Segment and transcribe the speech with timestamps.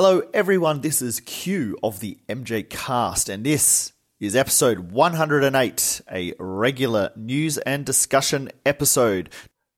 [0.00, 0.82] Hello, everyone.
[0.82, 7.58] This is Q of the MJ Cast, and this is episode 108, a regular news
[7.58, 9.28] and discussion episode.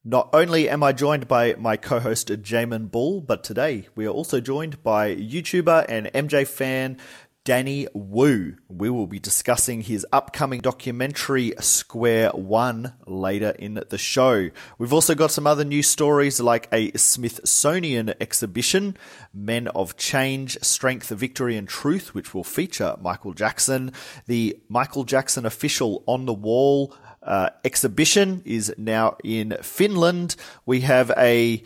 [0.04, 4.10] Not only am I joined by my co host Jamon Bull, but today we are
[4.10, 6.98] also joined by YouTuber and MJ fan
[7.44, 8.56] Danny Wu.
[8.68, 14.50] We will be discussing his upcoming documentary Square One later in the show.
[14.78, 18.96] We've also got some other news stories like a Smithsonian exhibition,
[19.32, 23.92] Men of Change, Strength, Victory and Truth, which will feature Michael Jackson.
[24.26, 30.36] The Michael Jackson official on the wall uh, exhibition is now in Finland.
[30.66, 31.62] We have a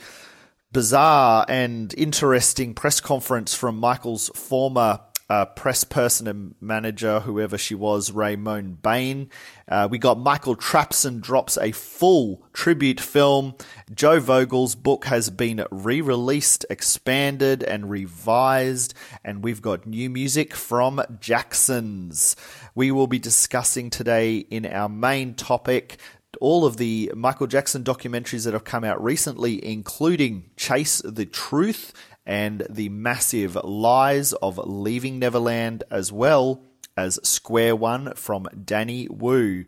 [0.72, 7.74] bizarre and interesting press conference from Michael's former uh, press person and manager, whoever she
[7.74, 9.30] was, Raymone Bain.
[9.66, 13.54] Uh, we got Michael Trapson drops a full tribute film.
[13.94, 18.94] Joe Vogel's book has been re released, expanded, and revised.
[19.24, 22.36] And we've got new music from Jacksons.
[22.74, 25.98] We will be discussing today in our main topic
[26.40, 31.92] all of the Michael Jackson documentaries that have come out recently, including Chase the Truth
[32.26, 36.62] and the massive Lies of Leaving Neverland, as well
[36.96, 39.64] as Square One from Danny Wu.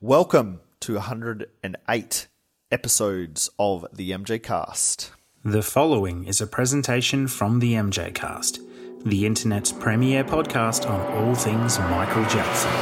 [0.00, 2.28] Welcome to 108
[2.70, 5.12] episodes of the MJ Cast.
[5.44, 8.60] The following is a presentation from the MJ Cast,
[9.04, 12.72] the internet's premier podcast on all things Michael Jackson.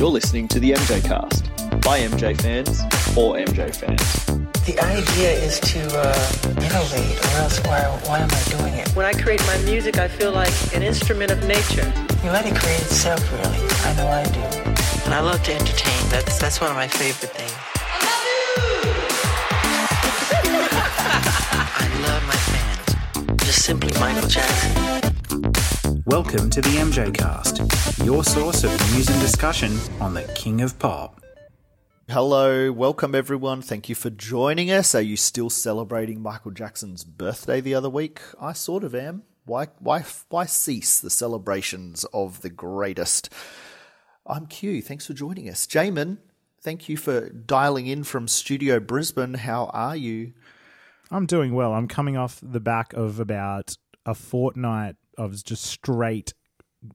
[0.00, 1.53] You're listening to the MJ Cast
[1.84, 2.80] by MJ fans
[3.12, 4.24] for MJ fans.
[4.64, 6.14] The idea is to uh,
[6.48, 8.88] innovate, or else why, why am I doing it?
[8.96, 11.84] When I create my music, I feel like an instrument of nature.
[12.24, 13.58] You let it create itself, really.
[13.84, 14.40] I know I do.
[15.04, 16.08] And I love to entertain.
[16.08, 17.52] That's that's one of my favorite things.
[21.76, 23.44] I love my fans.
[23.44, 24.72] Just simply Michael Jackson.
[26.06, 27.60] Welcome to the MJ Cast,
[28.02, 31.23] your source of news and discussion on the King of Pop.
[32.10, 33.62] Hello, welcome everyone.
[33.62, 34.94] Thank you for joining us.
[34.94, 38.20] Are you still celebrating Michael Jackson's birthday the other week?
[38.38, 39.22] I sort of am.
[39.46, 43.30] Why why why cease the celebrations of the greatest?
[44.26, 44.82] I'm Q.
[44.82, 45.66] Thanks for joining us.
[45.66, 46.18] Jamon,
[46.60, 49.34] thank you for dialing in from Studio Brisbane.
[49.34, 50.34] How are you?
[51.10, 51.72] I'm doing well.
[51.72, 56.34] I'm coming off the back of about a fortnight of just straight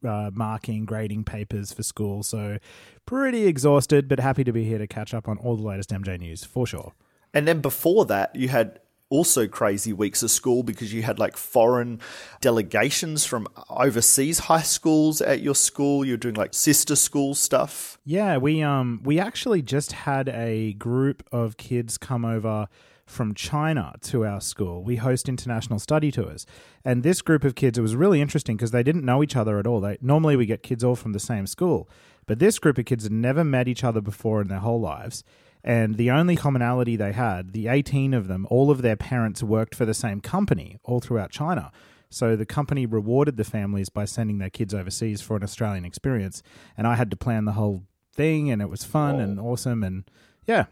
[0.05, 2.23] uh, marking, grading papers for school.
[2.23, 2.57] So
[3.05, 6.19] pretty exhausted, but happy to be here to catch up on all the latest MJ
[6.19, 6.93] news for sure.
[7.33, 8.79] And then before that, you had
[9.09, 11.99] also crazy weeks of school because you had like foreign
[12.41, 16.05] delegations from overseas high schools at your school.
[16.05, 17.97] You're doing like sister school stuff.
[18.05, 22.67] Yeah, we um we actually just had a group of kids come over
[23.09, 24.83] from China to our school.
[24.83, 26.45] We host international study tours.
[26.85, 29.59] And this group of kids, it was really interesting because they didn't know each other
[29.59, 29.81] at all.
[29.81, 31.89] They, normally, we get kids all from the same school.
[32.27, 35.23] But this group of kids had never met each other before in their whole lives.
[35.63, 39.75] And the only commonality they had, the 18 of them, all of their parents worked
[39.75, 41.71] for the same company all throughout China.
[42.09, 46.41] So the company rewarded the families by sending their kids overseas for an Australian experience.
[46.77, 47.83] And I had to plan the whole
[48.13, 49.21] thing, and it was fun Whoa.
[49.21, 49.83] and awesome.
[49.83, 50.09] And
[50.47, 50.65] yeah,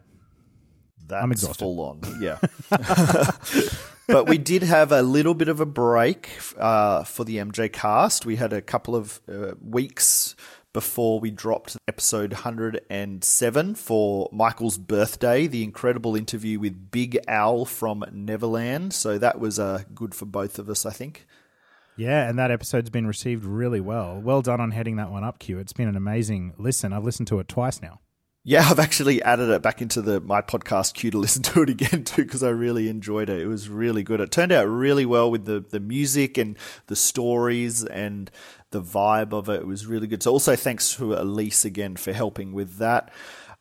[1.07, 1.63] That's I'm exhausted.
[1.63, 2.01] full on.
[2.21, 2.39] Yeah.
[4.07, 8.25] but we did have a little bit of a break uh, for the MJ cast.
[8.25, 10.35] We had a couple of uh, weeks
[10.73, 18.05] before we dropped episode 107 for Michael's birthday, the incredible interview with Big Al from
[18.11, 18.93] Neverland.
[18.93, 21.25] So that was uh, good for both of us, I think.
[21.95, 24.21] Yeah, and that episode's been received really well.
[24.21, 25.57] Well done on heading that one up, Q.
[25.57, 26.93] It's been an amazing listen.
[26.93, 27.99] I've listened to it twice now.
[28.49, 31.69] Yeah, I've actually added it back into the my podcast queue to listen to it
[31.69, 33.41] again too because I really enjoyed it.
[33.41, 34.21] It was really good.
[34.21, 38.31] It turned out really well with the the music and the stories and
[38.71, 39.59] the vibe of it.
[39.59, 40.23] It was really good.
[40.23, 43.11] So also thanks to Elise again for helping with that.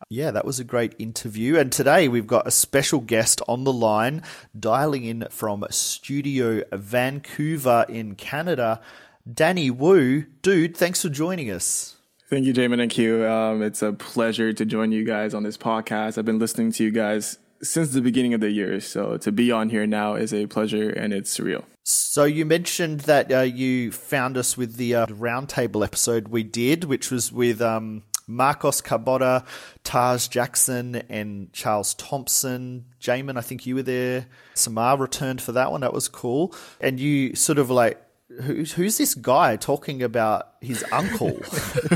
[0.08, 1.58] Yeah, that was a great interview.
[1.58, 4.22] And today we've got a special guest on the line,
[4.56, 8.80] dialing in from Studio Vancouver in Canada,
[9.28, 10.26] Danny Wu.
[10.42, 11.95] Dude, thanks for joining us.
[12.28, 13.24] Thank you, Jamon and Q.
[13.24, 16.18] Um, it's a pleasure to join you guys on this podcast.
[16.18, 19.52] I've been listening to you guys since the beginning of the year, so to be
[19.52, 21.62] on here now is a pleasure and it's surreal.
[21.84, 26.82] So you mentioned that uh, you found us with the uh, roundtable episode we did,
[26.82, 29.46] which was with um, Marcos Carbota,
[29.84, 32.86] Taj Jackson, and Charles Thomson.
[33.00, 34.26] Jamon, I think you were there.
[34.54, 35.82] Samar returned for that one.
[35.82, 36.52] That was cool.
[36.80, 38.02] And you sort of like
[38.42, 41.38] who's, who's this guy talking about his uncle?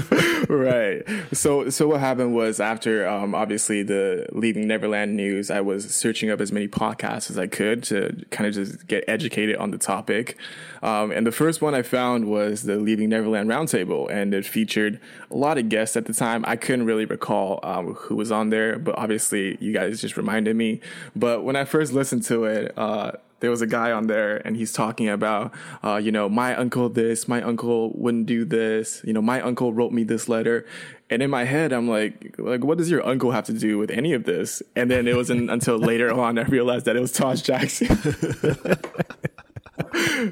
[0.49, 1.03] right.
[1.33, 6.31] So, so what happened was after, um, obviously the Leaving Neverland news, I was searching
[6.31, 9.79] up as many podcasts as I could to kind of just get educated on the
[9.79, 10.37] topic.
[10.83, 15.01] Um, and the first one I found was the Leaving Neverland Roundtable, and it featured
[15.31, 16.45] a lot of guests at the time.
[16.47, 20.57] I couldn't really recall um, who was on there, but obviously you guys just reminded
[20.57, 20.81] me.
[21.15, 24.57] But when I first listened to it, uh, there was a guy on there and
[24.57, 25.53] he's talking about,
[25.83, 29.73] uh, you know, my uncle this, my uncle wouldn't do this, you know, my uncle
[29.73, 30.67] wrote me this letter.
[31.09, 33.91] And in my head, I'm like, like, what does your uncle have to do with
[33.91, 34.63] any of this?
[34.77, 37.89] And then it wasn't until later on I realized that it was Taj Jackson.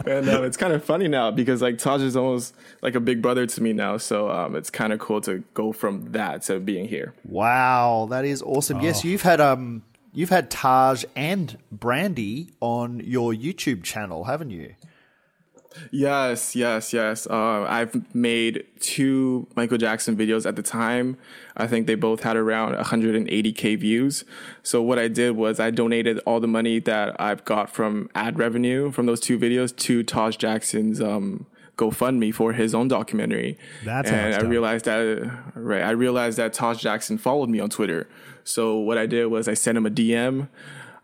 [0.06, 3.22] and um, it's kind of funny now because like Taj is almost like a big
[3.22, 3.96] brother to me now.
[3.96, 7.14] So um, it's kind of cool to go from that to being here.
[7.24, 8.78] Wow, that is awesome.
[8.78, 8.82] Oh.
[8.82, 9.82] Yes, you've had um
[10.12, 14.74] You've had Taj and Brandy on your YouTube channel, haven't you?
[15.90, 17.26] Yes, yes, yes.
[17.26, 21.16] Uh, I've made two Michael Jackson videos at the time.
[21.56, 24.24] I think they both had around 180k views.
[24.62, 28.38] So what I did was I donated all the money that I've got from ad
[28.38, 31.46] revenue from those two videos to Taj Jackson's um,
[31.76, 33.56] GoFundMe for his own documentary.
[33.84, 35.82] That's and I realized that right.
[35.82, 38.08] I realized that Taj Jackson followed me on Twitter.
[38.48, 40.48] So what I did was I sent him a DM.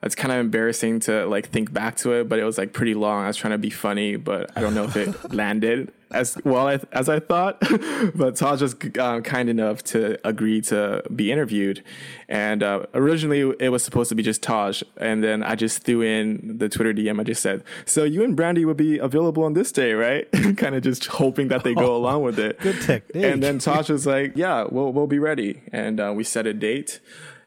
[0.02, 2.94] It's kind of embarrassing to like think back to it, but it was like pretty
[2.94, 3.24] long.
[3.24, 6.80] I was trying to be funny, but I don't know if it landed as well
[6.92, 7.60] as I thought.
[8.14, 11.82] but Taj was uh, kind enough to agree to be interviewed.
[12.28, 14.82] And uh, originally it was supposed to be just Taj.
[14.96, 17.20] And then I just threw in the Twitter DM.
[17.20, 20.30] I just said, So you and Brandy will be available on this day, right?
[20.56, 22.58] kind of just hoping that they go oh, along with it.
[22.60, 23.24] Good technique.
[23.24, 25.62] And then Taj was like, Yeah, we'll, we'll be ready.
[25.72, 27.00] And uh, we set a date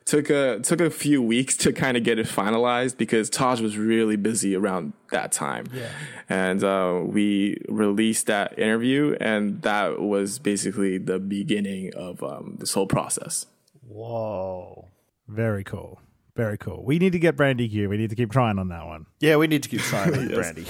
[0.08, 3.78] took a took a few weeks to kind of get it finalized because Taj was
[3.78, 5.90] really busy around that time, yeah.
[6.30, 12.74] and uh, we released that interview, and that was basically the beginning of um, this
[12.74, 13.46] whole process.
[13.88, 14.88] Whoa,
[15.28, 16.00] very cool.
[16.38, 16.84] Very cool.
[16.86, 17.90] We need to get Brandy Q.
[17.90, 19.08] We need to keep trying on that one.
[19.20, 20.68] Yeah, we need to keep trying with Brandy.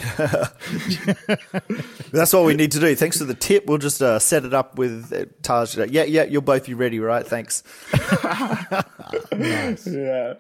[2.12, 2.96] That's all we need to do.
[2.96, 3.66] Thanks for the tip.
[3.66, 5.76] We'll just uh, set it up with uh, Taj.
[5.76, 7.28] Yeah, yeah, you'll both be ready, right?
[7.28, 7.64] Thanks.
[9.34, 9.86] nice.
[9.86, 10.36] Yeah.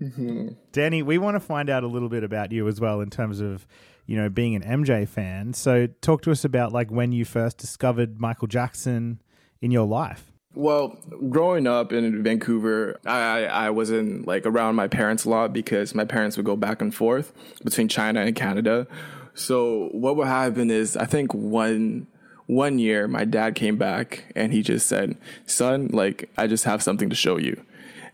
[0.00, 0.48] Mm-hmm.
[0.72, 3.40] Danny, we want to find out a little bit about you as well in terms
[3.40, 3.66] of
[4.06, 5.52] you know being an MJ fan.
[5.52, 9.20] So talk to us about like when you first discovered Michael Jackson
[9.60, 10.32] in your life.
[10.54, 10.98] Well,
[11.30, 16.04] growing up in Vancouver, I, I wasn't like around my parents a lot because my
[16.04, 17.32] parents would go back and forth
[17.64, 18.86] between China and Canada.
[19.34, 22.06] So what would happen is I think one
[22.46, 25.16] one year my dad came back and he just said,
[25.46, 27.60] "Son, like I just have something to show you."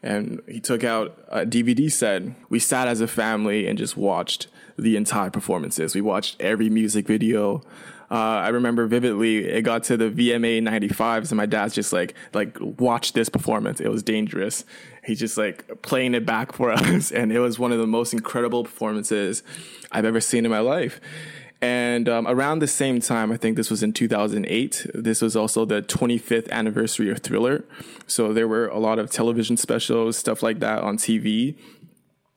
[0.03, 2.23] And he took out a DVD set.
[2.49, 4.47] We sat as a family and just watched
[4.79, 5.95] the entire performances.
[5.95, 7.63] We watched every music video.
[8.11, 9.47] Uh, I remember vividly.
[9.47, 13.81] It got to the VMA 95s, and my dad's just like, like, watch this performance.
[13.81, 14.65] It was dangerous.
[15.05, 18.12] He's just like playing it back for us, and it was one of the most
[18.12, 19.43] incredible performances
[19.93, 21.01] I've ever seen in my life.
[21.62, 25.67] And um, around the same time, I think this was in 2008, this was also
[25.67, 27.65] the 25th anniversary of Thriller.
[28.06, 31.56] So there were a lot of television specials, stuff like that on TV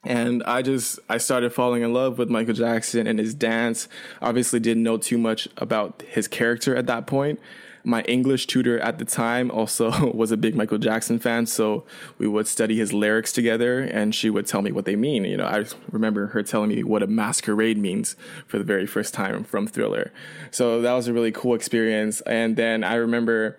[0.04, 3.88] and I just I started falling in love with Michael Jackson and his dance.
[4.20, 7.40] Obviously didn't know too much about his character at that point.
[7.86, 11.84] My English tutor at the time also was a big Michael Jackson fan, so
[12.16, 15.24] we would study his lyrics together and she would tell me what they mean.
[15.24, 18.16] You know, I remember her telling me what a masquerade means
[18.46, 20.12] for the very first time from Thriller.
[20.50, 22.22] So that was a really cool experience.
[22.22, 23.58] And then I remember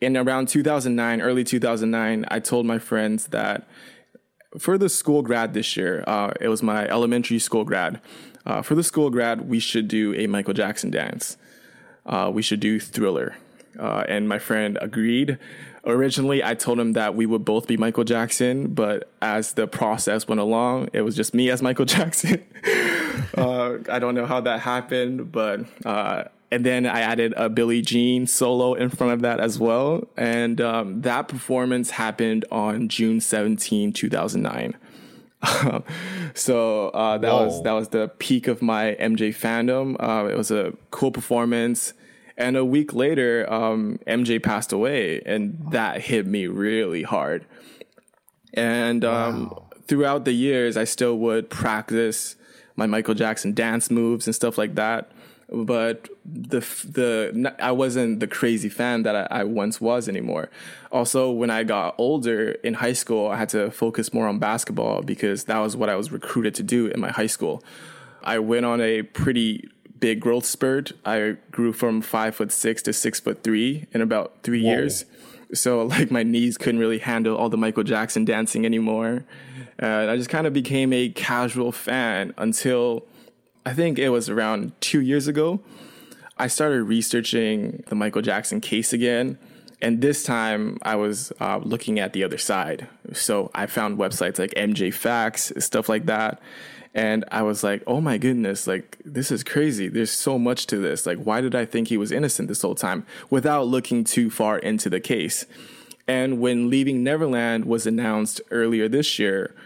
[0.00, 3.66] in around 2009, early 2009, I told my friends that
[4.58, 8.00] for the school grad this year, uh, it was my elementary school grad.
[8.44, 11.36] Uh, for the school grad, we should do a Michael Jackson dance.
[12.04, 13.36] Uh, we should do Thriller.
[13.78, 15.38] Uh, and my friend agreed.
[15.84, 20.26] Originally, I told him that we would both be Michael Jackson, but as the process
[20.26, 22.44] went along, it was just me as Michael Jackson.
[23.36, 27.82] Uh, I don't know how that happened, but uh, and then I added a Billie
[27.82, 30.06] Jean solo in front of that as well.
[30.16, 34.76] And um, that performance happened on June 17, 2009.
[36.34, 37.46] so uh, that Whoa.
[37.46, 39.96] was that was the peak of my MJ fandom.
[40.00, 41.92] Uh, it was a cool performance,
[42.36, 47.44] and a week later, um, MJ passed away, and that hit me really hard.
[48.54, 49.68] And um, wow.
[49.86, 52.34] throughout the years, I still would practice
[52.74, 55.10] my Michael Jackson dance moves and stuff like that
[55.48, 60.50] but the the I wasn't the crazy fan that I, I, once was anymore.
[60.90, 65.02] Also, when I got older in high school, I had to focus more on basketball
[65.02, 67.62] because that was what I was recruited to do in my high school.
[68.24, 69.68] I went on a pretty
[70.00, 70.92] big growth spurt.
[71.04, 74.70] I grew from five foot six to six foot three in about three Whoa.
[74.70, 75.04] years.
[75.54, 79.24] So like my knees couldn't really handle all the Michael Jackson dancing anymore.
[79.78, 83.04] And I just kind of became a casual fan until
[83.66, 85.60] I think it was around two years ago.
[86.38, 89.38] I started researching the Michael Jackson case again.
[89.82, 92.86] And this time I was uh, looking at the other side.
[93.12, 96.40] So I found websites like MJ Facts, stuff like that.
[96.94, 99.88] And I was like, oh my goodness, like, this is crazy.
[99.88, 101.04] There's so much to this.
[101.04, 104.58] Like, why did I think he was innocent this whole time without looking too far
[104.60, 105.44] into the case?
[106.06, 109.56] And when Leaving Neverland was announced earlier this year,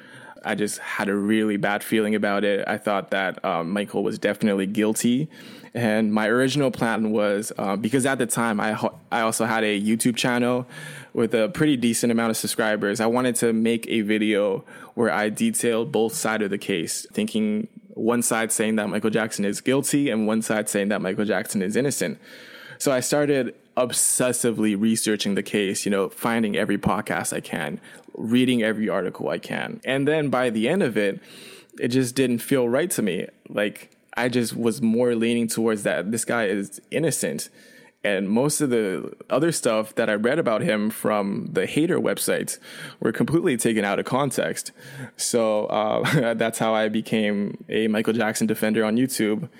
[0.44, 2.64] I just had a really bad feeling about it.
[2.66, 5.28] I thought that um, Michael was definitely guilty.
[5.72, 9.62] And my original plan was uh, because at the time I, ho- I also had
[9.62, 10.66] a YouTube channel
[11.12, 13.00] with a pretty decent amount of subscribers.
[13.00, 17.68] I wanted to make a video where I detailed both sides of the case, thinking
[17.94, 21.62] one side saying that Michael Jackson is guilty and one side saying that Michael Jackson
[21.62, 22.18] is innocent.
[22.78, 27.80] So I started obsessively researching the case, you know, finding every podcast I can,
[28.14, 29.80] reading every article I can.
[29.84, 31.20] And then by the end of it,
[31.78, 33.26] it just didn't feel right to me.
[33.48, 37.48] Like I just was more leaning towards that this guy is innocent.
[38.02, 42.58] And most of the other stuff that I read about him from the hater websites
[42.98, 44.72] were completely taken out of context.
[45.18, 49.50] So uh, that's how I became a Michael Jackson defender on YouTube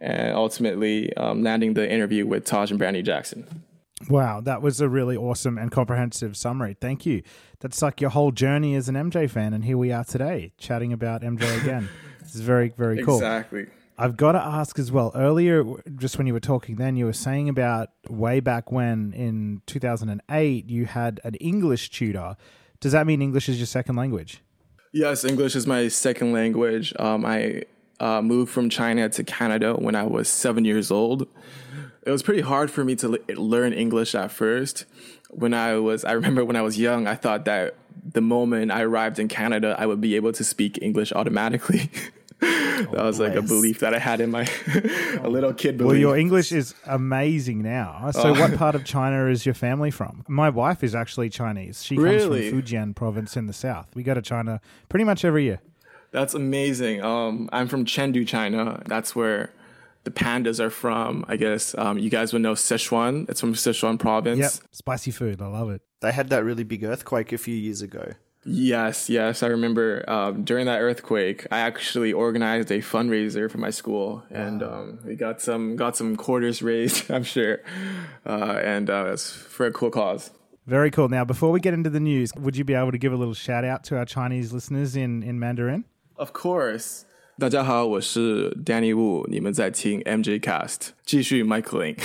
[0.00, 3.64] and ultimately um, landing the interview with Taj and Brandy Jackson.
[4.08, 6.76] Wow, that was a really awesome and comprehensive summary.
[6.80, 7.22] Thank you.
[7.60, 10.92] That's like your whole journey as an MJ fan, and here we are today chatting
[10.92, 11.88] about MJ again.
[12.20, 13.16] this is very, very cool.
[13.16, 13.66] Exactly.
[13.98, 15.12] I've got to ask as well.
[15.14, 15.62] Earlier,
[15.96, 20.70] just when you were talking, then you were saying about way back when in 2008
[20.70, 22.36] you had an English tutor.
[22.80, 24.42] Does that mean English is your second language?
[24.92, 26.94] Yes, English is my second language.
[26.98, 27.64] Um, I
[28.00, 31.28] uh, moved from China to Canada when I was seven years old.
[32.02, 34.86] It was pretty hard for me to l- learn English at first.
[35.28, 38.82] When I was, I remember when I was young, I thought that the moment I
[38.82, 41.90] arrived in Canada, I would be able to speak English automatically.
[42.40, 44.48] that was like a belief that I had in my
[45.22, 45.88] a little kid belief.
[45.90, 48.10] Well, your English is amazing now.
[48.12, 48.40] So, oh.
[48.40, 50.24] what part of China is your family from?
[50.26, 51.84] My wife is actually Chinese.
[51.84, 52.50] She really?
[52.50, 53.88] comes from Fujian province in the south.
[53.94, 55.60] We go to China pretty much every year.
[56.12, 57.02] That's amazing.
[57.02, 58.82] Um, I'm from Chengdu, China.
[58.86, 59.52] That's where
[60.04, 61.24] the pandas are from.
[61.28, 63.28] I guess um, you guys would know Sichuan.
[63.28, 64.38] It's from Sichuan province.
[64.40, 65.40] Yep, spicy food.
[65.40, 65.82] I love it.
[66.00, 68.12] They had that really big earthquake a few years ago.
[68.44, 73.68] Yes, yes, I remember um, during that earthquake, I actually organized a fundraiser for my
[73.68, 77.58] school, and um, we got some got some quarters raised, I'm sure,
[78.24, 80.30] uh, and uh, it's for a cool cause.
[80.66, 81.10] Very cool.
[81.10, 83.34] Now, before we get into the news, would you be able to give a little
[83.34, 85.84] shout out to our Chinese listeners in in Mandarin?
[86.19, 87.03] Of course.
[87.37, 91.97] 大家好，我是 Danny Wu，你们在听 MJ Cast，继续 Michaeling.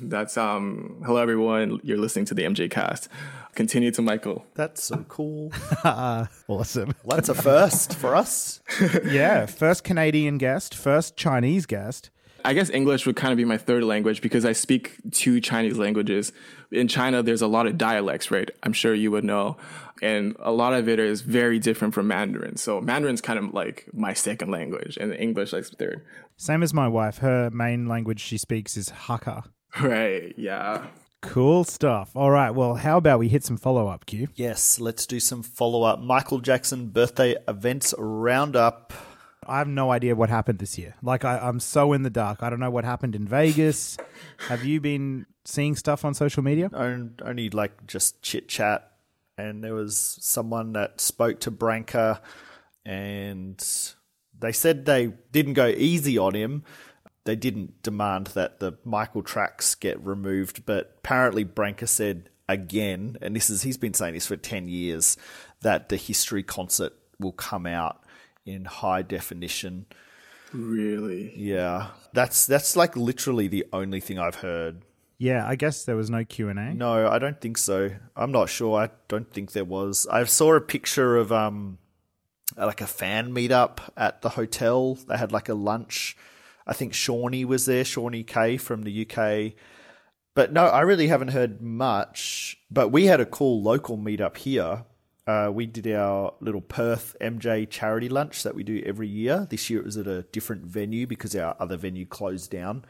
[0.00, 3.08] That's um hello everyone, you're listening to the MJ Cast.
[3.54, 4.46] Continue to Michael.
[4.54, 5.52] That's so cool.
[6.48, 6.94] awesome.
[7.04, 8.62] Well, that's a first for us.
[9.04, 12.10] yeah, first Canadian guest, first Chinese guest.
[12.46, 15.78] I guess English would kind of be my third language because I speak two Chinese
[15.78, 16.32] languages.
[16.70, 18.50] In China, there's a lot of dialects, right?
[18.62, 19.56] I'm sure you would know.
[20.01, 22.57] And a lot of it is very different from Mandarin.
[22.57, 26.05] So Mandarin's kind of like my second language and English like third.
[26.37, 27.17] Same as my wife.
[27.17, 29.45] Her main language she speaks is Hakka.
[29.81, 30.87] Right, yeah.
[31.21, 32.15] Cool stuff.
[32.15, 32.51] All right.
[32.51, 34.29] Well, how about we hit some follow up, Q?
[34.35, 35.99] Yes, let's do some follow up.
[35.99, 38.93] Michael Jackson birthday events roundup.
[39.45, 40.95] I have no idea what happened this year.
[41.01, 42.41] Like I, I'm so in the dark.
[42.41, 43.97] I don't know what happened in Vegas.
[44.47, 46.69] have you been seeing stuff on social media?
[46.73, 48.88] Only like just chit chat.
[49.39, 52.21] And there was someone that spoke to Branca,
[52.85, 53.63] and
[54.37, 56.63] they said they didn't go easy on him.
[57.25, 63.35] They didn't demand that the Michael tracks get removed, but apparently Branca said again, and
[63.35, 65.15] this is he's been saying this for ten years,
[65.61, 68.03] that the history concert will come out
[68.45, 69.85] in high definition.
[70.51, 71.33] Really?
[71.37, 71.87] Yeah.
[72.13, 74.81] That's that's like literally the only thing I've heard.
[75.19, 76.73] Yeah, I guess there was no Q and A.
[76.73, 77.91] No, I don't think so.
[78.15, 78.79] I'm not sure.
[78.79, 80.07] I don't think there was.
[80.09, 81.77] I saw a picture of um
[82.57, 84.95] like a fan meetup at the hotel.
[84.95, 86.17] They had like a lunch.
[86.65, 89.53] I think Shawnee was there, Shawnee K from the UK.
[90.35, 92.57] But no, I really haven't heard much.
[92.71, 94.85] But we had a cool local meetup here
[95.29, 99.45] uh, we did our little Perth MJ charity lunch that we do every year.
[99.47, 102.83] This year it was at a different venue because our other venue closed down.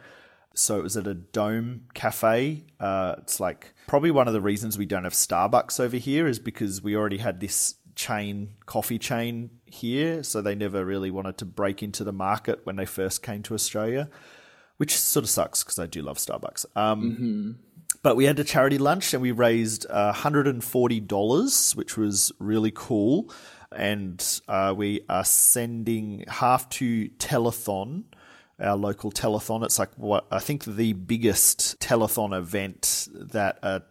[0.56, 2.66] So it was at a Dome Cafe.
[2.80, 6.40] Uh, it's like probably one of the reasons we don't have Starbucks over here is
[6.40, 10.24] because we already had this chain, coffee chain here.
[10.24, 13.54] So they never really wanted to break into the market when they first came to
[13.54, 14.10] Australia.
[14.78, 16.66] which sort of sucks because I do love Starbucks.
[16.76, 17.60] Um,
[18.02, 23.32] But we had a charity lunch and we raised uh, $140, which was really cool.
[23.72, 28.06] And uh, we are sending half to Telethon,
[28.60, 29.64] our local telethon.
[29.64, 33.84] It's like what I think the biggest telethon event that a,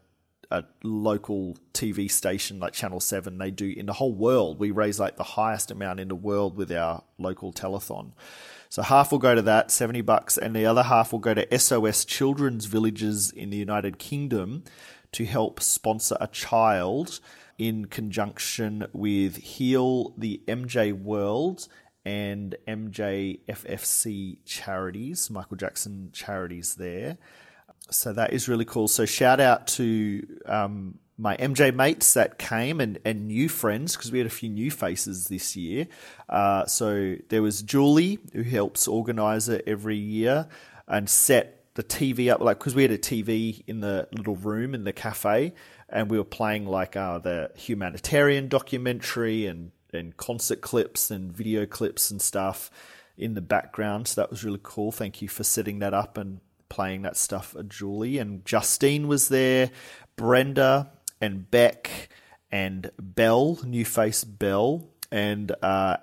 [0.50, 4.58] a local TV station like Channel 7 they do in the whole world.
[4.58, 8.12] We raise like the highest amount in the world with our local telethon.
[8.70, 11.58] So half will go to that, 70 bucks, and the other half will go to
[11.58, 14.64] SOS Children's Villages in the United Kingdom
[15.12, 17.20] to help sponsor a child
[17.56, 21.66] in conjunction with Heal the MJ World
[22.08, 27.18] and MJFFC charities, Michael Jackson charities there.
[27.90, 28.88] So that is really cool.
[28.88, 34.10] So shout out to um, my MJ mates that came and, and new friends because
[34.10, 35.86] we had a few new faces this year.
[36.30, 40.48] Uh, so there was Julie who helps organize it every year
[40.86, 44.74] and set the TV up like because we had a TV in the little room
[44.74, 45.52] in the cafe
[45.90, 51.66] and we were playing like uh, the humanitarian documentary and and concert clips and video
[51.66, 52.70] clips and stuff
[53.16, 54.08] in the background.
[54.08, 54.92] So that was really cool.
[54.92, 58.18] Thank you for setting that up and playing that stuff Julie.
[58.18, 59.70] And Justine was there,
[60.16, 60.90] Brenda
[61.20, 62.08] and Beck
[62.50, 65.96] and Bell, new face Bell, and uh,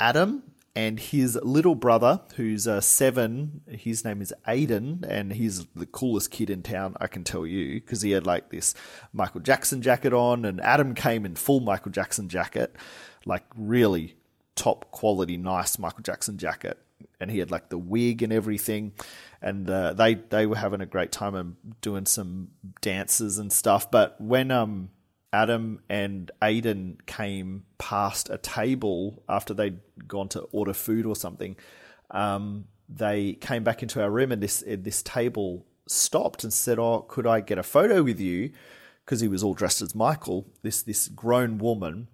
[0.00, 0.42] Adam
[0.74, 3.60] and his little brother, who's uh, seven.
[3.68, 7.74] His name is Aiden, and he's the coolest kid in town, I can tell you,
[7.74, 8.74] because he had like this
[9.12, 12.74] Michael Jackson jacket on, and Adam came in full Michael Jackson jacket,
[13.24, 14.16] like really
[14.54, 16.78] top quality, nice Michael Jackson jacket,
[17.20, 18.92] and he had like the wig and everything,
[19.40, 22.48] and uh, they they were having a great time and doing some
[22.80, 23.90] dances and stuff.
[23.90, 24.90] But when um
[25.32, 31.56] Adam and Aiden came past a table after they'd gone to order food or something.
[32.10, 37.00] Um, they came back into our room and this this table stopped and said, "Oh,
[37.08, 38.52] could I get a photo with you?"
[39.04, 40.46] Because he was all dressed as Michael.
[40.62, 42.08] This this grown woman,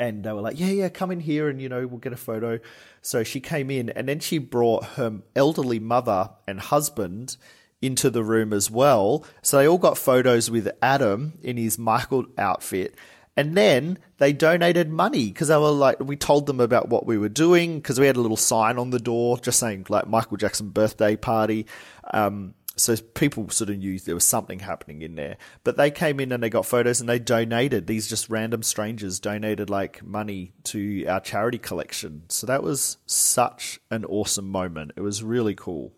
[0.00, 2.16] and they were like, "Yeah, yeah, come in here and you know we'll get a
[2.16, 2.58] photo."
[3.02, 7.36] So she came in and then she brought her elderly mother and husband
[7.82, 9.24] into the room as well.
[9.42, 12.96] So they all got photos with Adam in his Michael outfit.
[13.36, 17.16] And then they donated money because they were like, we told them about what we
[17.16, 20.36] were doing because we had a little sign on the door just saying like Michael
[20.36, 21.66] Jackson birthday party.
[22.12, 25.36] Um, so people sort of knew there was something happening in there.
[25.64, 27.86] But they came in and they got photos and they donated.
[27.86, 32.22] These just random strangers donated like money to our charity collection.
[32.28, 34.92] So that was such an awesome moment.
[34.96, 35.92] It was really cool.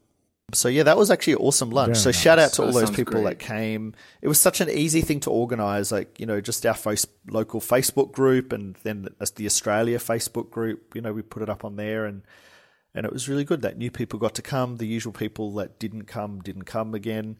[0.54, 1.88] So yeah, that was actually an awesome lunch.
[1.88, 2.20] Very so nice.
[2.20, 3.24] shout out to That all those people great.
[3.24, 3.94] that came.
[4.20, 7.60] It was such an easy thing to organize, like you know, just our face, local
[7.60, 10.94] Facebook group, and then as the Australia Facebook group.
[10.94, 12.22] You know, we put it up on there, and
[12.94, 14.76] and it was really good that new people got to come.
[14.76, 17.36] The usual people that didn't come didn't come again,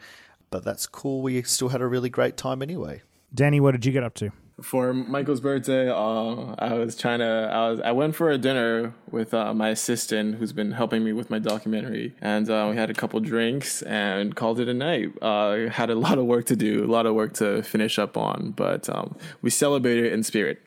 [0.50, 1.22] but that's cool.
[1.22, 3.02] We still had a really great time anyway.
[3.34, 4.30] Danny, what did you get up to?
[4.60, 7.50] For Michael's birthday, uh, I was trying to.
[7.52, 7.80] I was.
[7.80, 11.38] I went for a dinner with uh, my assistant, who's been helping me with my
[11.38, 15.10] documentary, and uh, we had a couple drinks and called it a night.
[15.22, 18.16] Uh, had a lot of work to do, a lot of work to finish up
[18.16, 20.60] on, but um, we celebrated in spirit.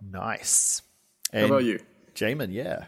[0.00, 0.82] Nice.
[1.32, 1.80] How about you?
[2.14, 2.52] Jamon?
[2.52, 2.84] Yeah.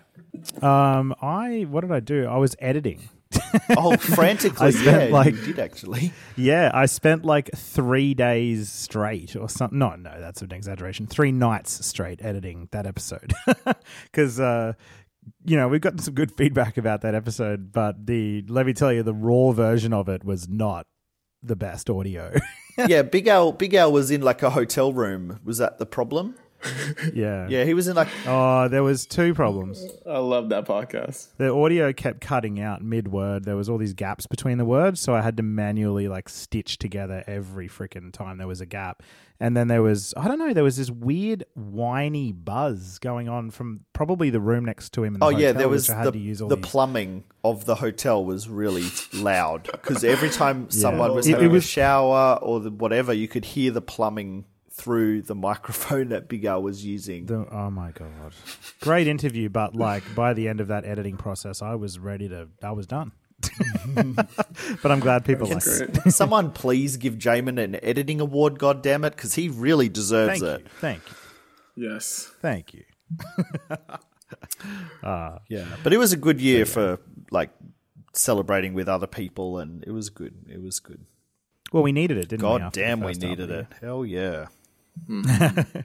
[0.62, 2.26] Um, I what did I do?
[2.26, 3.09] I was editing.
[3.76, 4.66] Oh, frantically.
[4.68, 6.12] I spent, yeah, like- you did actually.
[6.37, 9.78] Yeah, I spent like three days straight or something.
[9.78, 11.07] No, no, that's an exaggeration.
[11.07, 13.33] Three nights straight editing that episode
[14.04, 14.38] because.
[14.40, 14.72] Uh,
[15.44, 18.90] you know, we've gotten some good feedback about that episode, but the let me tell
[18.90, 20.87] you, the raw version of it was not
[21.42, 22.33] the best audio.
[22.87, 23.52] yeah, Big Al.
[23.52, 25.38] Big Al was in like a hotel room.
[25.44, 26.35] Was that the problem?
[27.14, 27.47] Yeah.
[27.49, 29.85] Yeah, he was in like Oh, there was two problems.
[30.07, 31.29] I love that podcast.
[31.37, 33.44] The audio kept cutting out mid word.
[33.44, 36.79] There was all these gaps between the words, so I had to manually like stitch
[36.79, 39.03] together every freaking time there was a gap.
[39.40, 43.51] And then there was I don't know, there was this weird whiny buzz going on
[43.51, 46.11] from probably the room next to him in the Oh yeah, hotel, there was the,
[46.11, 46.66] to use all the these.
[46.66, 51.53] plumbing of the hotel was really loud because every time someone was It- it having
[51.53, 54.44] was- a shower or the, whatever, you could hear the plumbing
[54.79, 57.27] through the microphone that Big Al was using.
[57.27, 58.33] The- oh my god.
[58.81, 62.49] Great interview, but like by the end of that editing process I was ready to
[62.62, 63.12] I was done.
[63.95, 66.12] but I'm glad people like it.
[66.12, 68.59] Someone please give Jamon an editing award?
[68.59, 70.61] God damn it, because he really deserves Thank it.
[70.62, 70.69] you.
[70.81, 71.03] Thank
[71.77, 71.91] you.
[71.91, 72.33] Yes.
[72.41, 72.85] Thank you.
[75.03, 76.99] Uh, yeah, but it was a good year for
[77.31, 77.51] like
[78.12, 80.35] celebrating with other people, and it was good.
[80.47, 81.07] It was good.
[81.73, 82.59] Well, we needed it, didn't we?
[82.59, 83.67] God damn, we needed it.
[83.81, 84.47] Hell yeah.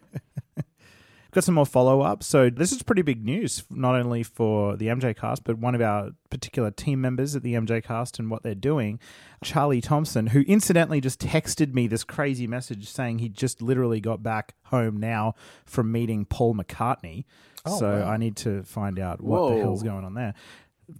[1.33, 2.23] got some more follow up.
[2.23, 5.81] So this is pretty big news, not only for the MJ cast, but one of
[5.81, 8.99] our particular team members at the MJ cast and what they're doing.
[9.43, 14.23] Charlie Thomson, who incidentally just texted me this crazy message saying he just literally got
[14.23, 15.33] back home now
[15.65, 17.25] from meeting Paul McCartney.
[17.65, 20.33] Oh, so I need to find out what the hell's going on there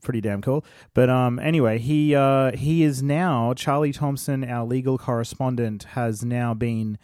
[0.02, 0.66] pretty damn cool.
[0.94, 6.54] But um, anyway, he uh, he is now Charlie Thomson, our legal correspondent, has now
[6.54, 6.98] been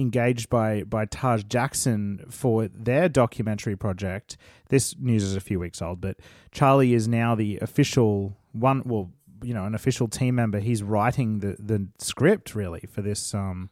[0.00, 4.36] engaged by by Taj Jackson for their documentary project.
[4.68, 6.16] This news is a few weeks old, but
[6.52, 8.82] Charlie is now the official one.
[8.84, 9.10] Well,
[9.42, 10.58] you know, an official team member.
[10.58, 13.70] He's writing the the script really for this um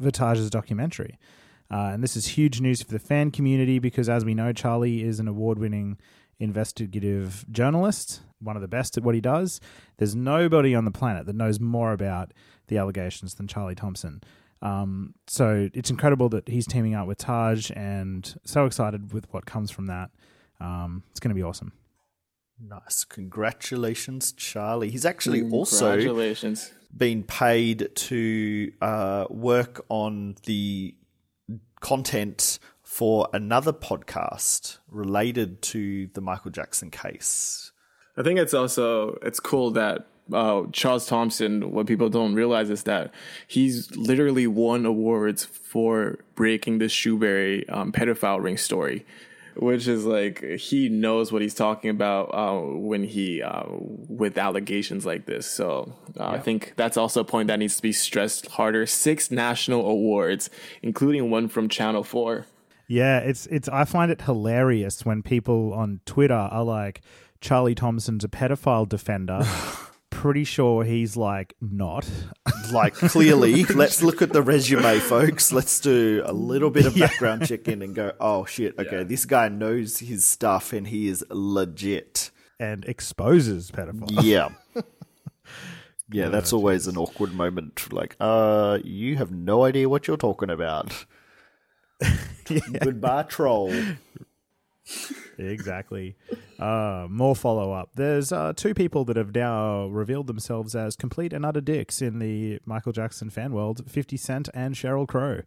[0.00, 1.18] for Taj's documentary.
[1.70, 5.02] Uh, and this is huge news for the fan community because, as we know, Charlie
[5.02, 5.98] is an award winning
[6.38, 9.60] investigative journalist, one of the best at what he does.
[9.96, 12.32] There's nobody on the planet that knows more about
[12.68, 14.22] the allegations than Charlie Thomson.
[14.64, 19.44] Um, so it's incredible that he's teaming up with Taj, and so excited with what
[19.46, 20.10] comes from that.
[20.60, 21.72] Um, it's going to be awesome.
[22.58, 23.04] Nice.
[23.04, 24.90] Congratulations, Charlie.
[24.90, 26.72] He's actually also Congratulations.
[26.96, 30.94] been paid to uh, work on the
[31.80, 37.72] content for another podcast related to the Michael Jackson case.
[38.16, 41.72] I think it's also it's cool that uh, Charles Thomson.
[41.72, 43.12] What people don't realize is that
[43.46, 49.04] he's literally won awards for breaking the Shoebury um, pedophile ring story,
[49.56, 55.04] which is like he knows what he's talking about uh, when he uh, with allegations
[55.04, 55.46] like this.
[55.46, 58.86] So uh, I think that's also a point that needs to be stressed harder.
[58.86, 60.48] Six national awards,
[60.82, 62.46] including one from Channel Four.
[62.86, 63.68] Yeah, it's it's.
[63.68, 67.00] I find it hilarious when people on Twitter are like,
[67.40, 69.40] "Charlie Thomson's a pedophile defender."
[70.14, 72.08] Pretty sure he's like not.
[72.72, 75.52] Like, clearly, let's look at the resume, folks.
[75.52, 79.26] Let's do a little bit of background check in and go, oh, shit, okay, this
[79.26, 82.30] guy knows his stuff and he is legit.
[82.58, 84.22] and exposes pedophiles.
[84.22, 84.48] Yeah.
[86.10, 87.90] Yeah, that's always an awkward moment.
[87.92, 90.92] Like, uh, you have no idea what you're talking about.
[92.46, 93.72] Goodbye, troll.
[95.38, 96.16] Exactly.
[96.58, 97.90] Uh, more follow up.
[97.94, 102.18] There's uh, two people that have now revealed themselves as complete and utter dicks in
[102.18, 105.42] the Michael Jackson fan world 50 Cent and Sheryl Crow.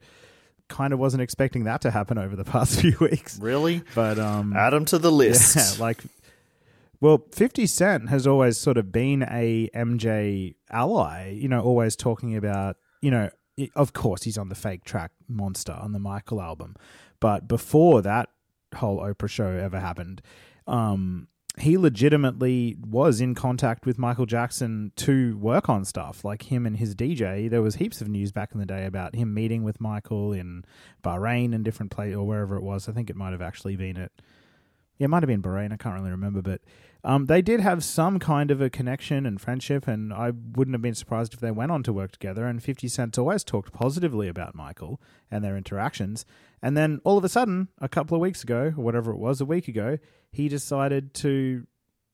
[0.68, 3.40] Kind of wasn't expecting that to happen over the past few weeks.
[3.40, 3.84] Really?
[3.96, 5.56] But um, Add them to the list.
[5.56, 6.04] Yeah, like,
[7.00, 12.36] well, 50 Cent has always sort of been a MJ ally, you know, always talking
[12.36, 13.30] about, you know,
[13.76, 16.76] of course he's on the fake track Monster on the Michael album.
[17.20, 18.30] But before that
[18.78, 20.22] whole Oprah show ever happened,
[20.66, 21.28] um,
[21.60, 26.78] he legitimately was in contact with Michael Jackson to work on stuff like him and
[26.78, 27.50] his DJ.
[27.50, 30.66] There was heaps of news back in the day about him meeting with Michael in
[31.04, 32.88] Bahrain and different place or wherever it was.
[32.88, 34.12] I think it might have actually been at
[34.98, 35.72] yeah, it might have been Bahrain.
[35.72, 36.62] I can't really remember, but
[37.04, 40.82] um, they did have some kind of a connection and friendship, and I wouldn't have
[40.82, 42.46] been surprised if they went on to work together.
[42.46, 46.26] And Fifty Cent's always talked positively about Michael and their interactions.
[46.62, 49.42] And then all of a sudden, a couple of weeks ago, or whatever it was,
[49.42, 50.00] a week ago,
[50.32, 51.68] he decided to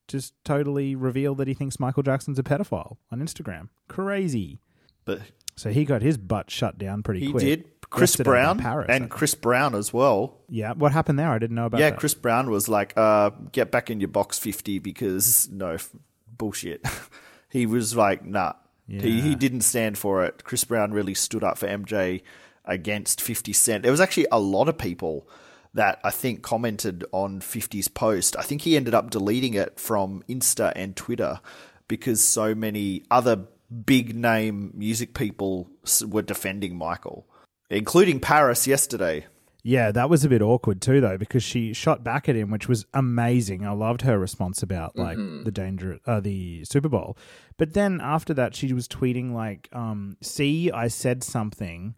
[0.07, 3.69] just totally reveal that he thinks Michael Jackson's a pedophile on Instagram.
[3.87, 4.59] Crazy.
[5.05, 5.21] But
[5.55, 7.43] So he got his butt shut down pretty he quick.
[7.43, 7.69] He did.
[7.89, 9.07] Chris Brown Paris, and.
[9.07, 10.39] Chris Brown as well.
[10.49, 11.29] Yeah, what happened there?
[11.29, 11.83] I didn't know about it.
[11.83, 11.99] yeah, that.
[11.99, 15.91] Chris Brown was like, uh, get back in your box 50 because no, f-
[16.35, 16.83] bullshit.
[17.49, 18.53] he was like, nah.
[18.87, 20.43] He, he didn't stand for it.
[20.43, 22.21] Chris Brown really stood up for MJ
[22.65, 23.83] against 50 Cent.
[23.83, 25.27] There was actually a lot of people
[25.73, 28.35] that I think commented on 50's post.
[28.37, 31.39] I think he ended up deleting it from Insta and Twitter
[31.87, 33.47] because so many other
[33.85, 35.69] big name music people
[36.07, 37.27] were defending Michael,
[37.69, 39.25] including Paris yesterday.
[39.65, 42.67] Yeah, that was a bit awkward too, though, because she shot back at him, which
[42.67, 43.65] was amazing.
[43.65, 47.17] I loved her response about like the danger, uh, the Super Bowl.
[47.57, 51.95] But then after that, she was tweeting like, um, "See, I said something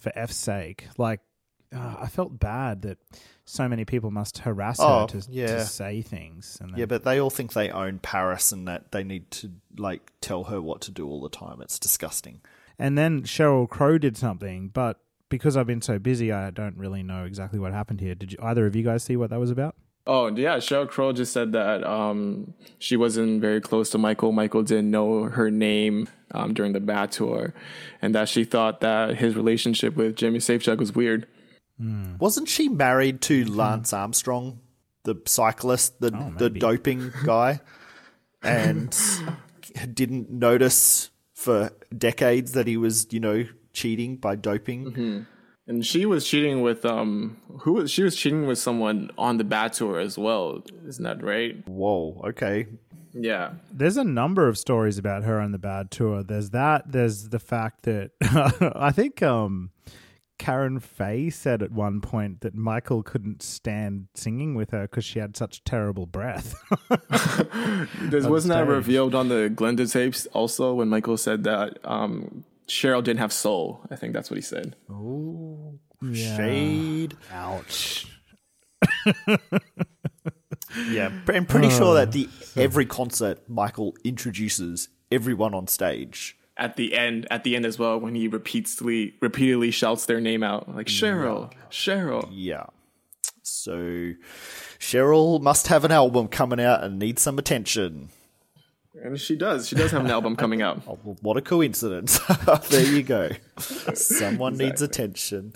[0.00, 1.20] for F's sake." Like,
[1.74, 2.98] uh, I felt bad that
[3.44, 5.46] so many people must harass Oh, her to, yeah.
[5.46, 6.58] to say things.
[6.60, 10.12] Then, Yeah, but they all think they own Paris and that they need to like
[10.20, 11.60] tell her what to do all the time.
[11.62, 12.40] It's disgusting.
[12.78, 17.02] And then Sheryl Crow did something, but because I've been so busy, I don't really
[17.02, 18.14] know exactly what happened here.
[18.16, 19.76] Did you, either of you guys see what that was about?
[20.06, 24.32] Oh yeah, Sheryl Crow just said that um, she wasn't very close to Michael.
[24.32, 27.52] Michael didn't know her name um, during the Bad tour,
[28.00, 31.26] and that she thought that his relationship with Jimmy Safechuck was weird.
[32.18, 34.60] Wasn't she married to Lance Armstrong,
[35.04, 37.60] the cyclist, the the doping guy,
[38.42, 38.94] and
[39.94, 45.26] didn't notice for decades that he was, you know, cheating by doping?
[45.70, 49.44] And she was cheating with um who was she was cheating with someone on the
[49.44, 51.56] bad tour as well, isn't that right?
[51.68, 52.66] Whoa, okay.
[53.12, 53.52] Yeah.
[53.72, 56.24] There's a number of stories about her on the bad tour.
[56.24, 56.90] There's that.
[56.90, 58.10] There's the fact that
[58.74, 59.70] I think um,
[60.40, 65.20] Karen Faye said at one point that Michael couldn't stand singing with her because she
[65.20, 66.54] had such terrible breath.
[68.00, 73.02] This wasn't that revealed on the Glenda tapes also when Michael said that um Sheryl
[73.02, 73.80] didn't have soul.
[73.90, 74.76] I think that's what he said.
[74.88, 75.78] Oh
[76.12, 77.16] shade.
[77.32, 78.06] Ouch.
[80.88, 86.36] Yeah, I'm pretty sure that the uh, every concert Michael introduces everyone on stage.
[86.56, 90.42] At the end, at the end as well, when he repeatedly repeatedly shouts their name
[90.42, 92.28] out, like Sheryl, Sheryl.
[92.30, 92.66] Yeah.
[93.42, 94.12] So
[94.78, 98.10] Sheryl must have an album coming out and needs some attention.
[99.02, 99.68] And she does.
[99.68, 100.82] She does have an album coming out.
[100.88, 102.18] Oh, well, what a coincidence.
[102.70, 103.30] there you go.
[103.58, 105.52] Someone needs attention.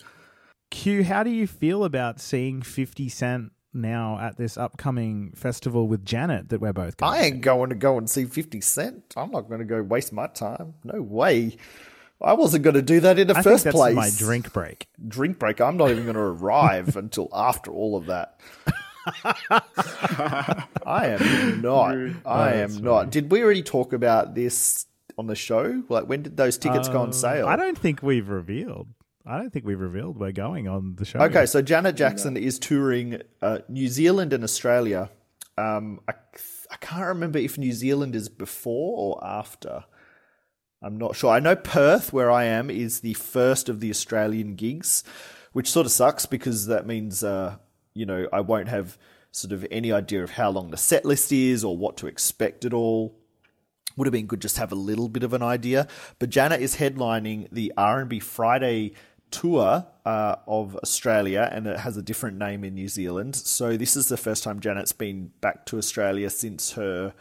[0.71, 6.05] Q, how do you feel about seeing 50 Cent now at this upcoming festival with
[6.05, 9.15] Janet that we're both going I ain't going to go and see 50 Cent.
[9.17, 10.75] I'm not going to go waste my time.
[10.85, 11.57] No way.
[12.23, 13.97] I wasn't going to do that in the I first think that's place.
[13.97, 14.87] my drink break.
[15.09, 15.61] drink break.
[15.61, 18.39] I'm not even going to arrive until after all of that.
[20.87, 21.97] I am not.
[22.25, 23.11] I am not.
[23.11, 24.87] Did we already talk about this
[25.19, 25.83] on the show?
[25.89, 27.47] Like, when did those tickets go on sale?
[27.47, 28.89] I don't think we've revealed.
[29.27, 31.19] I don't think we've revealed we're going on the show.
[31.21, 35.11] Okay, so Janet Jackson is touring uh, New Zealand and Australia.
[35.57, 36.13] Um, I,
[36.71, 39.85] I can't remember if New Zealand is before or after.
[40.83, 41.31] I'm not sure.
[41.31, 45.05] I know Perth, where I am, is the first of the Australian gigs,
[45.53, 47.57] which sort of sucks because that means, uh,
[47.95, 48.99] you know, I won't have
[49.31, 52.65] sort of any idea of how long the set list is or what to expect
[52.65, 53.17] at all
[53.97, 55.87] would have been good just to have a little bit of an idea.
[56.19, 58.93] But Janet is headlining the R&B Friday
[59.31, 63.35] tour uh, of Australia, and it has a different name in New Zealand.
[63.37, 67.15] So this is the first time Janet's been back to Australia since her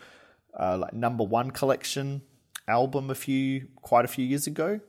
[0.60, 2.22] uh, like number one collection
[2.68, 4.80] album a few quite a few years ago,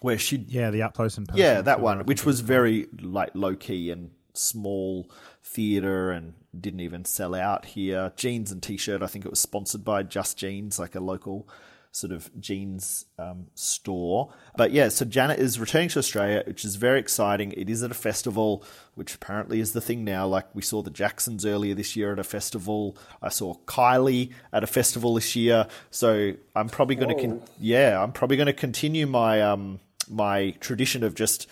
[0.00, 1.46] where she Yeah, the up close and personal.
[1.46, 5.10] yeah, that one, which was very like low key and small
[5.42, 8.12] theater and didn't even sell out here.
[8.16, 9.02] Jeans and t-shirt.
[9.02, 11.48] I think it was sponsored by Just Jeans, like a local
[11.96, 14.30] sort of jeans um, store.
[14.54, 17.52] But yeah, so Janet is returning to Australia, which is very exciting.
[17.52, 18.62] It is at a festival,
[18.94, 20.26] which apparently is the thing now.
[20.26, 22.98] Like we saw the Jacksons earlier this year at a festival.
[23.22, 25.68] I saw Kylie at a festival this year.
[25.90, 30.50] So I'm probably going to, con- yeah, I'm probably going to continue my um my
[30.60, 31.48] tradition of just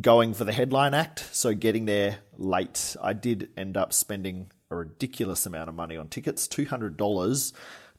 [0.00, 2.96] going for the headline act, so getting there late.
[3.02, 7.52] I did end up spending a ridiculous amount of money on tickets, $200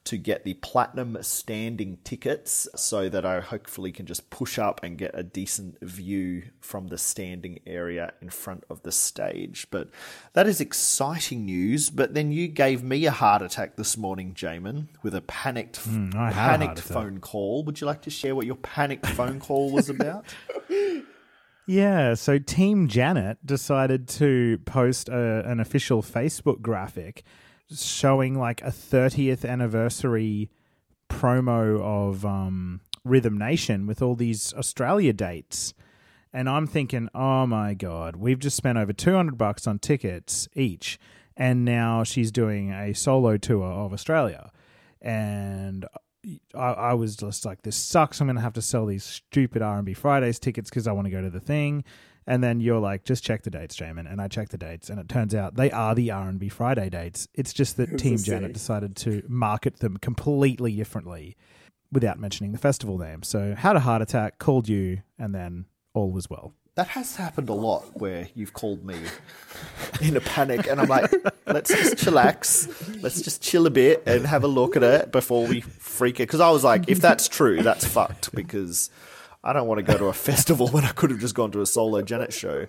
[0.04, 4.98] to get the platinum standing tickets so that I hopefully can just push up and
[4.98, 9.66] get a decent view from the standing area in front of the stage.
[9.70, 9.88] But
[10.34, 11.88] that is exciting news.
[11.88, 16.10] But then you gave me a heart attack this morning, Jamon, with a panicked hmm,
[16.14, 17.64] I had a panicked phone call.
[17.64, 20.26] Would you like to share what your panicked phone call was about?
[21.66, 27.22] Yeah, so Team Janet decided to post a, an official Facebook graphic
[27.74, 30.50] showing like a 30th anniversary
[31.08, 35.72] promo of um, Rhythm Nation with all these Australia dates.
[36.34, 40.98] And I'm thinking, oh my God, we've just spent over 200 bucks on tickets each.
[41.36, 44.50] And now she's doing a solo tour of Australia.
[45.00, 45.86] And
[46.54, 48.20] I, I was just like, this sucks.
[48.20, 51.10] I'm going to have to sell these stupid R&B Fridays tickets because I want to
[51.10, 51.84] go to the thing.
[52.26, 54.10] And then you're like, just check the dates, Jamon.
[54.10, 57.28] And I check the dates, and it turns out they are the R&B Friday dates.
[57.34, 61.36] It's just that Team Janet decided to market them completely differently
[61.92, 63.22] without mentioning the festival name.
[63.22, 66.54] So had a heart attack, called you, and then all was well.
[66.76, 68.96] That has happened a lot where you've called me
[70.00, 71.12] in a panic and I'm like,
[71.46, 73.00] let's just chillax.
[73.00, 76.24] Let's just chill a bit and have a look at it before we freak it.
[76.24, 78.90] Because I was like, if that's true, that's fucked because
[79.44, 81.60] I don't want to go to a festival when I could have just gone to
[81.60, 82.66] a solo Janet show.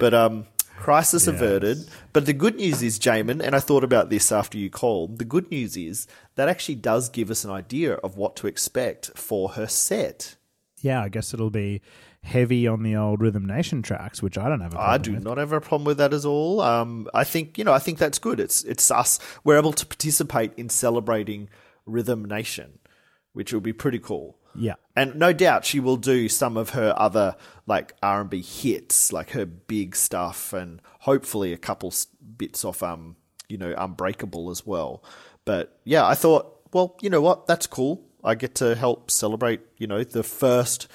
[0.00, 0.46] But um,
[0.76, 1.78] crisis averted.
[2.14, 5.26] But the good news is, Jamon, and I thought about this after you called, the
[5.26, 9.50] good news is that actually does give us an idea of what to expect for
[9.50, 10.36] her set.
[10.80, 11.82] Yeah, I guess it'll be
[12.26, 15.14] heavy on the old Rhythm Nation tracks, which I don't have a problem I do
[15.14, 15.24] with.
[15.24, 16.60] not have a problem with that at all.
[16.60, 18.40] Um, I think you know, I think that's good.
[18.40, 19.18] It's it's us.
[19.44, 21.48] We're able to participate in celebrating
[21.86, 22.78] Rhythm Nation,
[23.32, 24.38] which will be pretty cool.
[24.54, 24.74] Yeah.
[24.94, 27.36] And no doubt she will do some of her other
[27.66, 31.92] like R and B hits, like her big stuff, and hopefully a couple
[32.36, 33.16] bits off um
[33.48, 35.04] you know Unbreakable as well.
[35.44, 38.02] But yeah, I thought, well, you know what, that's cool.
[38.24, 40.88] I get to help celebrate, you know, the first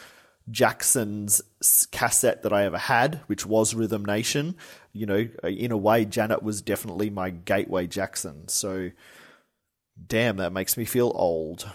[0.52, 1.42] Jackson's
[1.92, 4.56] cassette that I ever had, which was Rhythm Nation.
[4.94, 8.48] You know, uh, in a way, Janet was definitely my gateway Jackson.
[8.48, 8.92] So,
[10.08, 11.70] damn, that makes me feel old.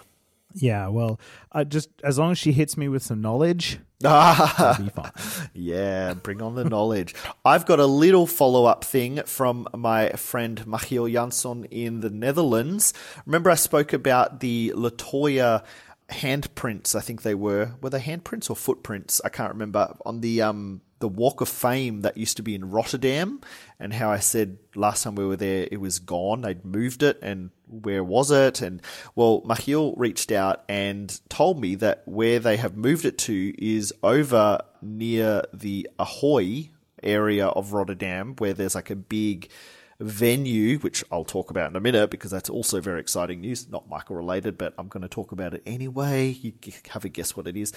[0.59, 1.21] Yeah, well,
[1.53, 5.13] I just as long as she hits me with some knowledge, I'll be fine.
[5.55, 7.15] Yeah, bring on the knowledge.
[7.45, 12.95] I've got a little follow up thing from my friend Machiel Jansson in the Netherlands.
[13.27, 15.63] Remember, I spoke about the Latoya
[16.09, 16.95] handprints.
[16.95, 19.21] I think they were were they handprints or footprints?
[19.25, 22.71] I can't remember on the um the Walk of Fame that used to be in
[22.71, 23.41] Rotterdam,
[23.79, 26.41] and how I said last time we were there it was gone.
[26.41, 28.63] They'd moved it, and where was it?
[28.63, 28.81] And
[29.15, 33.93] well, Michiel reached out and told me that where they have moved it to is
[34.03, 36.71] over near the Ahoy
[37.03, 39.51] area of Rotterdam, where there's like a big
[39.99, 43.69] venue, which I'll talk about in a minute because that's also very exciting news.
[43.69, 46.29] Not Michael related, but I'm going to talk about it anyway.
[46.31, 46.53] You
[46.91, 47.73] have a guess what it is.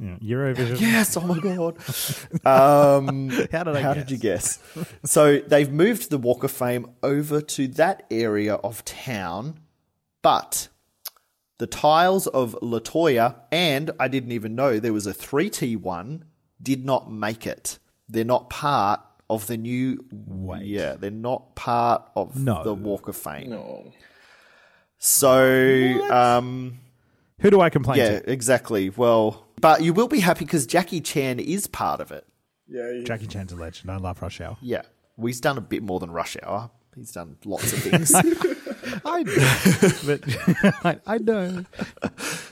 [0.00, 0.80] Yeah, Eurovision.
[0.80, 1.76] Yes, oh my god.
[2.46, 4.04] Um, How did I How guess?
[4.04, 4.58] did you guess?
[5.04, 9.58] so they've moved the Walk of Fame over to that area of town,
[10.22, 10.68] but
[11.58, 16.24] the tiles of Latoya and I didn't even know there was a 3T one
[16.62, 17.78] did not make it.
[18.08, 20.04] They're not part of the new
[20.62, 22.62] Yeah, they're not part of No.
[22.62, 23.50] the Walk of Fame.
[23.50, 23.92] No.
[24.98, 26.78] So um
[27.40, 28.30] Who do I complain yeah, to?
[28.30, 28.90] exactly.
[28.90, 32.26] Well, but you will be happy because Jackie Chan is part of it.
[32.68, 32.90] Yeah.
[32.90, 33.90] you- Jackie Chan's a legend.
[33.90, 34.56] I love Rush Hour.
[34.60, 34.82] Yeah.
[35.16, 36.70] Well, he's done a bit more than Rush Hour.
[36.94, 38.12] He's done lots of things.
[39.04, 41.64] I know, but I, know.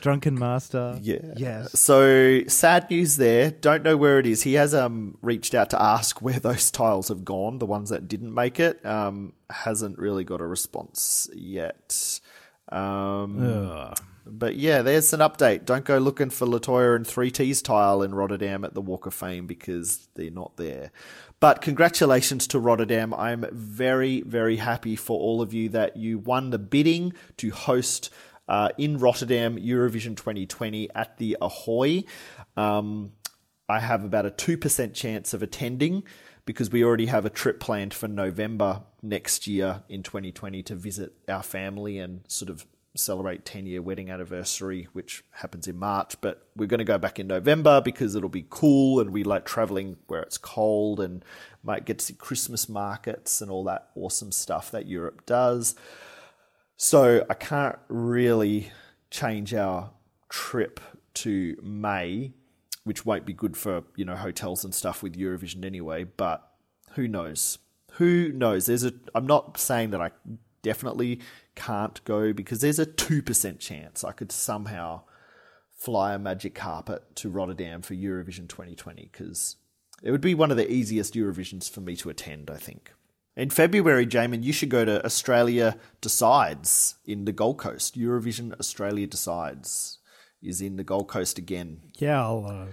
[0.01, 0.99] Drunken Master.
[1.03, 1.35] yeah.
[1.37, 1.79] Yes.
[1.79, 3.51] So sad news there.
[3.51, 4.43] Don't know where it is.
[4.43, 8.09] He has um reached out to ask where those tiles have gone, the ones that
[8.09, 8.85] didn't make it.
[8.85, 12.21] Um hasn't really got a response yet.
[12.71, 13.99] Um Ugh.
[14.25, 15.65] But yeah, there's an update.
[15.65, 19.49] Don't go looking for Latoya and 3T's tile in Rotterdam at the Walk of Fame
[19.49, 20.93] because they're not there.
[21.43, 23.13] But congratulations to Rotterdam.
[23.13, 28.11] I'm very, very happy for all of you that you won the bidding to host
[28.47, 32.05] uh, in Rotterdam Eurovision 2020 at the Ahoy.
[32.57, 33.15] Um,
[33.69, 36.05] I have about a 2% chance of attending
[36.47, 41.13] because we already have a trip planned for November next year in 2020 to visit
[41.29, 46.21] our family and sort of celebrate 10 year wedding anniversary, which happens in March.
[46.21, 49.45] But we're going to go back in November because it'll be cool and we like
[49.45, 51.25] traveling where it's cold and
[51.63, 55.75] might get to see Christmas markets and all that awesome stuff that Europe does.
[56.77, 58.71] So I can't really
[59.11, 59.91] change our
[60.29, 60.81] trip
[61.15, 62.33] to May,
[62.85, 66.49] which won't be good for, you know, hotels and stuff with Eurovision anyway, but
[66.93, 67.59] who knows?
[67.93, 68.67] Who knows?
[68.67, 70.11] There's a I'm not saying that I
[70.63, 71.21] definitely
[71.55, 75.03] can't go because there's a 2% chance I could somehow
[75.77, 79.57] fly a magic carpet to Rotterdam for Eurovision 2020 because
[80.03, 82.93] it would be one of the easiest Eurovisions for me to attend, I think.
[83.37, 87.99] In February, Jamon, you should go to Australia Decides in the Gold Coast.
[87.99, 89.99] Eurovision Australia Decides
[90.43, 91.81] is in the Gold Coast again.
[91.99, 92.45] Yeah, I'll.
[92.47, 92.67] Uh,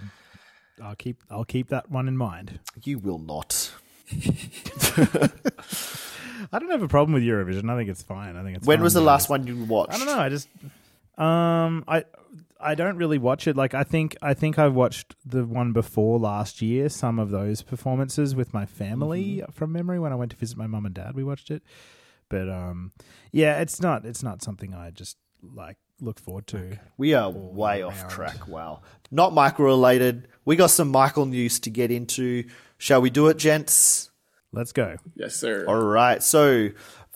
[0.84, 1.22] I'll keep.
[1.30, 2.60] I'll keep that one in mind.
[2.82, 3.72] You will not.
[6.52, 7.70] I don't have a problem with Eurovision.
[7.70, 8.36] I think it's fine.
[8.36, 8.66] I think it's.
[8.66, 8.84] When fun.
[8.84, 9.92] was the last one you watched?
[9.94, 10.18] I don't know.
[10.18, 10.48] I just.
[11.18, 12.04] Um, I.
[12.62, 13.56] I don't really watch it.
[13.56, 16.90] Like I think I think I watched the one before last year.
[16.90, 19.52] Some of those performances with my family Mm-hmm.
[19.52, 21.14] from memory when I went to visit my mum and dad.
[21.14, 21.62] We watched it,
[22.28, 22.92] but um,
[23.32, 26.78] yeah, it's not it's not something I just like look forward to.
[26.98, 28.46] We are way year off track.
[28.46, 28.82] Wow.
[29.10, 30.28] Not Michael related.
[30.44, 32.44] We got some Michael news to get into.
[32.76, 34.09] Shall we do it, gents?
[34.52, 34.96] Let's go.
[35.14, 35.64] Yes, sir.
[35.66, 36.22] All right.
[36.22, 36.70] So,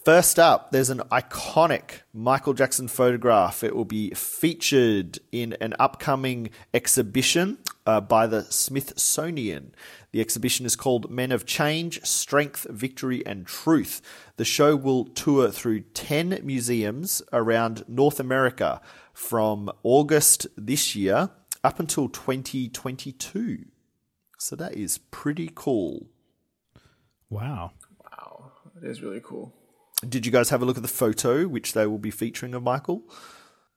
[0.05, 3.65] first up, there's an iconic Michael Jackson photograph.
[3.65, 9.75] It will be featured in an upcoming exhibition uh, by the Smithsonian.
[10.13, 14.01] The exhibition is called Men of Change, Strength, Victory, and Truth.
[14.37, 18.81] The show will tour through 10 museums around North America
[19.13, 21.31] from August this year
[21.65, 23.65] up until 2022.
[24.39, 26.11] So, that is pretty cool.
[27.35, 27.73] Wow.
[28.03, 29.53] Wow, It is really cool.
[30.09, 32.63] Did you guys have a look at the photo which they will be featuring of
[32.63, 33.03] Michael?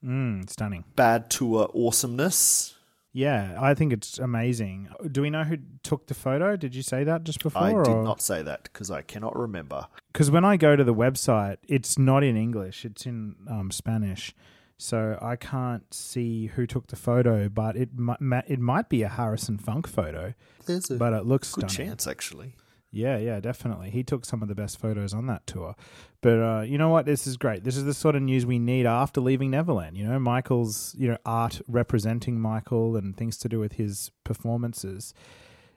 [0.04, 0.84] Mm, stunning.
[0.96, 2.76] Bad tour awesomeness.
[3.14, 4.90] Yeah, I think it's amazing.
[5.12, 6.56] Do we know who took the photo?
[6.56, 7.64] Did you say that just before?
[7.64, 9.88] I did or- not say that because I cannot remember.
[10.14, 14.36] because when I go to the website, it's not in English; it's in um, Spanish.
[14.78, 19.10] So I can't see who took the photo, but it might it might be a
[19.10, 20.36] Harrison Funk photo,
[20.68, 21.90] There's a but it looks good stunning.
[21.92, 22.56] chance, actually.
[22.92, 23.90] Yeah, yeah, definitely.
[23.90, 25.76] He took some of the best photos on that tour.
[26.22, 27.06] But uh, you know what?
[27.06, 27.64] This is great.
[27.64, 29.98] This is the sort of news we need after leaving Neverland.
[29.98, 35.14] You know, Michael's you know art representing Michael and things to do with his performances.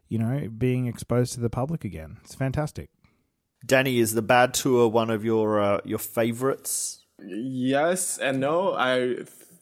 [0.08, 2.18] You know, being exposed to the public again.
[2.24, 2.90] It's fantastic.
[3.64, 7.04] Danny, is the Bad Tour one of your uh, your favorites?
[7.18, 8.74] Yes and no.
[8.74, 9.16] I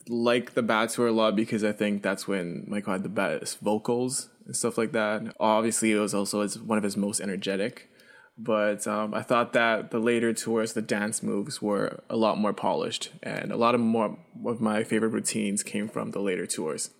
[0.08, 3.58] like the Bad Tour a lot because I think that's when Michael had the best
[3.60, 5.36] vocals and stuff like that.
[5.38, 7.88] Obviously, it was also one of his most energetic.
[8.36, 12.52] But um, I thought that the later tours, the dance moves were a lot more
[12.52, 16.90] polished, and a lot of more of my favorite routines came from the later tours.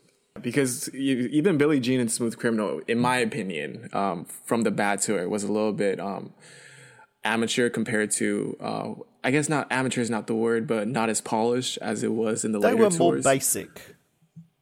[0.41, 5.29] Because even Billie Jean and Smooth Criminal, in my opinion, um, from the Bad Tour,
[5.29, 6.33] was a little bit um,
[7.25, 11.21] amateur compared to uh, I guess not amateur is not the word, but not as
[11.21, 12.97] polished as it was in the they later tours.
[12.97, 13.97] They were more basic.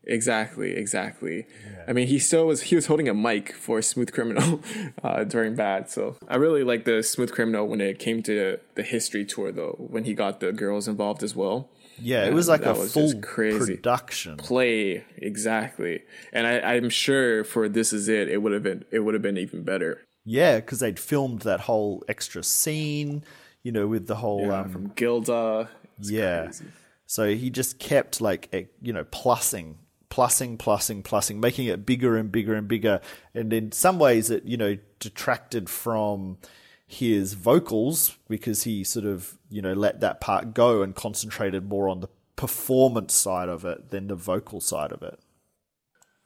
[0.07, 1.47] Exactly, exactly.
[1.69, 1.85] Yeah.
[1.89, 2.63] I mean, he still was.
[2.63, 4.61] He was holding a mic for Smooth Criminal
[5.03, 5.91] uh, during Bad.
[5.91, 9.75] So I really like the Smooth Criminal when it came to the history tour, though.
[9.79, 11.69] When he got the girls involved as well.
[11.99, 15.05] Yeah, it was like a was full crazy production play.
[15.17, 16.03] Exactly,
[16.33, 18.29] and I, I'm sure for this is it.
[18.29, 18.85] It would have been.
[18.91, 20.03] It would have been even better.
[20.25, 23.25] Yeah, because they'd filmed that whole extra scene.
[23.63, 25.71] You know, with the whole yeah, um, from Gilda.
[26.01, 26.45] Yeah.
[26.45, 26.67] Crazy.
[27.07, 29.77] So he just kept like you know plussing
[30.17, 33.01] plussing, plussing, plussing, making it bigger and bigger and bigger.
[33.35, 36.39] And in some ways, it you know detracted from
[36.87, 41.89] his vocals because he sort of you know let that part go and concentrated more
[41.89, 45.19] on the performance side of it than the vocal side of it.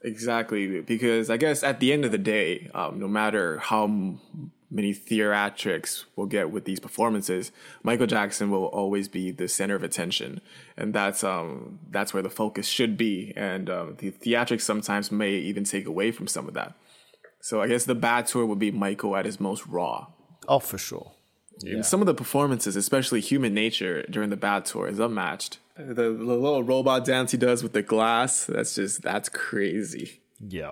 [0.03, 4.17] Exactly, because I guess at the end of the day, um, no matter how
[4.71, 7.51] many theatrics we'll get with these performances,
[7.83, 10.41] Michael Jackson will always be the center of attention,
[10.77, 13.33] and that's um that's where the focus should be.
[13.35, 16.73] And um, the theatrics sometimes may even take away from some of that.
[17.41, 20.07] So I guess the bad tour would be Michael at his most raw.
[20.47, 21.11] Oh, for sure.
[21.63, 21.81] Yeah.
[21.81, 25.59] Some of the performances, especially Human Nature during the bad tour, is unmatched.
[25.77, 30.21] The, the little robot dance he does with the glass, that's just that's crazy.
[30.39, 30.71] Yeah.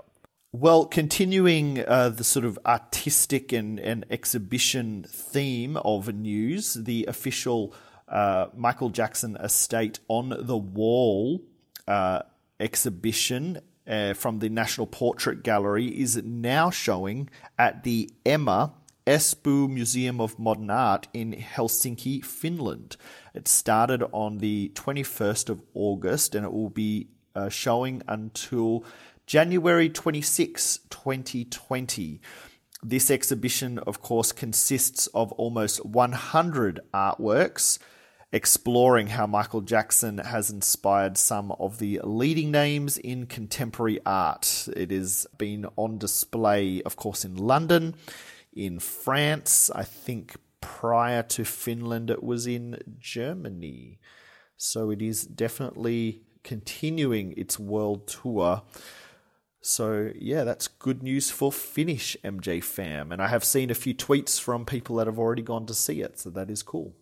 [0.52, 7.72] Well, continuing uh, the sort of artistic and, and exhibition theme of news, the official
[8.08, 11.44] uh, Michael Jackson Estate on the Wall
[11.88, 12.24] uh,
[12.60, 17.30] exhibition uh, from the National Portrait Gallery is now showing
[17.60, 18.74] at the Emma
[19.06, 22.98] Espoo Museum of Modern Art in Helsinki, Finland.
[23.36, 28.84] It started on the 21st of August and it will be uh, showing until
[29.30, 32.20] January 26, 2020.
[32.82, 37.78] This exhibition, of course, consists of almost 100 artworks
[38.32, 44.68] exploring how Michael Jackson has inspired some of the leading names in contemporary art.
[44.76, 47.94] It has been on display, of course, in London,
[48.52, 54.00] in France, I think prior to Finland, it was in Germany.
[54.58, 58.64] So it is definitely continuing its world tour.
[59.62, 63.94] So yeah, that's good news for Finnish MJ fam, and I have seen a few
[63.94, 66.94] tweets from people that have already gone to see it, so that is cool.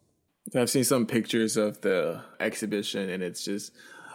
[0.55, 3.73] I've seen some pictures of the exhibition, and it's just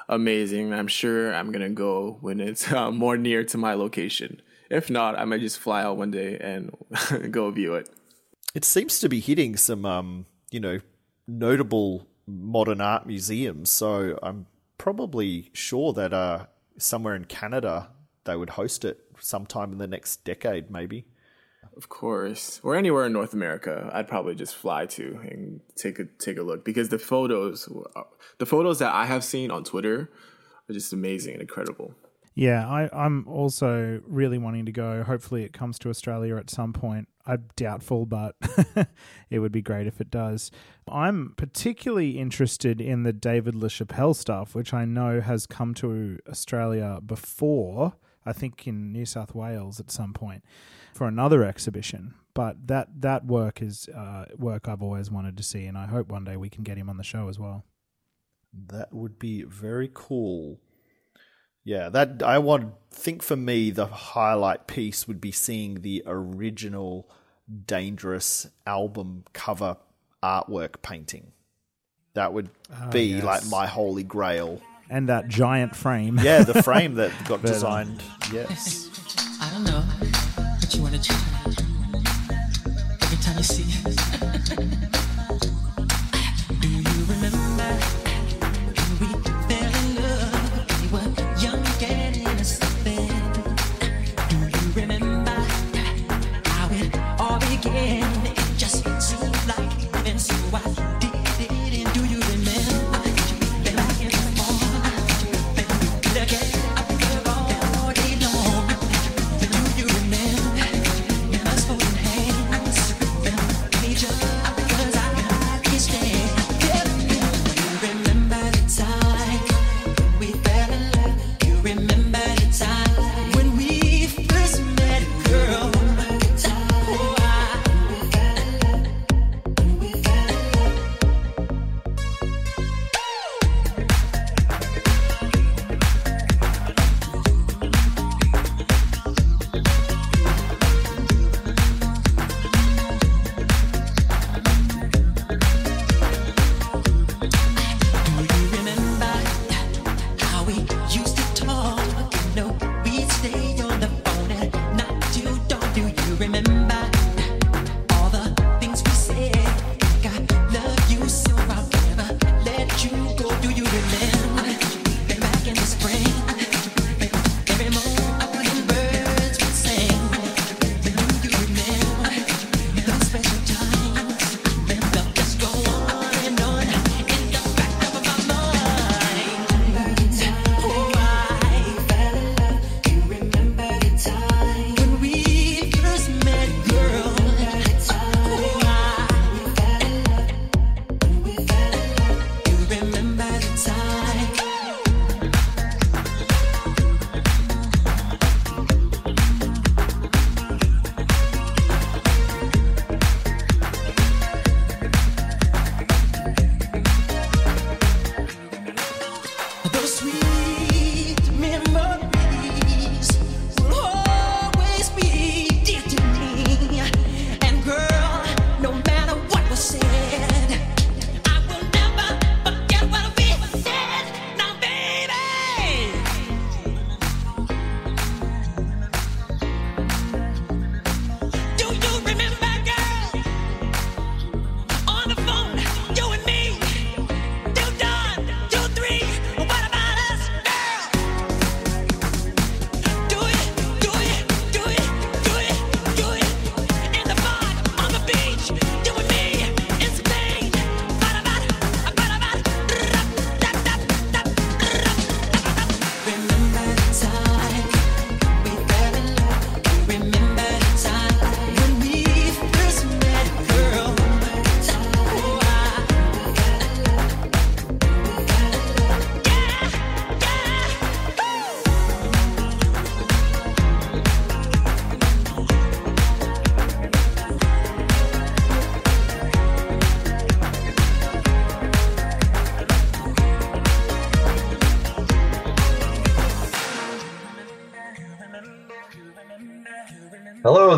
[0.08, 0.72] amazing.
[0.72, 4.42] I'm sure I'm gonna go when it's uh, more near to my location.
[4.70, 6.74] If not, I might just fly out one day and
[7.30, 7.90] go view it.
[8.54, 10.80] It seems to be hitting some, um, you know,
[11.28, 13.70] notable modern art museums.
[13.70, 14.46] So I'm
[14.78, 16.46] probably sure that uh,
[16.78, 17.90] somewhere in Canada
[18.24, 21.06] they would host it sometime in the next decade, maybe.
[21.76, 26.04] Of course, or anywhere in North America, I'd probably just fly to and take a
[26.04, 27.68] take a look because the photos,
[28.38, 30.10] the photos that I have seen on Twitter,
[30.68, 31.94] are just amazing and incredible.
[32.34, 35.02] Yeah, I, I'm also really wanting to go.
[35.02, 37.08] Hopefully, it comes to Australia at some point.
[37.26, 38.36] I'm doubtful, but
[39.30, 40.50] it would be great if it does.
[40.88, 47.00] I'm particularly interested in the David LaChapelle stuff, which I know has come to Australia
[47.04, 47.94] before.
[48.24, 50.44] I think in New South Wales at some point
[50.94, 52.14] for another exhibition.
[52.34, 56.08] But that that work is uh, work I've always wanted to see, and I hope
[56.08, 57.64] one day we can get him on the show as well.
[58.68, 60.58] That would be very cool.
[61.64, 67.08] Yeah, that I want think for me the highlight piece would be seeing the original
[67.66, 69.76] Dangerous album cover
[70.22, 71.32] artwork painting.
[72.14, 73.24] That would oh, be yes.
[73.24, 74.60] like my holy grail
[74.92, 76.20] and that giant frame.
[76.22, 78.02] Yeah, the frame that got but, uh, designed.
[78.30, 78.90] Yes.
[79.40, 79.82] I don't know,
[80.60, 81.18] but you want to try.
[83.00, 83.64] Every time you see
[84.54, 85.50] Do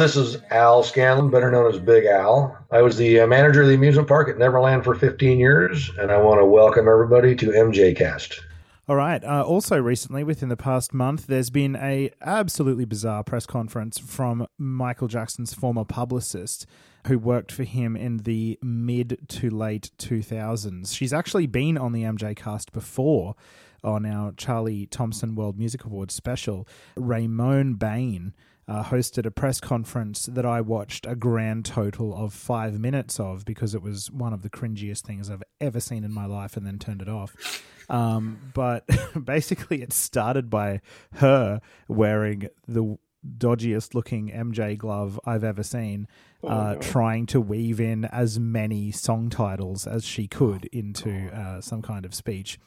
[0.04, 2.54] this is Al Scanlon, better known as Big Al.
[2.70, 6.12] I was the uh, manager of the amusement park at Neverland for 15 years, and
[6.12, 8.42] I want to welcome everybody to MJ Cast.
[8.86, 9.24] All right.
[9.24, 14.46] Uh, also, recently, within the past month, there's been a absolutely bizarre press conference from
[14.58, 16.66] Michael Jackson's former publicist,
[17.06, 20.94] who worked for him in the mid to late 2000s.
[20.94, 23.36] She's actually been on the MJ Cast before
[23.82, 26.68] on our Charlie Thomson World Music Awards special.
[26.94, 28.34] Raymone Bain
[28.66, 33.44] uh, hosted a press conference that I watched a grand total of five minutes of
[33.44, 36.66] because it was one of the cringiest things I've ever seen in my life and
[36.66, 37.62] then turned it off.
[37.88, 38.84] Um, but
[39.24, 40.80] basically, it started by
[41.14, 42.98] her wearing the
[43.38, 46.06] dodgiest looking MJ glove I've ever seen,
[46.42, 51.82] uh, trying to weave in as many song titles as she could into uh, some
[51.82, 52.58] kind of speech.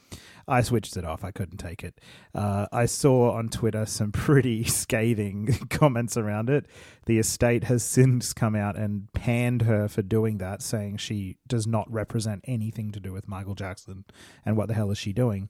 [0.47, 1.23] I switched it off.
[1.23, 1.99] I couldn't take it.
[2.33, 6.65] Uh, I saw on Twitter some pretty scathing comments around it.
[7.05, 11.67] The estate has since come out and panned her for doing that, saying she does
[11.67, 14.05] not represent anything to do with Michael Jackson
[14.45, 15.49] and what the hell is she doing.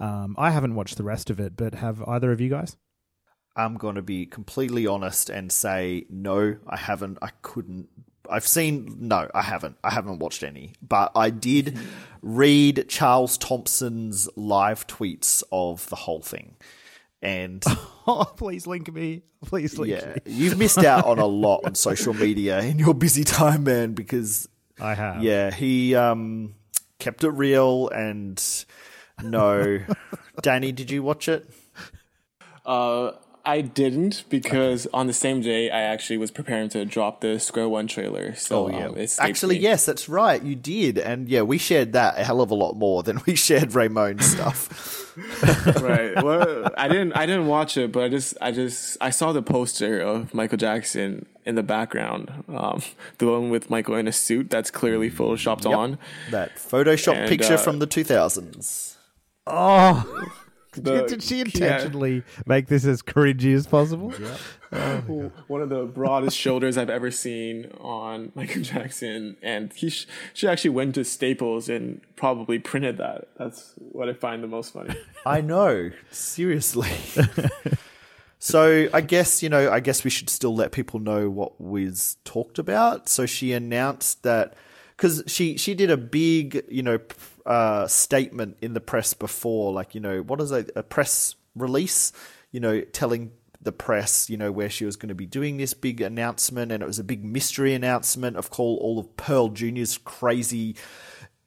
[0.00, 2.76] Um, I haven't watched the rest of it, but have either of you guys?
[3.54, 7.18] I'm going to be completely honest and say no, I haven't.
[7.20, 7.88] I couldn't.
[8.32, 9.76] I've seen no, I haven't.
[9.84, 11.78] I haven't watched any, but I did
[12.22, 16.56] read Charles Thomson's live tweets of the whole thing,
[17.20, 17.62] and
[18.06, 19.22] Oh, please link me.
[19.44, 20.20] Please link yeah, me.
[20.26, 23.92] you've missed out on a lot on social media in your busy time, man.
[23.92, 24.48] Because
[24.80, 25.22] I have.
[25.22, 26.54] yeah, he um
[26.98, 28.42] kept it real and
[29.22, 29.80] no.
[30.42, 31.48] Danny, did you watch it?
[32.64, 33.12] Uh,
[33.44, 37.70] I didn't because on the same day I actually was preparing to drop the Square
[37.70, 38.34] One trailer.
[38.36, 39.62] So um, it escaped Oh, Actually, me.
[39.62, 40.40] yes, that's right.
[40.42, 43.34] You did, and yeah, we shared that a hell of a lot more than we
[43.48, 44.98] shared Raymone's stuff.
[45.82, 46.22] right.
[46.22, 47.12] Well, I didn't.
[47.14, 50.56] I didn't watch it, but I just, I just, I saw the poster of Michael
[50.58, 52.80] Jackson in the background, um,
[53.18, 55.98] the one with Michael in a suit that's clearly photoshopped on.
[56.30, 58.94] that Photoshop And, picture uh, from the 2000s.
[59.46, 60.32] Oh,
[60.82, 61.44] The- did she yeah.
[61.44, 64.12] intentionally make this as cringy as possible?
[64.72, 70.06] Oh one of the broadest shoulders I've ever seen on Michael Jackson, and he sh-
[70.32, 73.28] she actually went to Staples and probably printed that.
[73.36, 74.94] That's what I find the most funny.
[75.26, 76.90] I know, seriously.
[78.38, 82.16] so I guess you know, I guess we should still let people know what Wiz
[82.24, 83.10] talked about.
[83.10, 84.54] So she announced that
[84.96, 87.14] because she she did a big you know p-
[87.46, 92.12] uh, statement in the press before, like you know what is a, a press release,
[92.50, 95.74] you know, telling the press, you know, where she was going to be doing this
[95.74, 99.98] big announcement, and it was a big mystery announcement of call all of Pearl Junior's
[99.98, 100.76] crazy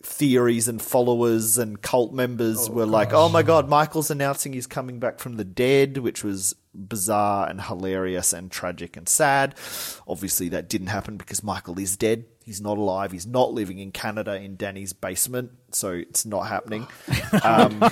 [0.02, 5.00] theories and followers and cult members were like, "Oh my god, Michael's announcing he's coming
[5.00, 9.56] back from the dead," which was bizarre and hilarious and tragic and sad.
[10.08, 12.26] Obviously, that didn't happen because Michael is dead.
[12.46, 13.12] He's not alive.
[13.12, 16.88] He's not living in Canada in Danny's basement, so it's not happening.
[17.44, 17.84] Um,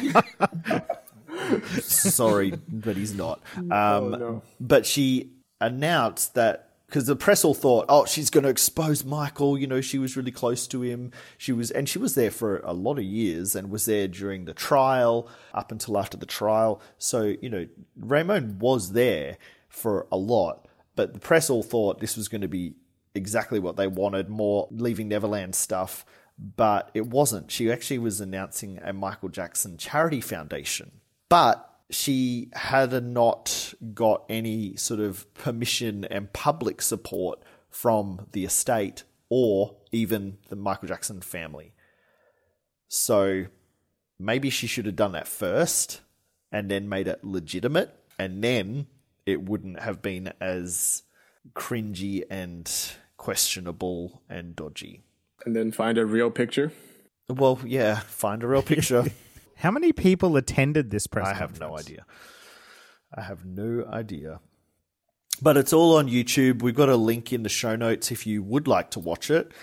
[1.81, 3.41] sorry, but he's not.
[3.71, 9.03] Um, But she announced that because the press all thought, oh, she's going to expose
[9.03, 9.57] Michael.
[9.57, 11.11] You know, she was really close to him.
[11.39, 14.45] She was, and she was there for a lot of years and was there during
[14.45, 16.79] the trial up until after the trial.
[16.99, 17.67] So, you know,
[17.99, 19.37] Raymone was there
[19.69, 22.75] for a lot, but the press all thought this was going to be
[23.15, 26.05] exactly what they wanted more Leaving Neverland stuff.
[26.37, 27.51] But it wasn't.
[27.51, 31.01] She actually was announcing a Michael Jackson charity foundation
[31.33, 37.39] but she had not got any sort of permission and public support
[37.71, 41.73] from the estate or even the Michael Jackson family.
[42.87, 43.45] So
[44.19, 46.01] maybe she should have done that first
[46.51, 48.85] and then made it legitimate, and then
[49.25, 51.01] it wouldn't have been as
[51.55, 52.71] cringy and
[53.23, 55.01] questionable and dodgy.
[55.45, 56.73] And then find a real picture.
[57.29, 59.05] Well, yeah, find a real picture.
[59.55, 61.27] How many people attended this press?
[61.29, 62.05] I have no idea.
[63.17, 64.41] I have no idea.
[65.41, 66.61] But it's all on YouTube.
[66.61, 69.53] We've got a link in the show notes if you would like to watch it.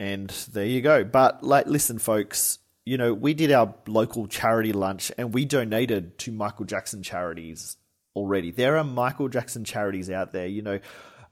[0.00, 1.04] And there you go.
[1.04, 6.18] But like listen folks, you know, we did our local charity lunch and we donated
[6.18, 7.76] to Michael Jackson charities
[8.16, 8.50] already.
[8.50, 10.80] There are Michael Jackson charities out there, you know.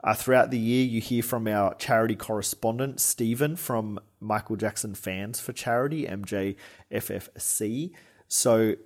[0.07, 5.41] Uh, throughout the year, you hear from our charity correspondent, Stephen, from Michael Jackson Fans
[5.41, 7.91] for Charity, MJFFC.
[8.29, 8.77] So,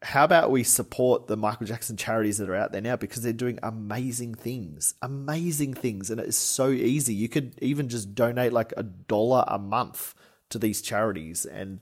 [0.00, 3.34] how about we support the Michael Jackson charities that are out there now because they're
[3.34, 7.12] doing amazing things, amazing things, and it is so easy.
[7.12, 10.14] You could even just donate like a dollar a month
[10.48, 11.80] to these charities, and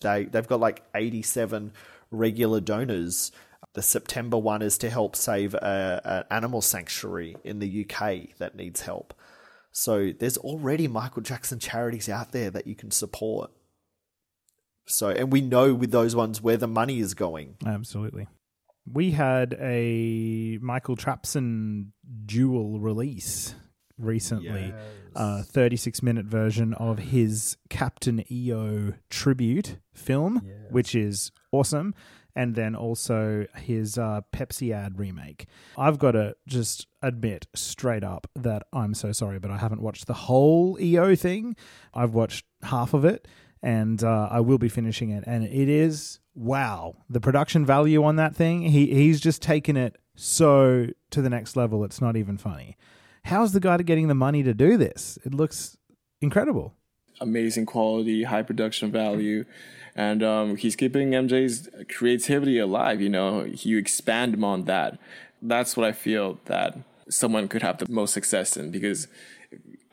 [0.00, 1.74] they they've got like eighty seven
[2.10, 3.30] regular donors.
[3.74, 8.54] The September one is to help save a, an animal sanctuary in the UK that
[8.54, 9.14] needs help.
[9.70, 13.50] So there's already Michael Jackson charities out there that you can support.
[14.86, 17.56] So, and we know with those ones where the money is going.
[17.64, 18.26] Absolutely.
[18.84, 21.92] We had a Michael Trapson
[22.26, 23.54] dual release
[23.96, 24.74] recently,
[25.14, 31.94] a 36 minute version of his Captain EO tribute film, which is awesome.
[32.34, 35.46] And then also his uh, Pepsi ad remake.
[35.76, 40.06] I've got to just admit straight up that I'm so sorry, but I haven't watched
[40.06, 41.56] the whole EO thing.
[41.92, 43.28] I've watched half of it
[43.62, 45.24] and uh, I will be finishing it.
[45.26, 48.62] And it is wow, the production value on that thing.
[48.62, 51.84] He he's just taken it so to the next level.
[51.84, 52.76] It's not even funny.
[53.24, 55.18] How's the guy getting the money to do this?
[55.24, 55.76] It looks
[56.20, 56.74] incredible.
[57.20, 59.44] amazing quality, high production value,
[59.94, 63.00] and um, he's keeping MJ's creativity alive.
[63.00, 64.98] You know, you expand him on that.
[65.40, 66.78] That's what I feel that
[67.08, 69.08] someone could have the most success in because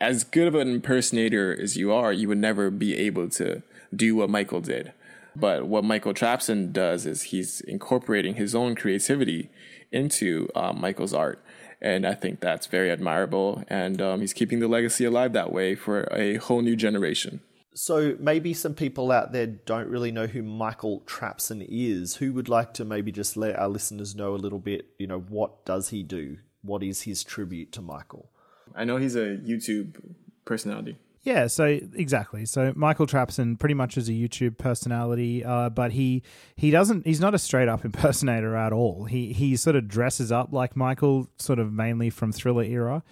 [0.00, 3.62] as good of an impersonator as you are, you would never be able to
[3.94, 4.92] do what Michael did.
[5.36, 9.50] But what Michael Trapson does is he's incorporating his own creativity
[9.92, 11.42] into um, Michael's art.
[11.80, 13.64] And I think that's very admirable.
[13.68, 17.40] And um, he's keeping the legacy alive that way for a whole new generation.
[17.74, 22.16] So maybe some people out there don't really know who Michael Trapson is.
[22.16, 25.20] Who would like to maybe just let our listeners know a little bit, you know,
[25.20, 26.38] what does he do?
[26.62, 28.30] What is his tribute to Michael?
[28.74, 30.00] I know he's a YouTube
[30.44, 30.98] personality.
[31.22, 32.46] Yeah, so exactly.
[32.46, 36.22] So Michael Trapson pretty much is a YouTube personality, uh, but he
[36.56, 37.06] he doesn't.
[37.06, 39.04] He's not a straight up impersonator at all.
[39.04, 43.02] He he sort of dresses up like Michael, sort of mainly from Thriller era,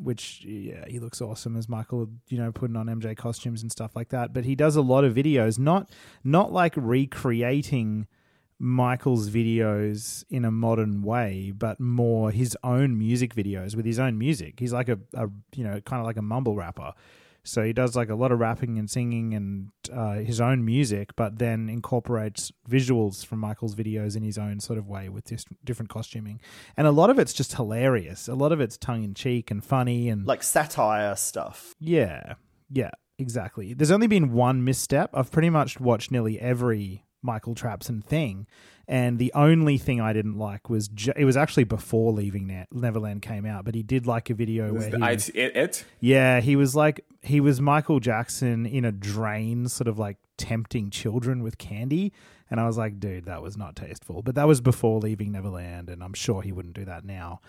[0.00, 2.08] which yeah, he looks awesome as Michael.
[2.28, 4.32] You know, putting on MJ costumes and stuff like that.
[4.32, 5.90] But he does a lot of videos, not
[6.22, 8.06] not like recreating.
[8.60, 14.16] Michael's videos in a modern way, but more his own music videos with his own
[14.16, 14.60] music.
[14.60, 16.92] He's like a, a you know, kind of like a mumble rapper.
[17.46, 21.10] So he does like a lot of rapping and singing and uh, his own music,
[21.14, 25.44] but then incorporates visuals from Michael's videos in his own sort of way with dis-
[25.62, 26.40] different costuming.
[26.76, 28.28] And a lot of it's just hilarious.
[28.28, 31.74] A lot of it's tongue in cheek and funny and Like satire stuff.
[31.78, 32.34] yeah,
[32.70, 33.74] yeah, exactly.
[33.74, 35.10] There's only been one misstep.
[35.12, 38.46] I've pretty much watched nearly every Michael Trapson thing,
[38.88, 42.66] and the only thing I didn't like was ju- it was actually before Leaving Ne-
[42.72, 45.84] Neverland came out, but he did like a video where he was- it, it?
[46.00, 50.90] yeah, he was like he was Michael Jackson in a drain, sort of like tempting
[50.90, 52.12] children with candy.
[52.50, 54.20] And I was like, dude, that was not tasteful.
[54.22, 57.40] But that was before leaving Neverland, and I'm sure he wouldn't do that now.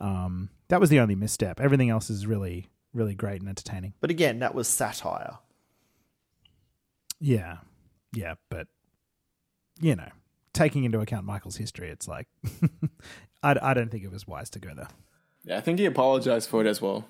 [0.00, 1.60] Um, that was the only misstep.
[1.60, 3.94] Everything else is really, really great and entertaining.
[4.00, 5.38] But again, that was satire.
[7.20, 7.58] Yeah,
[8.12, 8.66] yeah, but
[9.80, 10.08] you know,
[10.52, 12.28] taking into account Michael's history, it's like
[13.42, 14.88] I, I don't think it was wise to go there.
[15.44, 17.06] Yeah, I think he apologized for it as well.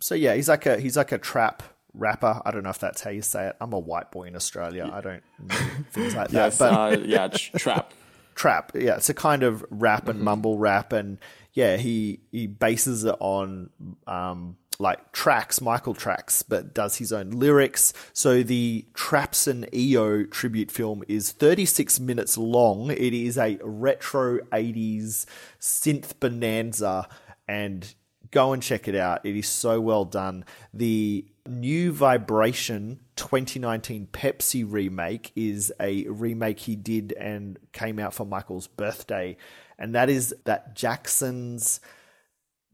[0.00, 1.62] So yeah, he's like a he's like a trap
[1.92, 2.40] rapper.
[2.44, 3.56] I don't know if that's how you say it.
[3.60, 4.90] I'm a white boy in Australia.
[4.92, 5.54] I don't know
[5.90, 6.56] things like that.
[6.58, 7.92] But uh, yeah, tr- trap.
[8.34, 8.72] Trap.
[8.74, 11.18] Yeah, it's a kind of rap and mumble rap, and
[11.52, 13.70] yeah, he he bases it on
[14.06, 17.92] um like tracks, Michael tracks, but does his own lyrics.
[18.12, 22.90] So the Trapson EO tribute film is 36 minutes long.
[22.90, 25.26] It is a retro 80s
[25.60, 27.06] synth bonanza,
[27.46, 27.94] and
[28.30, 29.24] go and check it out.
[29.24, 30.44] It is so well done.
[30.72, 38.24] The New Vibration 2019 Pepsi remake is a remake he did and came out for
[38.24, 39.36] Michael's birthday.
[39.76, 41.80] And that is that Jackson's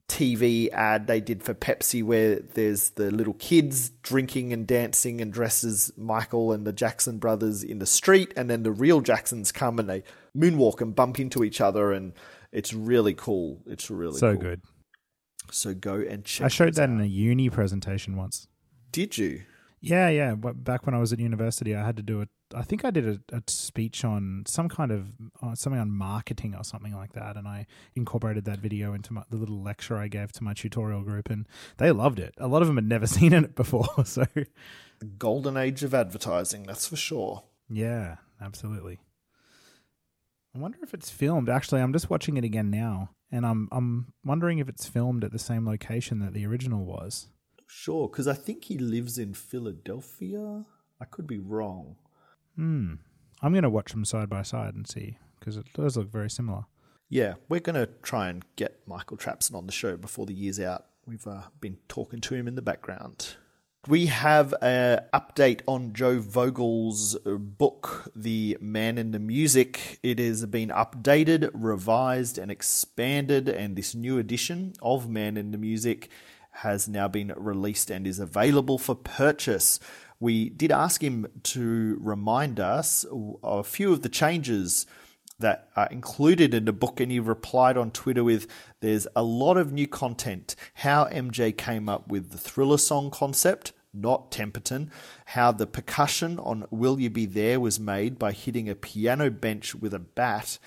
[0.09, 5.33] TV ad they did for Pepsi where there's the little kids drinking and dancing and
[5.33, 9.79] dresses Michael and the Jackson brothers in the street and then the real Jacksons come
[9.79, 10.03] and they
[10.37, 12.13] moonwalk and bump into each other and
[12.53, 13.63] it's really cool.
[13.67, 14.43] It's really so cool.
[14.43, 14.61] good.
[15.51, 16.45] So go and check.
[16.45, 16.91] I showed that out.
[16.91, 18.49] in a uni presentation once.
[18.97, 19.43] Did you?
[19.83, 20.35] Yeah, yeah.
[20.37, 22.31] Back when I was at university, I had to do it.
[22.55, 25.09] I think I did a, a speech on some kind of
[25.43, 29.23] uh, something on marketing or something like that, and I incorporated that video into my,
[29.29, 32.33] the little lecture I gave to my tutorial group, and they loved it.
[32.39, 34.25] A lot of them had never seen it before, so
[35.19, 37.43] Golden age of advertising, that's for sure.
[37.69, 38.99] yeah, absolutely.
[40.55, 41.51] I wonder if it's filmed.
[41.51, 45.33] Actually, I'm just watching it again now, and I'm I'm wondering if it's filmed at
[45.33, 47.29] the same location that the original was.
[47.67, 50.65] Sure, because I think he lives in Philadelphia.
[51.01, 51.97] I could be wrong.
[52.55, 52.95] Hmm.
[53.43, 56.31] I'm going to watch them side by side and see because it does look very
[56.31, 56.65] similar.
[57.09, 60.59] Yeah, we're going to try and get Michael Trapson on the show before the year's
[60.59, 60.87] out.
[61.07, 63.37] We've uh, been talking to him in the background.
[63.87, 70.01] We have an update on Joe Vogel's uh, book, The Man in the Music.
[70.03, 75.59] It has been updated, revised, and expanded, and this new edition of Man in the
[75.59, 76.11] Music
[76.59, 79.79] has now been released and is available for purchase.
[80.19, 83.05] We did ask him to remind us
[83.43, 84.87] a few of the changes
[85.39, 88.47] that are included in the book, and he replied on Twitter with,
[88.81, 90.57] There's a lot of new content.
[90.75, 94.91] How MJ came up with the thriller song concept, not Temperton.
[95.27, 99.75] How the percussion on Will You Be There was made by hitting a piano bench
[99.75, 100.59] with a bat.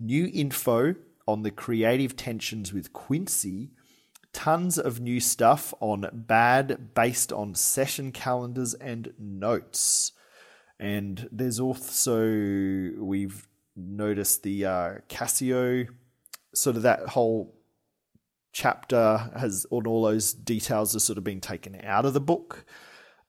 [0.00, 0.96] New info
[1.28, 3.70] on the creative tensions with Quincy.
[4.36, 10.12] Tons of new stuff on Bad based on session calendars and notes.
[10.78, 12.28] And there's also,
[12.98, 15.88] we've noticed the uh, Cascio,
[16.54, 17.54] sort of that whole
[18.52, 22.66] chapter has, on all those details have sort of been taken out of the book.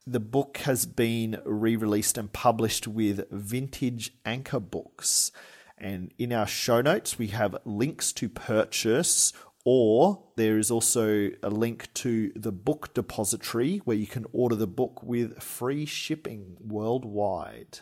[0.06, 5.32] The book has been re released and published with Vintage Anchor Books.
[5.78, 9.32] And in our show notes, we have links to purchase,
[9.70, 14.66] or there is also a link to the book depository where you can order the
[14.66, 17.80] book with free shipping worldwide.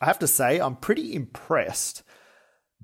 [0.00, 2.02] I have to say, I'm pretty impressed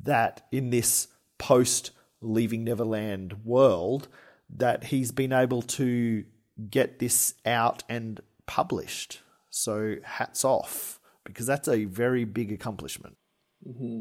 [0.05, 1.09] that in this
[1.39, 4.07] post Leaving Neverland world,
[4.49, 6.25] that he's been able to
[6.71, 9.21] get this out and published.
[9.51, 13.17] So hats off, because that's a very big accomplishment.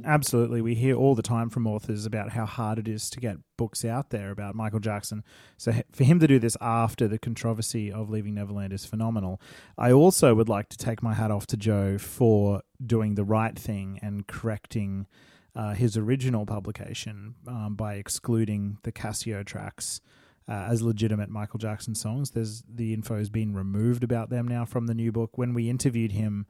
[0.05, 0.61] Absolutely.
[0.61, 3.83] We hear all the time from authors about how hard it is to get books
[3.83, 5.23] out there about Michael Jackson.
[5.57, 9.41] So for him to do this after the controversy of Leaving Neverland is phenomenal.
[9.77, 13.57] I also would like to take my hat off to Joe for doing the right
[13.57, 15.07] thing and correcting
[15.55, 20.01] uh, his original publication um, by excluding the Cascio tracks.
[20.49, 24.63] Uh, as legitimate Michael Jackson songs, there's the info has been removed about them now
[24.63, 25.37] from the new book.
[25.37, 26.45] When we interviewed him,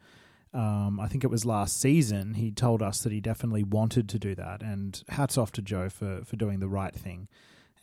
[0.54, 4.20] um, I think it was last season, he told us that he definitely wanted to
[4.20, 4.62] do that.
[4.62, 7.28] And hats off to Joe for, for doing the right thing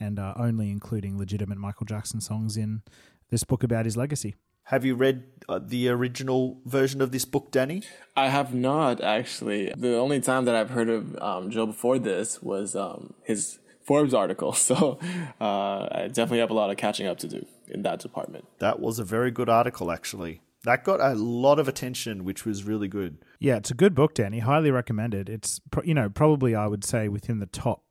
[0.01, 2.83] and uh, only including legitimate Michael Jackson songs in
[3.31, 4.35] this book about his legacy.
[4.69, 7.83] Have you read uh, the original version of this book, Danny?
[8.17, 9.73] I have not actually.
[9.77, 14.15] The only time that I've heard of um, Joe before this was um, his Forbes
[14.15, 14.53] article.
[14.65, 14.99] So
[15.41, 18.47] uh, I definitely have a lot of catching up to do in that department.
[18.59, 20.41] That was a very good article, actually.
[20.65, 23.19] That got a lot of attention, which was really good.
[23.39, 24.41] Yeah, it's a good book, Danny.
[24.41, 25.29] Highly recommended.
[25.29, 27.85] It's, you know, probably I would say within the top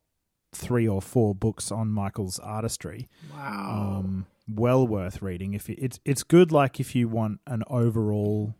[0.52, 3.08] three or four books on Michael's artistry.
[3.32, 4.00] Wow.
[4.00, 5.54] Um, well worth reading.
[5.54, 8.54] If you, it's it's good, like if you want an overall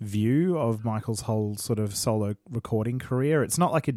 [0.00, 3.42] view of Michael's whole sort of solo recording career.
[3.42, 3.92] It's not like a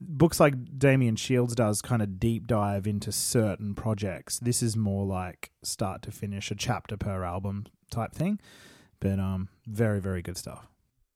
[0.00, 4.38] books like Damien Shields does kind of deep dive into certain projects.
[4.38, 8.40] This is more like start to finish, a chapter per album type thing.
[9.00, 10.66] But um, very very good stuff.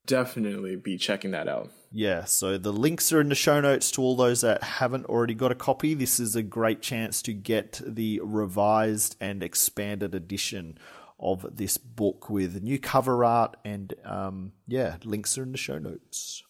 [0.07, 1.70] Definitely be checking that out.
[1.93, 5.35] Yeah, so the links are in the show notes to all those that haven't already
[5.35, 5.95] got a copy.
[5.95, 10.78] This is a great chance to get the revised and expanded edition
[11.18, 15.78] of this book with new cover art and um, yeah, links are in the show
[15.78, 16.43] notes.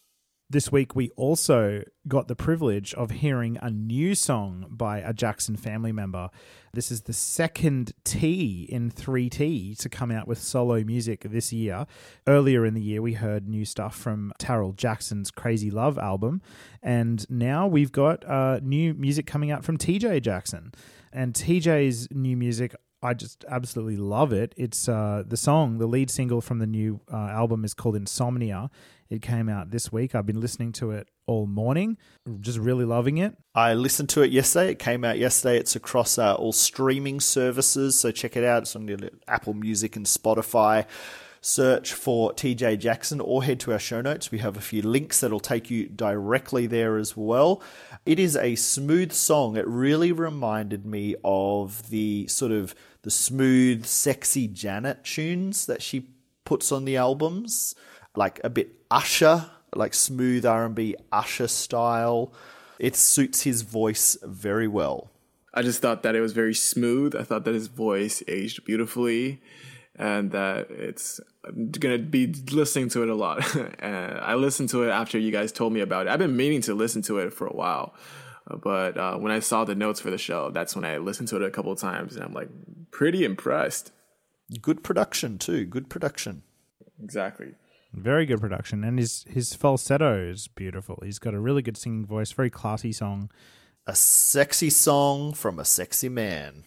[0.53, 5.57] This week, we also got the privilege of hearing a new song by a Jackson
[5.57, 6.29] family member.
[6.73, 11.87] This is the second T in 3T to come out with solo music this year.
[12.27, 16.43] Earlier in the year, we heard new stuff from Taryll Jackson's Crazy Love album,
[16.83, 20.73] and now we've got uh, new music coming out from TJ Jackson.
[21.13, 24.55] And TJ's new music I just absolutely love it.
[24.59, 28.71] It's uh, the song, the lead single from the new uh, album is called Insomnia.
[29.11, 30.15] It came out this week.
[30.15, 31.99] I've been listening to it all morning,
[32.41, 33.37] just really loving it.
[33.57, 34.71] I listened to it yesterday.
[34.71, 35.59] It came out yesterday.
[35.59, 38.63] It's across uh, all streaming services, so check it out.
[38.63, 40.87] It's on Apple Music and Spotify.
[41.41, 44.31] Search for TJ Jackson or head to our show notes.
[44.31, 47.63] We have a few links that'll take you directly there as well.
[48.07, 49.57] It is a smooth song.
[49.57, 56.11] It really reminded me of the sort of the smooth, sexy Janet tunes that she
[56.45, 57.75] puts on the albums,
[58.15, 62.33] like a bit Usher, like smooth R&B Usher style.
[62.79, 65.11] It suits his voice very well.
[65.53, 67.15] I just thought that it was very smooth.
[67.15, 69.41] I thought that his voice aged beautifully
[69.97, 73.55] and that it's I'm gonna be listening to it a lot.
[73.79, 76.11] and I listened to it after you guys told me about it.
[76.11, 77.95] I've been meaning to listen to it for a while,
[78.63, 81.37] but uh, when I saw the notes for the show, that's when I listened to
[81.37, 82.49] it a couple of times, and I'm like
[82.91, 83.93] pretty impressed.
[84.61, 85.65] Good production too.
[85.65, 86.43] Good production.
[87.03, 87.55] Exactly.
[87.93, 91.01] Very good production, and his his falsetto is beautiful.
[91.03, 93.31] He's got a really good singing voice, very classy song.
[93.87, 96.65] A sexy song from a sexy man.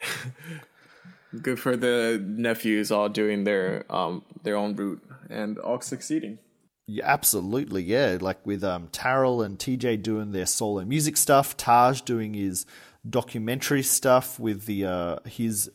[1.42, 6.38] Good for the nephews all doing their um their own route and all succeeding.
[6.86, 7.84] Yeah, absolutely.
[7.84, 12.66] Yeah, like with um, Taryll and TJ doing their solo music stuff, Taj doing his
[13.08, 15.70] documentary stuff with the uh, his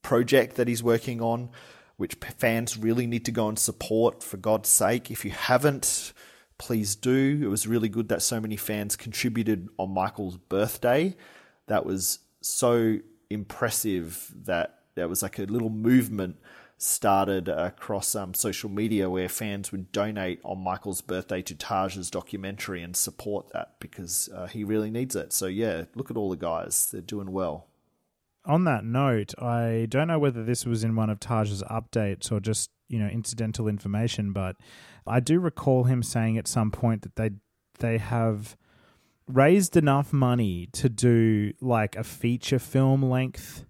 [0.00, 1.50] project that he's working on,
[1.96, 4.22] which fans really need to go and support.
[4.22, 6.12] For God's sake, if you haven't,
[6.58, 7.40] please do.
[7.42, 11.16] It was really good that so many fans contributed on Michael's birthday.
[11.66, 12.98] That was so
[13.30, 16.36] impressive that there was like a little movement
[16.76, 22.82] started across um, social media where fans would donate on Michael's birthday to Taj's documentary
[22.82, 25.32] and support that because uh, he really needs it.
[25.32, 27.68] So yeah, look at all the guys; they're doing well.
[28.46, 32.40] On that note, I don't know whether this was in one of Taj's updates or
[32.40, 34.56] just you know incidental information, but
[35.06, 37.30] I do recall him saying at some point that they
[37.78, 38.56] they have
[39.26, 43.64] raised enough money to do like a feature film length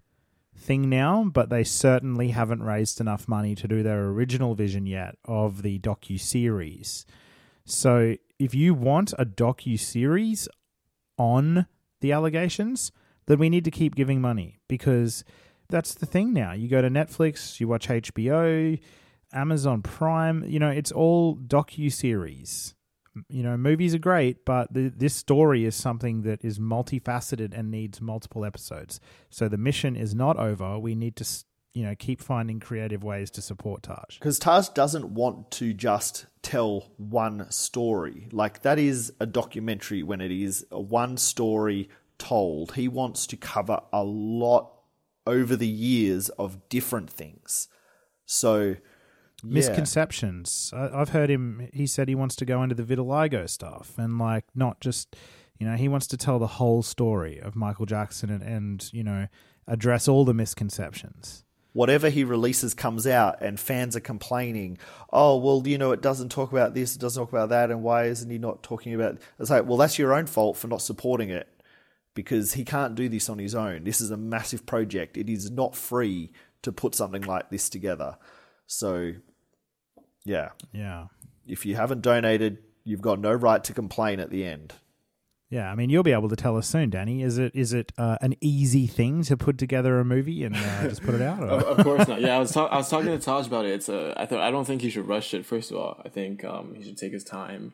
[0.57, 5.15] thing now, but they certainly haven't raised enough money to do their original vision yet
[5.25, 7.05] of the docu series.
[7.65, 10.47] So if you want a docu series
[11.17, 11.67] on
[12.01, 12.91] the allegations,
[13.27, 15.23] then we need to keep giving money because
[15.69, 16.53] that's the thing now.
[16.53, 18.79] You go to Netflix, you watch HBO,
[19.33, 22.73] Amazon Prime, you know, it's all docu series.
[23.29, 27.71] You know, movies are great, but the, this story is something that is multifaceted and
[27.71, 28.99] needs multiple episodes.
[29.29, 30.77] So the mission is not over.
[30.77, 31.25] We need to,
[31.73, 34.19] you know, keep finding creative ways to support Taj.
[34.19, 38.27] Because Taj doesn't want to just tell one story.
[38.33, 42.73] Like, that is a documentary when it is a one story told.
[42.73, 44.71] He wants to cover a lot
[45.27, 47.67] over the years of different things.
[48.25, 48.75] So, yeah.
[49.43, 50.71] misconceptions.
[50.75, 51.69] I, I've heard him.
[51.73, 55.15] He said he wants to go into the vitiligo stuff and like not just,
[55.59, 59.03] you know, he wants to tell the whole story of Michael Jackson and, and you
[59.03, 59.27] know
[59.67, 61.43] address all the misconceptions.
[61.75, 64.77] whatever he releases comes out and fans are complaining,
[65.11, 67.83] oh, well, you know, it doesn't talk about this, it doesn't talk about that, and
[67.83, 69.21] why isn't he not talking about It?
[69.39, 71.49] It's like, well, that's your own fault for not supporting it
[72.15, 73.83] because he can't do this on his own.
[73.83, 75.15] This is a massive project.
[75.17, 76.31] It is not free
[76.63, 78.17] to put something like this together.
[78.65, 79.13] So,
[80.23, 81.07] yeah, Yeah.
[81.45, 84.73] if you haven't donated, you've got no right to complain at the end.
[85.51, 87.21] Yeah, I mean, you'll be able to tell us soon, Danny.
[87.21, 90.81] Is it is it uh, an easy thing to put together a movie and uh,
[90.89, 91.43] just put it out?
[91.43, 91.65] Of, Or?
[91.67, 92.19] of course not.
[92.19, 93.73] Yeah, I was talk- I was talking to Taj about it.
[93.73, 95.45] It's a, I thought I don't think he should rush it.
[95.45, 97.73] First of all, I think um, he should take his time.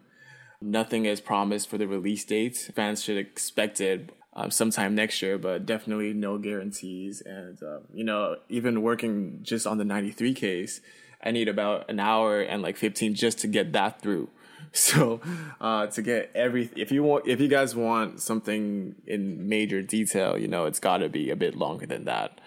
[0.61, 2.69] Nothing is promised for the release date.
[2.75, 7.21] Fans should expect it um, sometime next year, but definitely no guarantees.
[7.21, 10.81] And um, you know, even working just on the '93 case,
[11.23, 14.29] I need about an hour and like 15 just to get that through.
[14.73, 15.19] So
[15.59, 20.37] uh, to get every if you want if you guys want something in major detail,
[20.37, 22.39] you know, it's got to be a bit longer than that.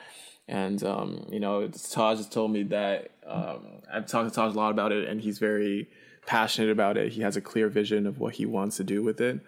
[0.48, 4.56] And um, you know, Taj has told me that um, I've talked to Taj a
[4.56, 5.90] lot about it, and he's very
[6.24, 7.12] passionate about it.
[7.12, 9.40] He has a clear vision of what he wants to do with it.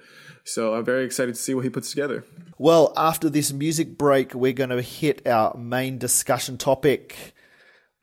[0.47, 2.25] So I'm very excited to see what he puts together.
[2.57, 7.35] Well, after this music break, we're going to hit our main discussion topic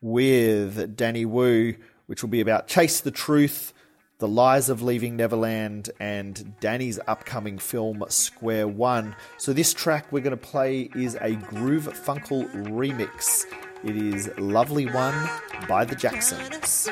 [0.02, 1.74] with Danny Wu,
[2.06, 3.72] which will be about Chase the Truth,
[4.18, 9.16] The Lies of Leaving Neverland, and Danny's upcoming film Square One.
[9.38, 13.46] So, this track we're going to play is a Groove Funkle remix.
[13.82, 15.30] It is Lovely One
[15.66, 16.90] by the Jacksons.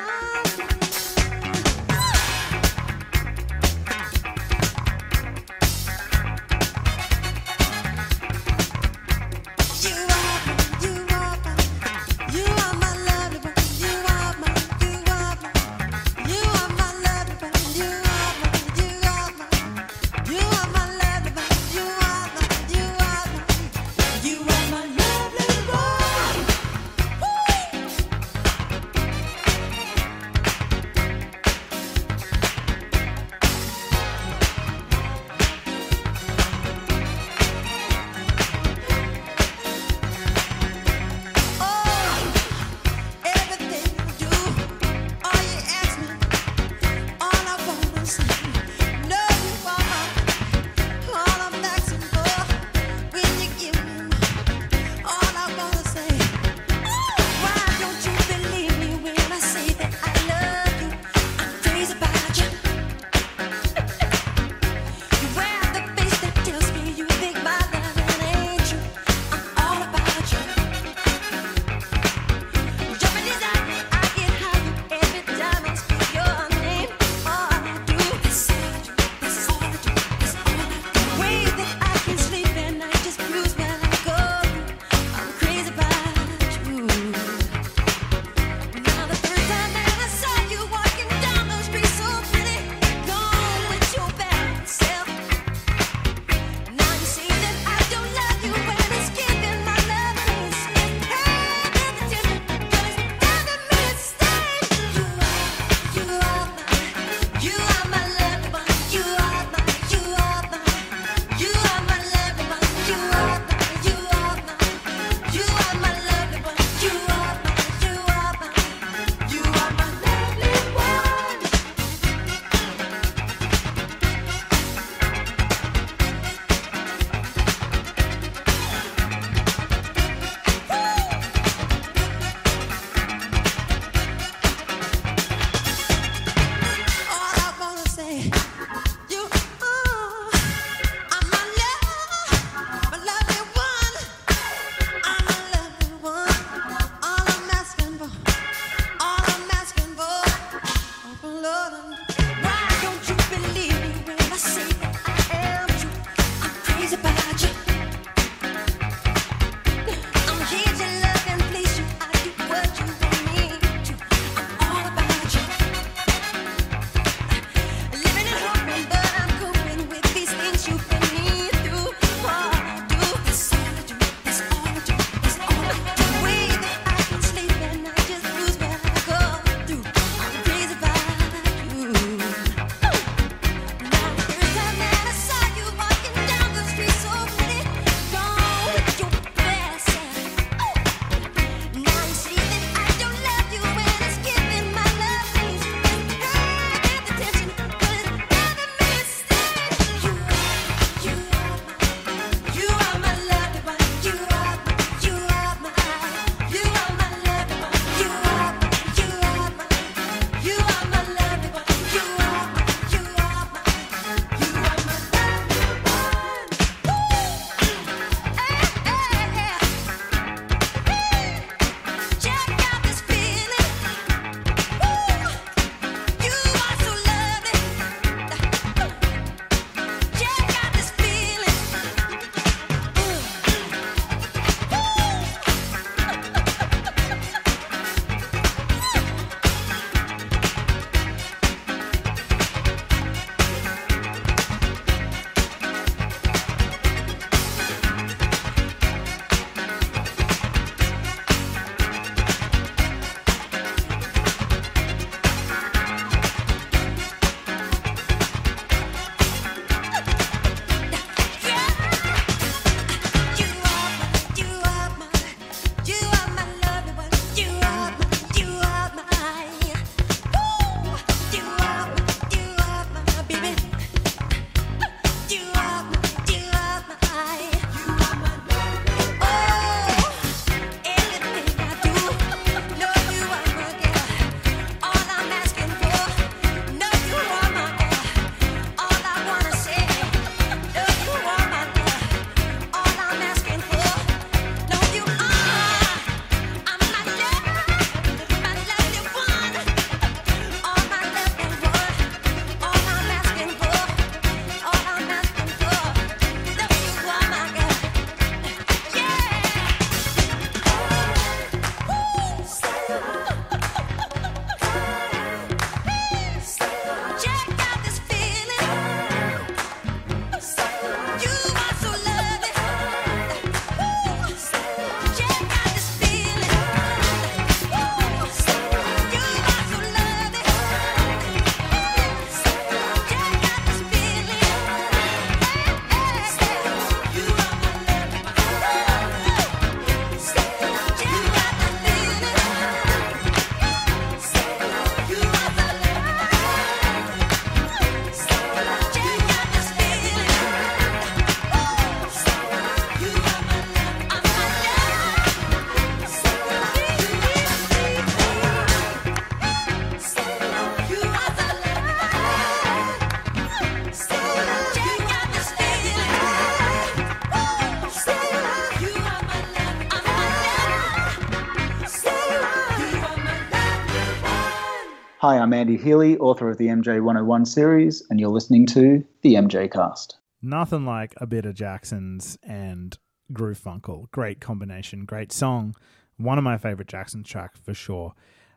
[375.33, 379.33] Hi, I'm Andy Healy, author of the MJ 101 series, and you're listening to the
[379.33, 380.17] MJ Cast.
[380.43, 382.95] Nothing like a bit of Jackson's and
[383.31, 384.11] Groove Funkle.
[384.11, 385.73] Great combination, great song.
[386.17, 388.13] One of my favorite Jackson tracks for sure.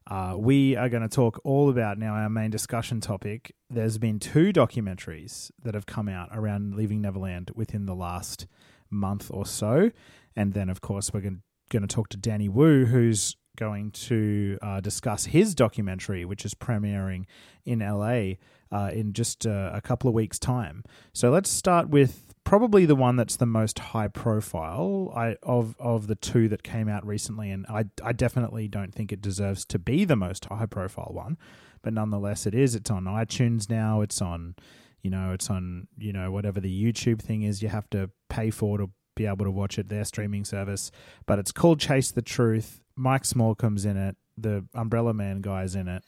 [0.06, 3.54] Uh, we are going to talk all about now our main discussion topic.
[3.70, 8.46] There's been two documentaries that have come out around Leaving Neverland within the last
[8.90, 9.92] month or so.
[10.36, 11.40] And then, of course, we're going
[11.72, 17.24] to talk to Danny Wu, who's going to uh, discuss his documentary, which is premiering
[17.64, 18.34] in LA
[18.70, 20.84] uh, in just uh, a couple of weeks' time.
[21.12, 26.06] So let's start with probably the one that's the most high profile I, of of
[26.06, 29.78] the two that came out recently, and I I definitely don't think it deserves to
[29.78, 31.38] be the most high profile one,
[31.82, 32.74] but nonetheless it is.
[32.74, 34.00] It's on iTunes now.
[34.00, 34.54] It's on.
[35.02, 38.50] You know, it's on, you know, whatever the YouTube thing is you have to pay
[38.50, 40.92] for to be able to watch it, their streaming service.
[41.26, 42.80] But it's called Chase the Truth.
[42.96, 44.16] Mike Smallcombe's in it.
[44.38, 46.02] The Umbrella Man guy's in it.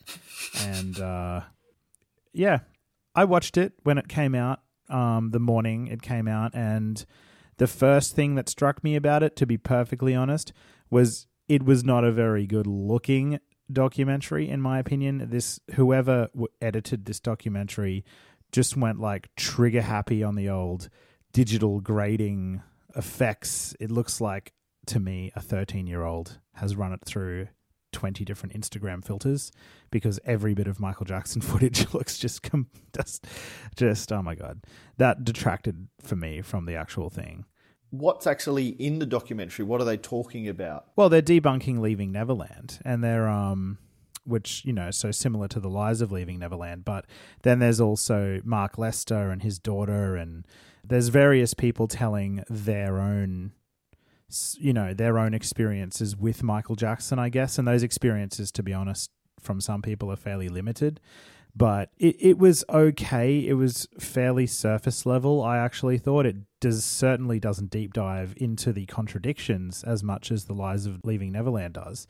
[0.62, 1.42] And uh,
[2.32, 2.60] yeah,
[3.14, 6.54] I watched it when it came out, um, the morning it came out.
[6.54, 7.04] And
[7.58, 10.52] the first thing that struck me about it, to be perfectly honest,
[10.90, 13.40] was it was not a very good looking
[13.70, 15.28] documentary, in my opinion.
[15.30, 18.04] This whoever w- edited this documentary
[18.52, 20.88] just went like trigger happy on the old
[21.32, 22.62] digital grading
[22.96, 23.74] effects.
[23.80, 24.52] It looks like
[24.86, 27.48] to me a 13 year old has run it through
[27.92, 29.50] 20 different Instagram filters
[29.90, 33.26] because every bit of Michael Jackson footage looks just com- just
[33.76, 34.60] just oh my god
[34.98, 37.44] that detracted for me from the actual thing
[37.90, 39.64] What's actually in the documentary?
[39.64, 40.88] What are they talking about?
[40.96, 43.78] well they're debunking leaving neverland and they're um
[44.24, 47.06] which you know so similar to the lies of leaving neverland but
[47.44, 50.46] then there's also mark lester and his daughter and
[50.84, 53.52] there's various people telling their own
[54.60, 57.58] you know their own experiences with michael jackson i guess.
[57.58, 59.10] And those experiences to be honest
[59.40, 61.00] from some people are fairly limited.
[61.56, 63.38] But it, it was okay.
[63.38, 66.26] It was fairly surface level i actually thought.
[66.26, 71.04] It does certainly doesn't deep dive into the contradictions as much as the lies of
[71.04, 72.06] leaving neverland does.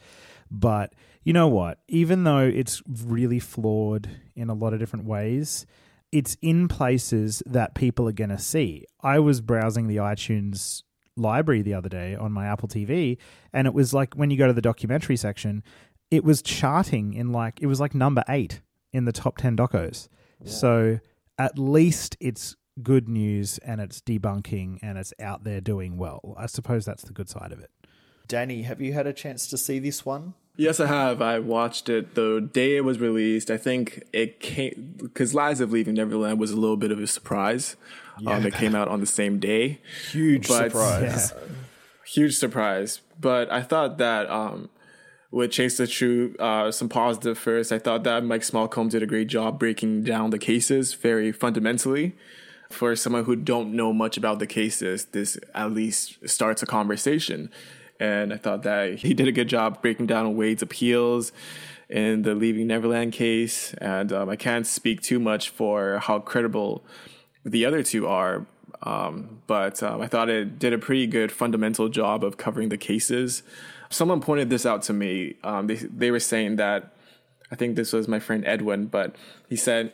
[0.51, 1.81] But you know what?
[1.89, 5.67] Even though it's really flawed in a lot of different ways,
[6.11, 8.87] it's in places that people are going to see.
[9.03, 10.83] I was browsing the iTunes
[11.19, 13.19] library the other day on my Apple TV,
[13.53, 15.63] and it was like when you go to the documentary section,
[16.11, 18.61] it was charting in like, it was like number eight
[18.93, 20.09] in the top 10 docos.
[20.45, 21.01] So
[21.37, 26.35] at least it's good news and it's debunking and it's out there doing well.
[26.39, 27.71] I suppose that's the good side of it.
[28.27, 30.35] Danny, have you had a chance to see this one?
[30.57, 31.23] Yes, I have.
[31.23, 33.51] I watched it the day it was released.
[33.51, 37.07] I think it came because Lies of Leaving Neverland was a little bit of a
[37.07, 37.77] surprise.
[38.27, 39.81] Um, it came out on the same day.
[40.11, 41.33] Huge But- surprise.
[42.05, 43.01] Huge surprise.
[43.21, 44.71] But I thought that um,
[45.31, 47.73] with Chase the Truth, uh, some positive first.
[47.73, 52.17] I thought that Mike Smallcombe did a great job breaking down the cases very fundamentally.
[52.71, 57.51] For someone who don't know much about the cases, this at least starts a conversation.
[57.99, 61.33] And I thought that he did a good job breaking down Wade's appeals
[61.89, 63.73] in the Leaving Neverland case.
[63.75, 66.85] And um, I can't speak too much for how credible
[67.49, 68.47] the other two are.
[68.83, 72.77] Um, but um, I thought it did a pretty good fundamental job of covering the
[72.77, 73.43] cases.
[73.91, 75.35] Someone pointed this out to me.
[75.43, 76.93] Um, they they were saying that
[77.51, 79.17] I think this was my friend Edwin, but
[79.49, 79.93] he said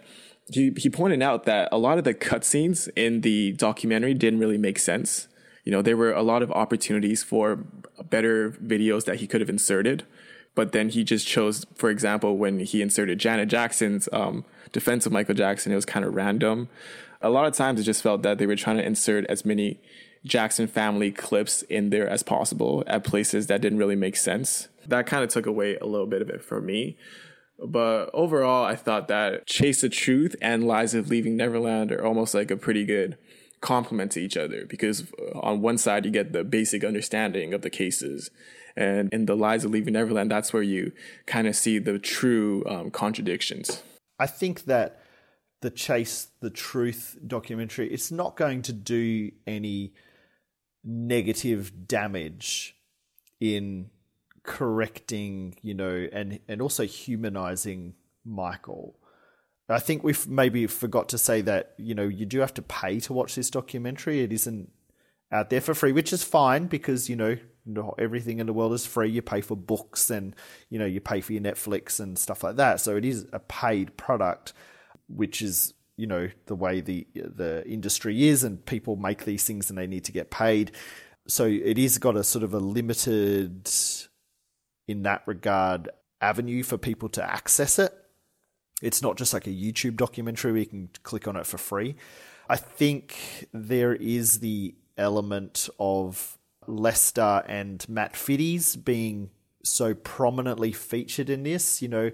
[0.51, 4.59] he he pointed out that a lot of the cutscenes in the documentary didn't really
[4.59, 5.29] make sense.
[5.65, 7.65] You know, there were a lot of opportunities for
[8.11, 10.05] better videos that he could have inserted,
[10.55, 15.13] but then he just chose, for example, when he inserted Janet Jackson's um, defense of
[15.13, 16.69] Michael Jackson, it was kind of random.
[17.25, 19.81] A lot of times, it just felt that they were trying to insert as many
[20.27, 24.69] Jackson family clips in there as possible at places that didn't really make sense.
[24.87, 26.99] That kind of took away a little bit of it for me.
[27.59, 32.35] But overall, I thought that Chase the Truth and Lies of Leaving Neverland are almost
[32.35, 33.17] like a pretty good
[33.63, 37.63] complement to each other because uh, on one side, you get the basic understanding of
[37.63, 38.31] the cases.
[38.77, 40.93] And in the Lies of Leaving Neverland, that's where you
[41.25, 43.83] kind of see the true um, contradictions.
[44.19, 45.01] I think that
[45.65, 49.95] the Chase the Truth documentary, it's not going to do any
[50.85, 52.77] negative damage
[53.41, 53.89] in
[54.43, 57.95] correcting, you know, and and also humanizing
[58.27, 58.95] Michael.
[59.71, 63.01] I think we've maybe forgot to say that, you know, you do have to pay
[63.01, 64.21] to watch this documentary.
[64.21, 64.71] It isn't
[65.33, 68.75] out there for free, which is fine because, you know, not everything in the world
[68.75, 69.09] is free.
[69.09, 70.37] You pay for books and,
[70.69, 72.81] you know, you pay for your Netflix and stuff like that.
[72.81, 74.53] So it is a paid product,
[75.09, 79.71] which is, you know, the way the the industry is and people make these things
[79.71, 80.73] and they need to get paid.
[81.29, 83.71] So it is got a sort of a limited
[84.87, 85.89] in that regard
[86.21, 87.93] avenue for people to access it
[88.83, 91.97] It's not just like a YouTube documentary where you can click on it for free.
[92.49, 99.31] I think there is the element of Lester and Matt Fiddes being
[99.63, 101.81] so prominently featured in this.
[101.81, 102.11] You know,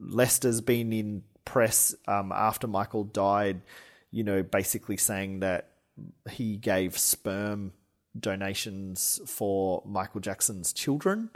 [0.00, 3.62] Lester's been in press um, after Michael died,
[4.10, 5.70] you know, basically saying that
[6.30, 7.72] he gave sperm
[8.18, 11.30] donations for Michael Jackson's children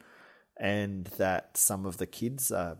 [0.58, 2.76] and that some of the kids are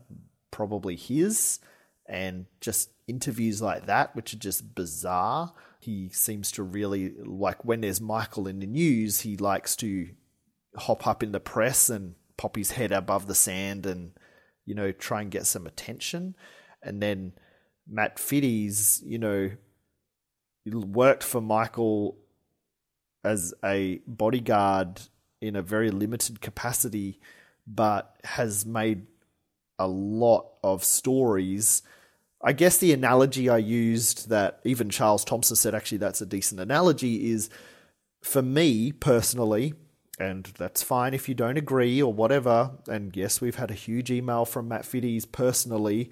[0.51, 1.59] probably his.
[2.05, 5.53] And just interviews like that which are just bizarre.
[5.79, 10.09] He seems to really like when there's michael in the news he likes to
[10.77, 14.11] hop up in the press and pop his head above the sand and
[14.65, 16.35] you know try and get some attention
[16.83, 17.33] and then
[17.87, 19.51] matt fiddes you know
[20.65, 22.17] worked for michael
[23.23, 25.01] as a bodyguard
[25.41, 27.19] in a very limited capacity
[27.65, 29.07] but has made
[29.79, 31.81] a lot of stories.
[32.41, 36.59] I guess the analogy I used that even Charles Thomson said actually that's a decent
[36.59, 37.49] analogy is
[38.21, 39.73] for me personally,
[40.19, 42.71] and that's fine if you don't agree or whatever.
[42.87, 46.09] And yes, we've had a huge email from Matt Fiddes personally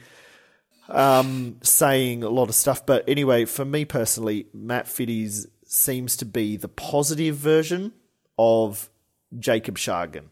[0.89, 2.85] um, saying a lot of stuff.
[2.85, 7.93] But anyway, for me personally, Matt Fiddes seems to be the positive version
[8.37, 8.89] of
[9.37, 10.25] Jacob Shargan.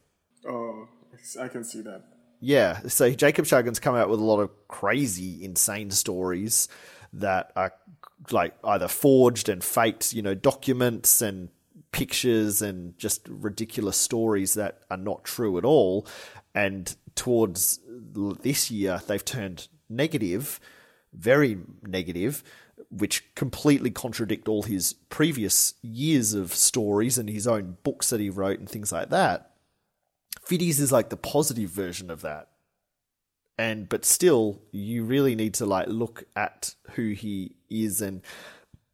[0.47, 0.87] Oh,
[1.39, 2.03] I can see that.
[2.41, 6.69] Yeah, so Jacob Shargan's come out with a lot of crazy, insane stories
[7.13, 7.73] that are
[8.31, 11.49] like either forged and faked, you know, documents and
[11.91, 16.07] pictures and just ridiculous stories that are not true at all.
[16.53, 17.79] And towards
[18.41, 20.59] this year, they've turned negative,
[21.13, 22.43] very negative,
[22.89, 28.29] which completely contradict all his previous years of stories and his own books that he
[28.29, 29.51] wrote and things like that.
[30.43, 32.49] Fiddes is like the positive version of that.
[33.57, 38.21] And but still, you really need to like look at who he is and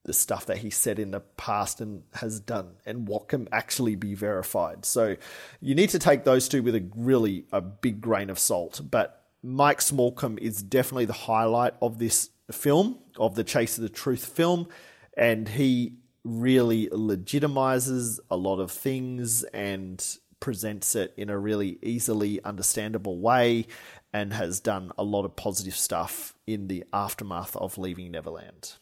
[0.05, 3.95] the stuff that he said in the past and has done and what can actually
[3.95, 4.85] be verified.
[4.85, 5.17] So
[5.61, 8.81] you need to take those two with a really a big grain of salt.
[8.89, 13.89] But Mike Smallcombe is definitely the highlight of this film, of the Chase of the
[13.89, 14.67] Truth film,
[15.15, 15.93] and he
[16.23, 23.67] really legitimizes a lot of things and presents it in a really easily understandable way
[24.11, 28.73] and has done a lot of positive stuff in the aftermath of Leaving Neverland.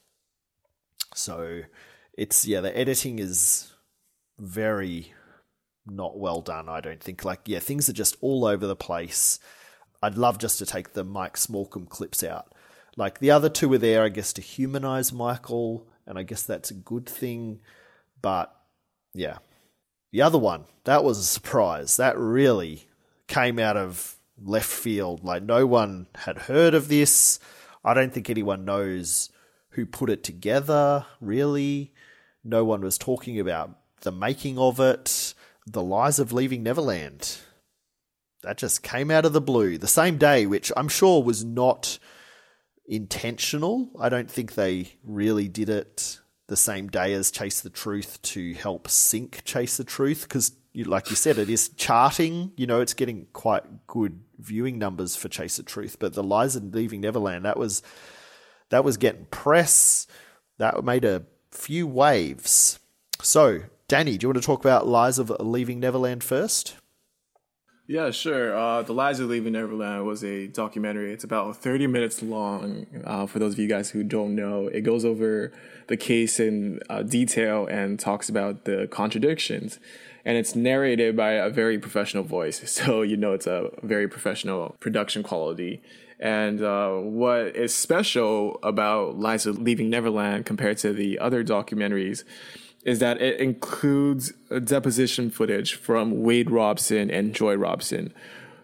[1.14, 1.64] So
[2.18, 3.74] it's yeah, the editing is
[4.40, 5.14] very
[5.86, 7.26] not well done, I don't think.
[7.26, 9.40] Like, yeah, things are just all over the place.
[10.04, 12.54] I'd love just to take the Mike Smallcombe clips out.
[12.98, 16.70] Like the other two were there, I guess, to humanize Michael, and I guess that's
[16.70, 17.62] a good thing.
[18.22, 18.54] But
[19.14, 19.38] yeah,
[20.12, 21.96] the other one, that was a surprise.
[21.96, 22.90] That really
[23.28, 25.24] came out of left field.
[25.24, 27.40] Like, no one had heard of this.
[27.86, 29.30] I don't think anyone knows
[29.70, 31.94] who put it together, really.
[32.44, 35.34] No one was talking about the making of it.
[35.66, 37.38] The Lies of Leaving Neverland.
[38.44, 39.78] That just came out of the blue.
[39.78, 41.98] The same day, which I'm sure was not
[42.86, 43.90] intentional.
[44.00, 48.54] I don't think they really did it the same day as Chase the Truth to
[48.54, 52.52] help sink Chase the Truth because, like you said, it is charting.
[52.58, 55.98] You know, it's getting quite good viewing numbers for Chase the Truth.
[56.00, 57.82] But the Lies of Leaving Neverland that was
[58.70, 60.06] that was getting press.
[60.58, 62.80] That made a few waves.
[63.22, 66.76] So, Danny, do you want to talk about Lies of Leaving Neverland first?
[67.86, 68.56] Yeah, sure.
[68.56, 71.12] Uh, the Lies of Leaving Neverland was a documentary.
[71.12, 72.88] It's about 30 minutes long.
[73.04, 75.52] Uh, for those of you guys who don't know, it goes over
[75.88, 79.80] the case in uh, detail and talks about the contradictions.
[80.24, 82.62] And it's narrated by a very professional voice.
[82.84, 85.82] So, you know, it's a very professional production quality.
[86.22, 92.24] And uh, what is special about Lies of Leaving Neverland compared to the other documentaries
[92.86, 94.34] is that it includes
[94.64, 98.14] deposition footage from Wade Robson and Joy Robson.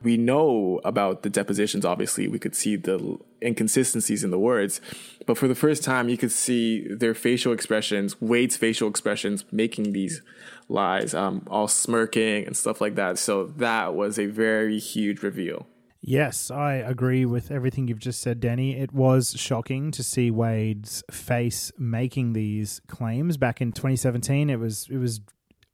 [0.02, 2.28] We know about the depositions, obviously.
[2.28, 4.80] We could see the inconsistencies in the words.
[5.26, 9.92] But for the first time, you could see their facial expressions, Wade's facial expressions, making
[9.94, 10.22] these
[10.70, 13.18] lies, um, all smirking and stuff like that.
[13.18, 15.68] So that was a very huge reveal.
[16.02, 18.78] Yes, I agree with everything you've just said, Danny.
[18.78, 24.50] It was shocking to see Wade's face making these claims back in 2017.
[24.50, 25.20] It was it was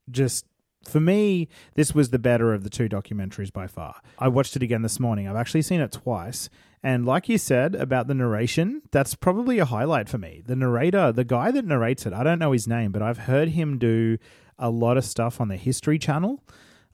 [0.10, 0.46] just
[0.88, 4.02] for me, this was the better of the two documentaries by far.
[4.20, 5.28] I watched it again this morning.
[5.28, 6.50] I've actually seen it twice.
[6.84, 10.44] And like you said about the narration, that's probably a highlight for me.
[10.46, 13.50] The narrator, the guy that narrates it, I don't know his name, but I've heard
[13.50, 14.20] him do
[14.60, 16.44] a lot of stuff on the History Channel.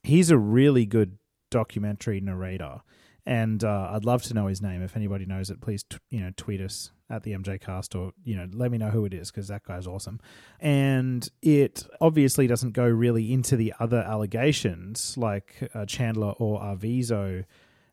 [0.04, 1.18] He's a really good
[1.50, 2.82] documentary narrator
[3.26, 4.82] And uh, I'd love to know his name.
[4.82, 8.14] If anybody knows it, please t- you know tweet us at the MJ Cast or
[8.24, 10.20] you know let me know who it is because that guy's awesome.
[10.60, 17.46] And it obviously doesn't go really into the other allegations like uh, Chandler or Arvizo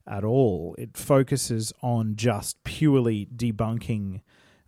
[0.06, 0.74] at all.
[0.78, 4.22] It focuses on just purely debunking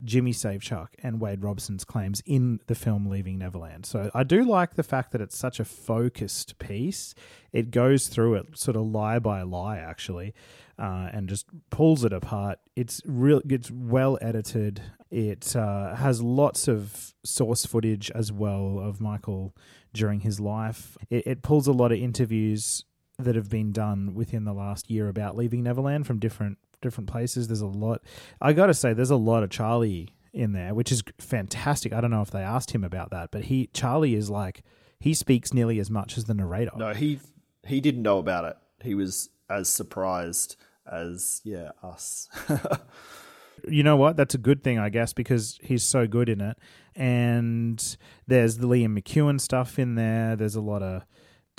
[0.05, 3.86] Jimmy Safechuck and Wade Robson's claims in the film Leaving Neverland.
[3.86, 7.14] So I do like the fact that it's such a focused piece.
[7.52, 10.35] It goes through it sort of lie by lie, actually,
[10.78, 12.59] uh, and just pulls it apart.
[12.77, 13.43] It's real.
[13.48, 14.82] It's well edited.
[15.10, 19.55] It uh, has lots of source footage as well of Michael
[19.93, 20.97] during his life.
[21.10, 22.85] It, it pulls a lot of interviews
[23.18, 27.48] that have been done within the last year about leaving Neverland from different different places.
[27.48, 28.02] There's a lot.
[28.40, 31.93] I got to say, there's a lot of Charlie in there, which is fantastic.
[31.93, 34.62] I don't know if they asked him about that, but he Charlie is like
[34.98, 36.73] he speaks nearly as much as the narrator.
[36.77, 37.20] No, he
[37.66, 38.57] he didn't know about it.
[38.82, 40.57] He was as surprised
[40.90, 42.28] as yeah us.
[43.69, 44.16] you know what?
[44.16, 46.57] That's a good thing, I guess, because he's so good in it.
[46.94, 47.97] And
[48.27, 50.36] there's the Liam McEwan stuff in there.
[50.36, 51.05] There's a lot of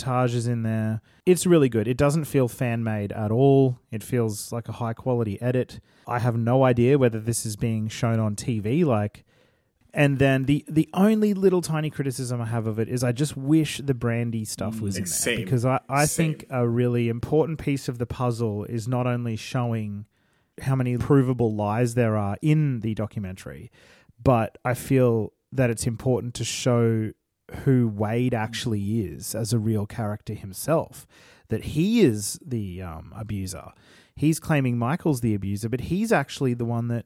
[0.08, 1.02] Is in there.
[1.26, 1.88] It's really good.
[1.88, 3.80] It doesn't feel fan made at all.
[3.92, 5.80] It feels like a high quality edit.
[6.08, 8.84] I have no idea whether this is being shown on TV.
[8.86, 9.24] Like,
[9.94, 13.36] and then the the only little tiny criticism I have of it is I just
[13.36, 15.44] wish the brandi stuff was in mm, there Same.
[15.44, 16.34] because I I Same.
[16.34, 20.06] think a really important piece of the puzzle is not only showing
[20.62, 23.72] how many provable lies there are in the documentary,
[24.22, 27.12] but I feel that it's important to show
[27.64, 31.06] who Wade actually is as a real character himself.
[31.50, 33.72] That he is the um, abuser.
[34.16, 37.06] He's claiming Michael's the abuser, but he's actually the one that,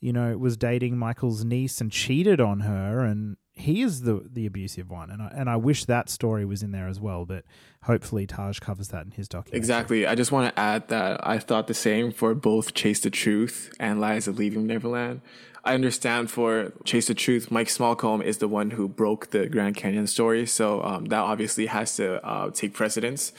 [0.00, 4.46] you know, was dating Michael's niece and cheated on her, and he is the the
[4.46, 5.10] abusive one.
[5.10, 7.44] And I, and I wish that story was in there as well, but
[7.82, 9.58] hopefully Taj covers that in his documentary.
[9.58, 10.06] Exactly.
[10.06, 13.72] I just want to add that I thought the same for both Chase the Truth
[13.78, 15.20] and Lies of Leaving Neverland.
[15.64, 19.76] I understand for Chase the Truth, Mike Smallcombe is the one who broke the Grand
[19.76, 23.32] Canyon story, so um, that obviously has to uh, take precedence.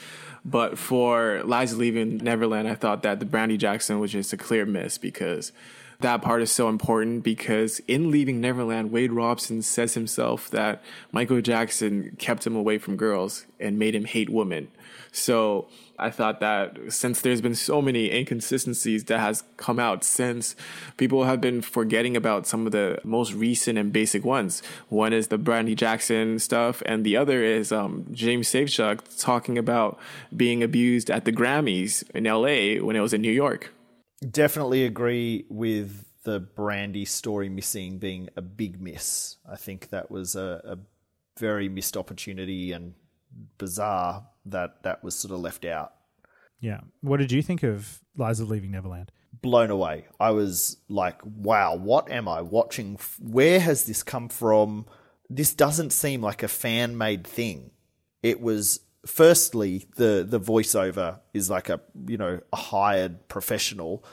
[0.44, 4.36] But for Lies of Leaving Neverland, I thought that the Brandi Jackson was just a
[4.36, 5.52] clear miss because
[6.00, 10.82] that part is so important because in Leaving Neverland, Wade Robson says himself that
[11.12, 14.68] Michael Jackson kept him away from girls and made him hate women.
[15.12, 15.68] So
[15.98, 20.56] I thought that since there's been so many inconsistencies that has come out since,
[20.96, 24.62] people have been forgetting about some of the most recent and basic ones.
[24.88, 29.98] One is the Brandi Jackson stuff, and the other is um, James Safechuck talking about
[30.34, 33.72] being abused at the Grammys in LA when it was in New York.
[34.28, 39.36] Definitely agree with the Brandi story missing being a big miss.
[39.48, 40.78] I think that was a, a
[41.38, 42.94] very missed opportunity and
[43.58, 45.94] bizarre that that was sort of left out.
[46.60, 46.80] Yeah.
[47.00, 49.10] What did you think of of Leaving Neverland?
[49.42, 50.06] blown away.
[50.18, 52.98] I was like, wow, what am I watching?
[53.18, 54.86] Where has this come from?
[55.28, 57.70] This doesn't seem like a fan made thing.
[58.22, 64.04] It was firstly the the voiceover is like a you know a hired professional.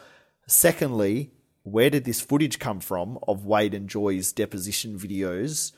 [0.48, 1.32] Secondly,
[1.64, 5.74] where did this footage come from of Wade and Joy's deposition videos?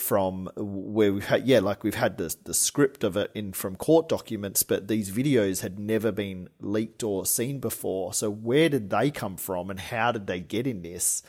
[0.00, 3.76] from where we've had yeah like we've had the the script of it in from
[3.76, 8.90] court documents but these videos had never been leaked or seen before so where did
[8.90, 11.22] they come from and how did they get in this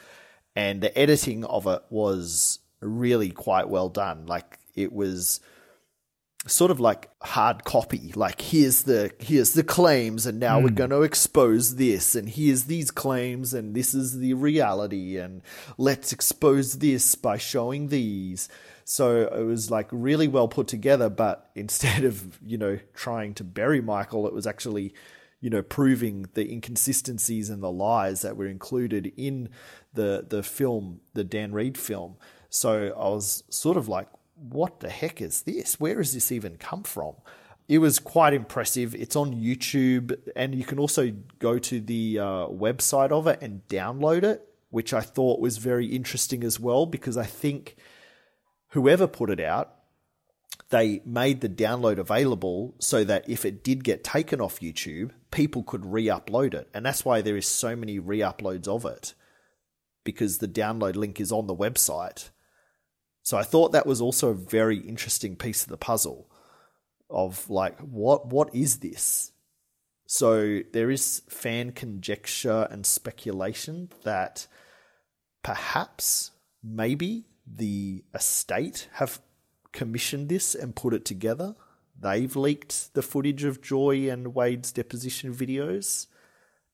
[0.55, 5.39] and the editing of it was really quite well done like it was
[6.47, 10.75] sort of like hard copy like here's the here's the claims and now we're hmm.
[10.75, 15.41] going to expose this and here's these claims and this is the reality and
[15.77, 18.47] let's expose this by showing these.
[18.85, 23.43] So it was like really well put together but instead of you know trying to
[23.43, 24.93] bury michael it was actually
[25.41, 29.49] you know proving the inconsistencies and the lies that were included in
[29.93, 32.15] the the film the Dan Reed film.
[32.49, 34.07] So I was sort of like
[34.39, 35.79] what the heck is this?
[35.79, 37.15] Where has this even come from?
[37.67, 38.95] It was quite impressive.
[38.95, 43.67] It's on YouTube, and you can also go to the uh, website of it and
[43.67, 47.75] download it, which I thought was very interesting as well, because I think
[48.69, 49.75] whoever put it out,
[50.69, 55.63] they made the download available so that if it did get taken off YouTube, people
[55.63, 56.69] could re upload it.
[56.73, 59.13] And that's why there is so many re uploads of it,
[60.03, 62.29] because the download link is on the website.
[63.29, 66.27] So I thought that was also a very interesting piece of the puzzle
[67.11, 69.33] of like what what is this?
[70.07, 74.47] So there is fan conjecture and speculation that
[75.43, 76.31] perhaps
[76.63, 79.21] maybe the estate have
[79.73, 81.55] commissioned this and put it together
[81.99, 86.07] they've leaked the footage of Joy and Wade's deposition videos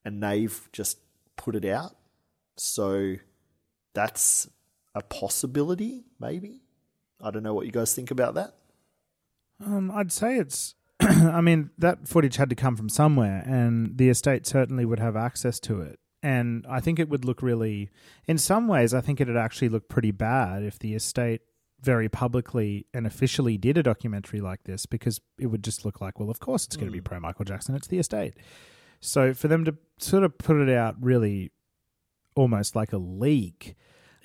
[0.05, 0.99] and they've just
[1.35, 1.97] put it out.
[2.55, 3.15] So
[3.93, 4.47] that's
[4.95, 6.61] a possibility, maybe.
[7.21, 8.55] I don't know what you guys think about that.
[9.63, 10.75] Um, I'd say it's.
[10.99, 15.15] I mean, that footage had to come from somewhere, and the estate certainly would have
[15.15, 15.99] access to it.
[16.23, 17.91] And I think it would look really,
[18.27, 21.41] in some ways, I think it'd actually look pretty bad if the estate
[21.81, 26.19] very publicly and officially did a documentary like this, because it would just look like,
[26.19, 27.75] well, of course it's going to be pro Michael Jackson.
[27.75, 28.33] It's the estate.
[29.01, 31.51] So for them to sort of put it out really
[32.35, 33.75] almost like a leak,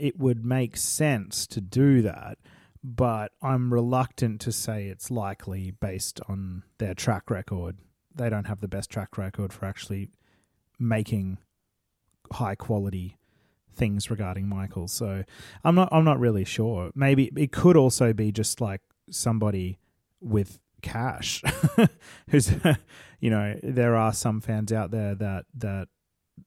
[0.01, 2.39] it would make sense to do that.
[2.83, 7.77] But I'm reluctant to say it's likely based on their track record.
[8.15, 10.09] They don't have the best track record for actually
[10.79, 11.39] making
[12.33, 13.19] high quality
[13.75, 14.89] things regarding Michael.
[14.89, 15.25] So
[15.63, 16.91] I'm not I'm not really sure.
[16.95, 19.79] Maybe it could also be just like somebody
[20.21, 21.43] with cash
[22.31, 22.53] who's
[23.21, 25.89] you know there are some fans out there that that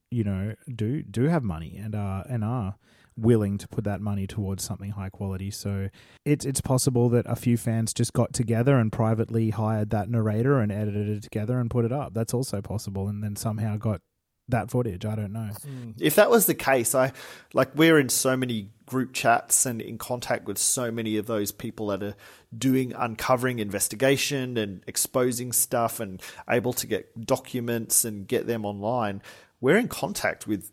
[0.09, 2.75] you know do do have money and are and are
[3.17, 5.51] willing to put that money towards something high quality.
[5.51, 5.89] So
[6.25, 10.59] it's it's possible that a few fans just got together and privately hired that narrator
[10.59, 12.13] and edited it together and put it up.
[12.13, 14.01] That's also possible and then somehow got
[14.49, 15.05] that footage.
[15.05, 15.49] I don't know.
[15.63, 15.91] Hmm.
[15.99, 17.13] If that was the case, I
[17.53, 21.51] like we're in so many group chats and in contact with so many of those
[21.51, 22.15] people that are
[22.55, 29.21] doing uncovering investigation and exposing stuff and able to get documents and get them online.
[29.61, 30.71] We're in contact with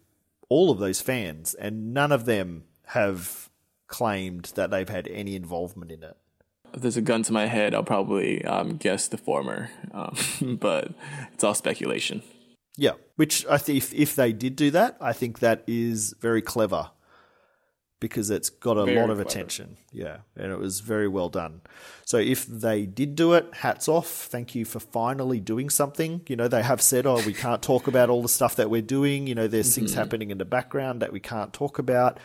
[0.50, 3.48] all of those fans and none of them have
[3.86, 6.16] claimed that they've had any involvement in it.
[6.74, 10.14] If there's a gun to my head, I'll probably um, guess the former, um,
[10.60, 10.92] but
[11.32, 12.22] it's all speculation.
[12.76, 16.42] Yeah, which I think if, if they did do that, I think that is very
[16.42, 16.90] clever
[18.00, 19.22] because it's got a Very lot of clever.
[19.28, 19.76] attention.
[19.92, 21.60] Yeah, and it was very well done.
[22.04, 24.08] So if they did do it, hats off.
[24.08, 26.22] Thank you for finally doing something.
[26.28, 28.82] You know, they have said, "Oh, we can't talk about all the stuff that we're
[28.82, 30.00] doing." You know, there's things Mm-hmm.
[30.00, 32.18] happening in the background that we can't talk about.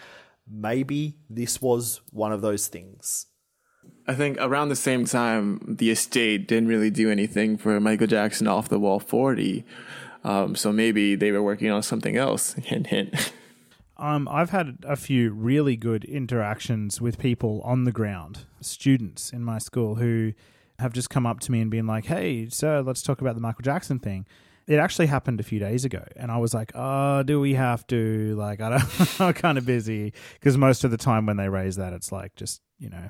[0.49, 3.27] Maybe this was one of those things.
[4.07, 8.47] I think around the same time, the estate didn't really do anything for Michael Jackson
[8.47, 9.65] off the wall 40.
[10.23, 12.53] Um, so maybe they were working on something else.
[12.63, 13.31] Hint, hint.
[13.97, 19.43] Um, I've had a few really good interactions with people on the ground, students in
[19.43, 20.33] my school who
[20.79, 23.41] have just come up to me and been like, "Hey, sir, let's talk about the
[23.41, 24.25] Michael Jackson thing."
[24.67, 27.87] It actually happened a few days ago, and I was like, "Oh, do we have
[27.87, 28.81] to?" Like, I don't,
[29.21, 32.35] I'm kind of busy because most of the time when they raise that, it's like
[32.35, 33.09] just you know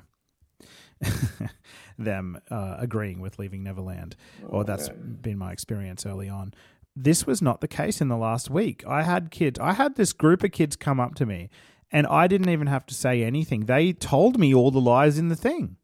[1.97, 4.15] them uh, agreeing with leaving Neverland,
[4.47, 6.53] or that's been my experience early on.
[6.95, 8.85] This was not the case in the last week.
[8.87, 11.49] I had kids, I had this group of kids come up to me,
[11.91, 13.65] and I didn't even have to say anything.
[13.65, 15.77] They told me all the lies in the thing.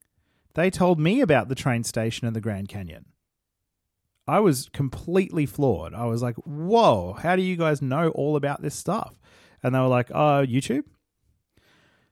[0.54, 3.06] They told me about the train station and the Grand Canyon.
[4.28, 5.94] I was completely floored.
[5.94, 9.14] I was like, whoa, how do you guys know all about this stuff?
[9.64, 10.84] And they were like, oh, YouTube.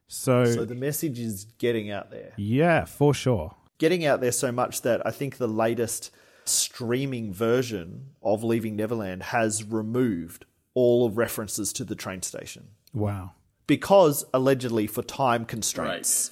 [0.08, 2.32] So, So the message is getting out there.
[2.36, 3.54] yeah, for sure.
[3.78, 6.10] getting out there so much that I think the latest
[6.50, 10.44] streaming version of Leaving Neverland has removed
[10.74, 13.32] all of references to the train station Wow.
[13.66, 16.30] because allegedly for time constraints.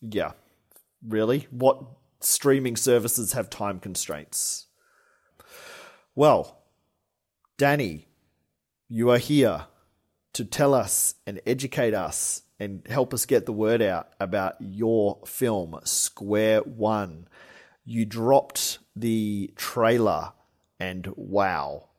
[0.00, 0.32] Yeah.
[1.06, 1.46] Really?
[1.50, 1.82] What
[2.20, 4.66] streaming services have time constraints?
[6.14, 6.58] Well,
[7.58, 8.06] Danny,
[8.88, 9.66] you are here
[10.34, 15.18] to tell us and educate us and help us get the word out about your
[15.26, 17.28] film, Square One.
[17.88, 20.32] You dropped the trailer,
[20.80, 21.90] and wow,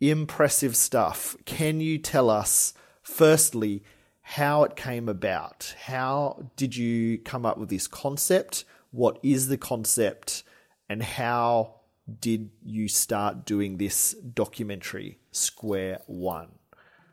[0.00, 1.36] impressive stuff.
[1.44, 2.72] Can you tell us,
[3.02, 3.84] firstly,
[4.22, 5.74] how it came about?
[5.82, 8.64] How did you come up with this concept?
[8.90, 10.44] What is the concept?
[10.88, 11.74] And how
[12.20, 16.52] did you start doing this documentary, Square One?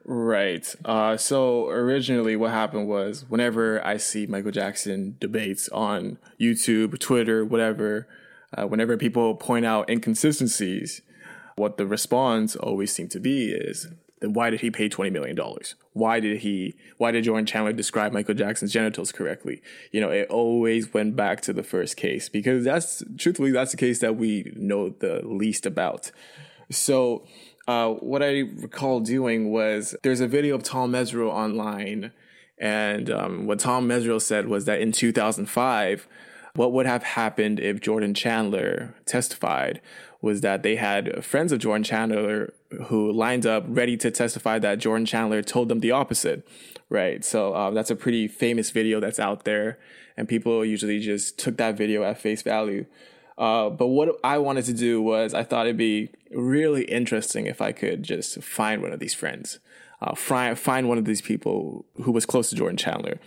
[0.06, 0.74] Right.
[0.86, 7.46] Uh, so originally, what happened was whenever I see Michael Jackson debates on YouTube, Twitter,
[7.46, 8.08] whatever,
[8.58, 11.02] uh, whenever people point out inconsistencies,
[11.56, 13.88] what the response always seemed to be is,
[14.20, 15.38] then why did he pay $20 million?
[15.94, 19.62] Why did he, why did Jordan Chandler describe Michael Jackson's genitals correctly?
[19.92, 23.78] You know, it always went back to the first case because that's, truthfully, that's the
[23.78, 26.12] case that we know the least about.
[26.70, 27.26] So,
[27.68, 32.12] uh, what I recall doing was there's a video of Tom Mesereau online,
[32.58, 36.08] and um, what Tom Mesereau said was that in 2005,
[36.56, 39.82] what would have happened if Jordan Chandler testified
[40.22, 42.54] was that they had friends of Jordan Chandler
[42.86, 46.48] who lined up ready to testify that Jordan Chandler told them the opposite,
[46.90, 47.26] right?
[47.26, 49.80] So um, that's a pretty famous video that's out there,
[50.16, 52.86] and people usually just took that video at face value.
[53.38, 57.62] Uh, but what I wanted to do was I thought it'd be really interesting if
[57.62, 59.60] I could just find one of these friends,
[60.02, 63.20] uh, find find one of these people who was close to Jordan Chandler.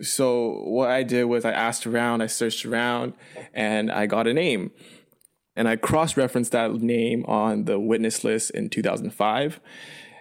[0.00, 3.14] So what I did was I asked around, I searched around,
[3.52, 4.70] and I got a name.
[5.56, 9.60] And I cross referenced that name on the witness list in 2005.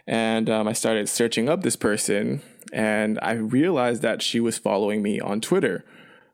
[0.06, 2.41] And um, I started searching up this person,
[2.72, 5.85] and I realized that she was following me on Twitter.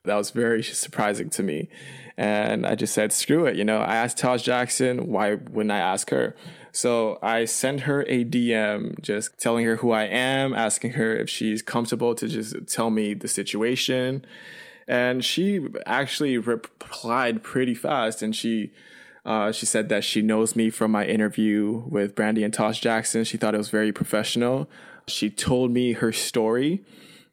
[0.06, 1.70] That was very surprising to me.
[2.18, 3.56] And I just said, screw it.
[3.56, 6.36] You know, I asked Taj Jackson, why wouldn't I ask her?
[6.72, 11.30] So I sent her a DM just telling her who I am, asking her if
[11.30, 14.26] she's comfortable to just tell me the situation.
[14.88, 18.72] And she actually replied pretty fast and she
[19.26, 23.24] uh, she said that she knows me from my interview with Brandi and Taj Jackson.
[23.24, 24.70] She thought it was very professional.
[25.08, 26.84] She told me her story,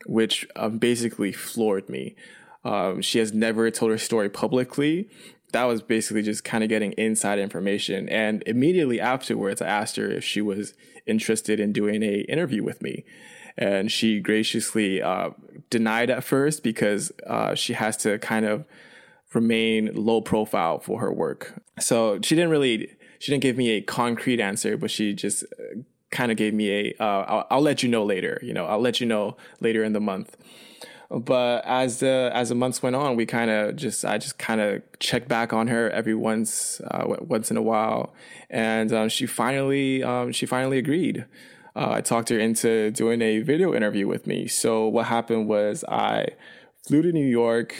[0.04, 2.14] which um, basically floored me.
[2.64, 5.08] Um, she has never told her story publicly.
[5.52, 8.08] That was basically just kind of getting inside information.
[8.08, 10.74] And immediately afterwards, I asked her if she was
[11.06, 13.04] interested in doing a interview with me.
[13.56, 15.30] And she graciously uh,
[15.70, 18.66] denied at first because uh, she has to kind of
[19.32, 21.62] remain low profile for her work.
[21.78, 25.80] So she didn't really, she didn't give me a concrete answer, but she just uh,
[26.10, 28.80] kind of gave me a, uh, I'll, I'll let you know later, you know, I'll
[28.80, 30.36] let you know later in the month.
[31.10, 34.60] But as the as the months went on, we kind of just I just kind
[34.60, 38.12] of checked back on her every once uh, once in a while,
[38.50, 41.24] and um, she finally um, she finally agreed.
[41.76, 44.48] Uh, I talked her into doing a video interview with me.
[44.48, 46.28] So what happened was I
[46.82, 47.74] flew to New York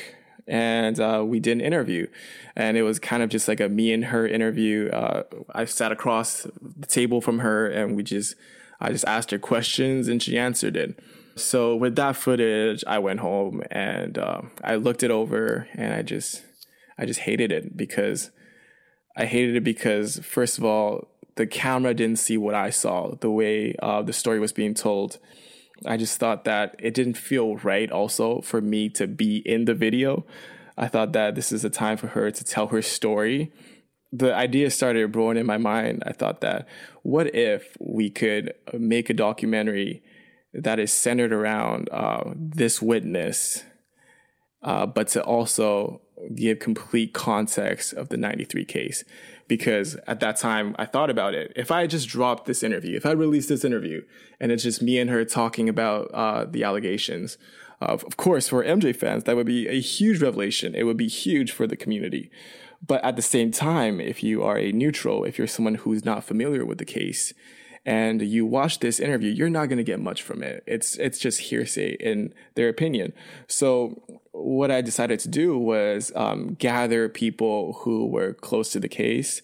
[0.46, 2.06] and uh, we did an interview.
[2.54, 4.90] And it was kind of just like a me and her interview.
[4.90, 5.22] Uh,
[5.54, 8.34] I sat across the table from her and we just,
[8.80, 10.98] I just asked her questions and she answered it.
[11.36, 16.00] So with that footage, I went home and uh, I looked it over and I
[16.00, 16.42] just,
[16.98, 18.30] I just hated it because
[19.16, 23.30] I hated it because first of all, the camera didn't see what I saw, the
[23.30, 25.18] way uh, the story was being told.
[25.84, 29.74] I just thought that it didn't feel right also for me to be in the
[29.74, 30.24] video.
[30.78, 33.52] I thought that this is a time for her to tell her story.
[34.10, 36.02] The idea started brewing in my mind.
[36.06, 36.66] I thought that
[37.02, 40.02] what if we could make a documentary
[40.56, 43.64] that is centered around uh, this witness,
[44.62, 46.00] uh, but to also
[46.34, 49.04] give complete context of the 93 case
[49.48, 51.52] because at that time I thought about it.
[51.54, 54.02] If I just dropped this interview, if I released this interview
[54.40, 57.38] and it's just me and her talking about uh, the allegations,
[57.80, 60.74] uh, of course, for MJ fans, that would be a huge revelation.
[60.74, 62.30] It would be huge for the community.
[62.84, 66.24] But at the same time, if you are a neutral, if you're someone who's not
[66.24, 67.32] familiar with the case,
[67.86, 70.64] and you watch this interview, you're not going to get much from it.
[70.66, 73.12] It's it's just hearsay in their opinion.
[73.46, 74.02] So
[74.32, 79.40] what I decided to do was um, gather people who were close to the case.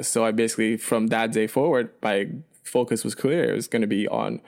[0.00, 2.30] So I basically, from that day forward, my
[2.64, 3.52] focus was clear.
[3.52, 4.40] It was going to be on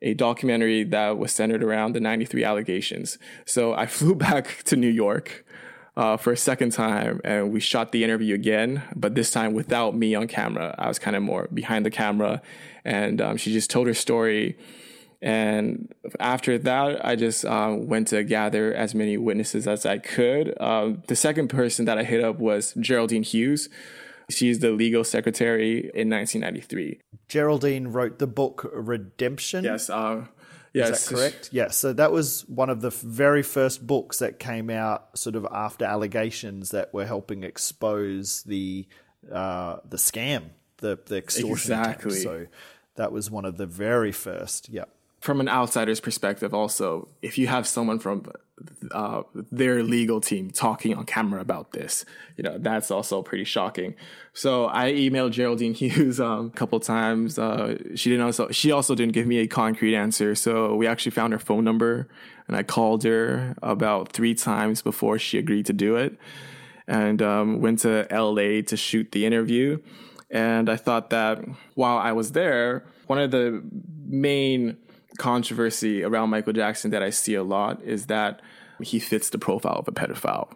[0.00, 3.18] a documentary that was centered around the 93 allegations.
[3.44, 5.44] So I flew back to New York
[5.98, 9.96] uh, for a second time and we shot the interview again, but this time without
[9.96, 10.72] me on camera.
[10.78, 12.40] I was kind of more behind the camera
[12.84, 14.56] and um, she just told her story.
[15.20, 20.54] And after that, I just um, went to gather as many witnesses as I could.
[20.60, 23.68] Um, the second person that I hit up was Geraldine Hughes.
[24.30, 27.00] She's the legal secretary in 1993.
[27.26, 29.64] Geraldine wrote the book Redemption.
[29.64, 29.90] Yes.
[29.90, 30.26] Uh,
[30.72, 31.02] yes.
[31.02, 31.48] Is that correct?
[31.52, 31.76] Yes.
[31.76, 35.84] So that was one of the very first books that came out sort of after
[35.84, 38.86] allegations that were helping expose the
[39.32, 41.72] uh, the scam, the the extortion.
[41.72, 42.20] Exactly.
[42.20, 42.22] Attempt.
[42.22, 42.46] So
[42.96, 44.68] that was one of the very first.
[44.68, 44.90] Yep
[45.20, 48.30] from an outsider's perspective, also, if you have someone from
[48.92, 52.04] uh, their legal team talking on camera about this,
[52.36, 53.94] you know, that's also pretty shocking.
[54.32, 57.38] So I emailed Geraldine Hughes um, a couple times.
[57.38, 60.34] Uh, she didn't also she also didn't give me a concrete answer.
[60.34, 62.08] So we actually found her phone number,
[62.46, 66.16] and I called her about three times before she agreed to do it,
[66.86, 68.62] and um, went to L.A.
[68.62, 69.80] to shoot the interview.
[70.30, 71.42] And I thought that
[71.74, 73.62] while I was there, one of the
[74.06, 74.76] main
[75.18, 78.40] controversy around Michael Jackson that I see a lot is that
[78.80, 80.50] he fits the profile of a pedophile.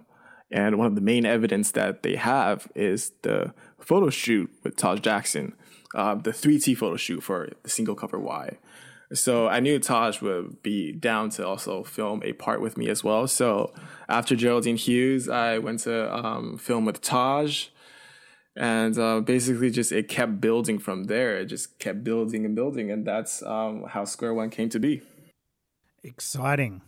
[0.51, 5.01] And one of the main evidence that they have is the photo shoot with Taj
[5.01, 5.55] Jackson,
[5.95, 8.59] uh, the 3T photo shoot for the single cover Why.
[9.15, 13.05] So I knew Taj would be down to also film a part with me as
[13.05, 13.27] well.
[13.27, 13.73] So
[14.09, 17.69] after Geraldine Hughes, I went to um, film with Taj
[18.57, 22.91] and uh, basically just it kept building from there it just kept building and building
[22.91, 25.03] and that's um, how square one came to be
[26.05, 26.83] Exciting.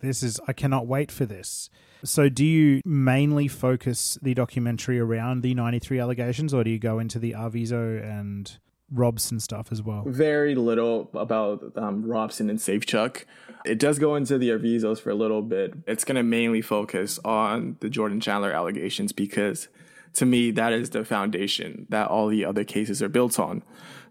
[0.00, 1.70] This is, I cannot wait for this.
[2.04, 6.98] So, do you mainly focus the documentary around the 93 allegations, or do you go
[6.98, 8.58] into the Arvizo and
[8.90, 10.04] Robson stuff as well?
[10.06, 13.24] Very little about um, Robson and Safechuck.
[13.64, 15.74] It does go into the Arvizos for a little bit.
[15.86, 19.68] It's going to mainly focus on the Jordan Chandler allegations because
[20.14, 23.62] to me, that is the foundation that all the other cases are built on.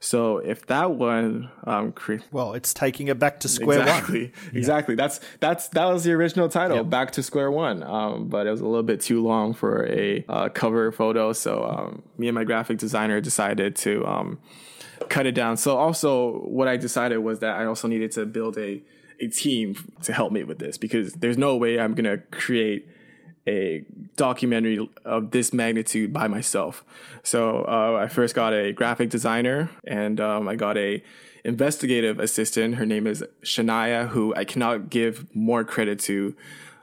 [0.02, 4.56] So if that one, um, cre- Well, it's taking it back to square exactly, one.
[4.56, 4.96] exactly.
[4.96, 7.84] That's that's that was the original title, Back to Square One.
[7.84, 11.66] Um, but it was a little bit too long for a uh, cover photo, so
[11.66, 14.40] um, me and my graphic designer decided to um,
[15.10, 15.58] cut it down.
[15.58, 18.82] So also, what I decided was that I also needed to build a
[19.20, 22.88] a team to help me with this because there's no way I'm gonna create
[23.50, 23.84] a
[24.16, 26.84] documentary of this magnitude by myself.
[27.24, 31.04] So uh, I first got a graphic designer and um, I got a
[31.44, 32.76] investigative assistant.
[32.76, 36.36] Her name is Shania, who I cannot give more credit to.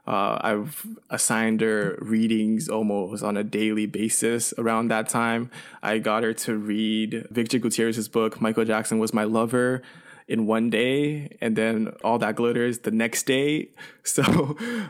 [0.06, 5.50] Uh, I've assigned her readings almost on a daily basis around that time.
[5.82, 9.82] I got her to read Victor Gutierrez's book, Michael Jackson Was My Lover,
[10.28, 13.70] in one day and then all that glitters the next day.
[14.06, 14.22] So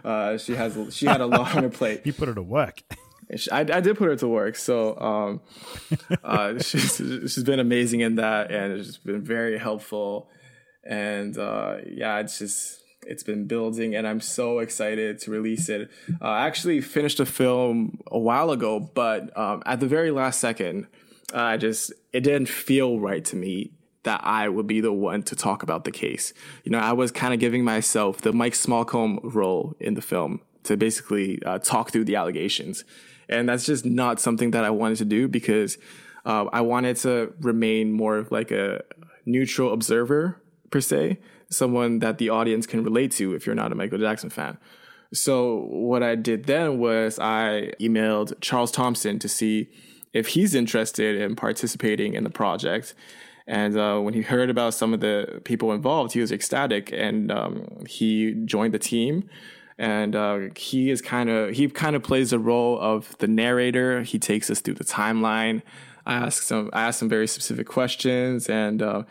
[0.05, 2.03] uh, she has she had a lot on her plate.
[2.05, 2.83] You put her to work.
[3.51, 4.57] I, I did put her to work.
[4.57, 5.41] So um,
[6.25, 10.29] uh, she's, she's been amazing in that and it's been very helpful.
[10.85, 15.89] And uh, yeah it's just it's been building and i'm so excited to release it.
[16.21, 20.41] Uh, i actually finished a film a while ago but um, at the very last
[20.41, 20.87] second
[21.33, 23.71] i just it didn't feel right to me
[24.07, 26.33] that I would be the one to talk about the case.
[26.63, 30.41] You know, I was kind of giving myself the Mike Smallcombe role in the film
[30.63, 32.85] to basically uh, talk through the allegations.
[33.29, 35.77] And that's just not something that I wanted to do because
[36.25, 38.83] uh, I wanted to remain more of like a
[39.25, 41.19] neutral observer, per se,
[41.51, 44.57] someone that the audience can relate to if you're not a Michael Jackson fan.
[45.13, 49.69] So what I did then was I emailed Charles Thomson to see
[50.13, 52.95] if he's interested in participating in the project.
[53.47, 57.31] And uh, when he heard about some of the people involved, he was ecstatic, and
[57.31, 59.29] um, he joined the team.
[59.79, 64.03] And uh, he is kind of he kind of plays the role of the narrator.
[64.03, 65.63] He takes us through the timeline.
[66.07, 69.03] I ask some I ask some very specific questions, and uh,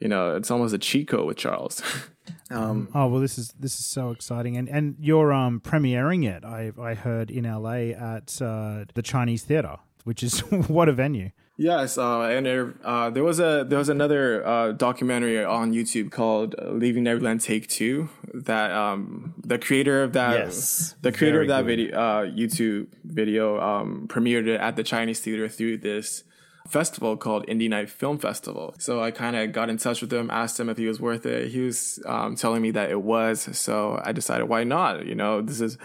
[0.00, 1.82] you know it's almost a cheat code with Charles.
[2.50, 6.44] um, Oh well, this is this is so exciting, and and you're um premiering it.
[6.44, 11.30] I I heard in LA at uh, the Chinese Theater, which is what a venue.
[11.58, 16.10] Yes, uh, and there, uh, there was a there was another uh, documentary on YouTube
[16.10, 21.48] called "Leaving Neverland Take Two that um, the creator of that Yes, the creator of
[21.48, 26.24] that video uh, YouTube video um, premiered it at the Chinese theater through this
[26.68, 28.74] festival called Indie Night Film Festival.
[28.78, 31.24] So I kind of got in touch with him, asked him if he was worth
[31.24, 31.48] it.
[31.52, 33.56] He was um, telling me that it was.
[33.56, 35.06] So I decided, why not?
[35.06, 35.78] You know, this is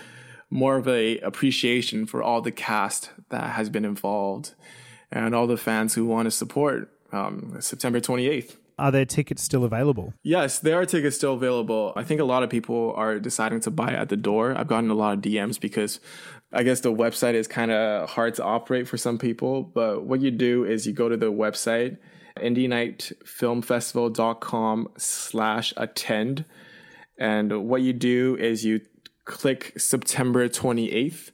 [0.49, 4.53] more of a appreciation for all the cast that has been involved
[5.11, 8.55] and all the fans who want to support um, September 28th.
[8.79, 10.13] Are there tickets still available?
[10.23, 11.93] Yes, there are tickets still available.
[11.95, 14.57] I think a lot of people are deciding to buy at the door.
[14.57, 15.99] I've gotten a lot of DMs because
[16.51, 19.61] I guess the website is kind of hard to operate for some people.
[19.63, 21.97] But what you do is you go to the website,
[22.37, 26.45] indienightfilmfestival.com slash attend.
[27.19, 28.81] And what you do is you
[29.25, 31.29] click September 28th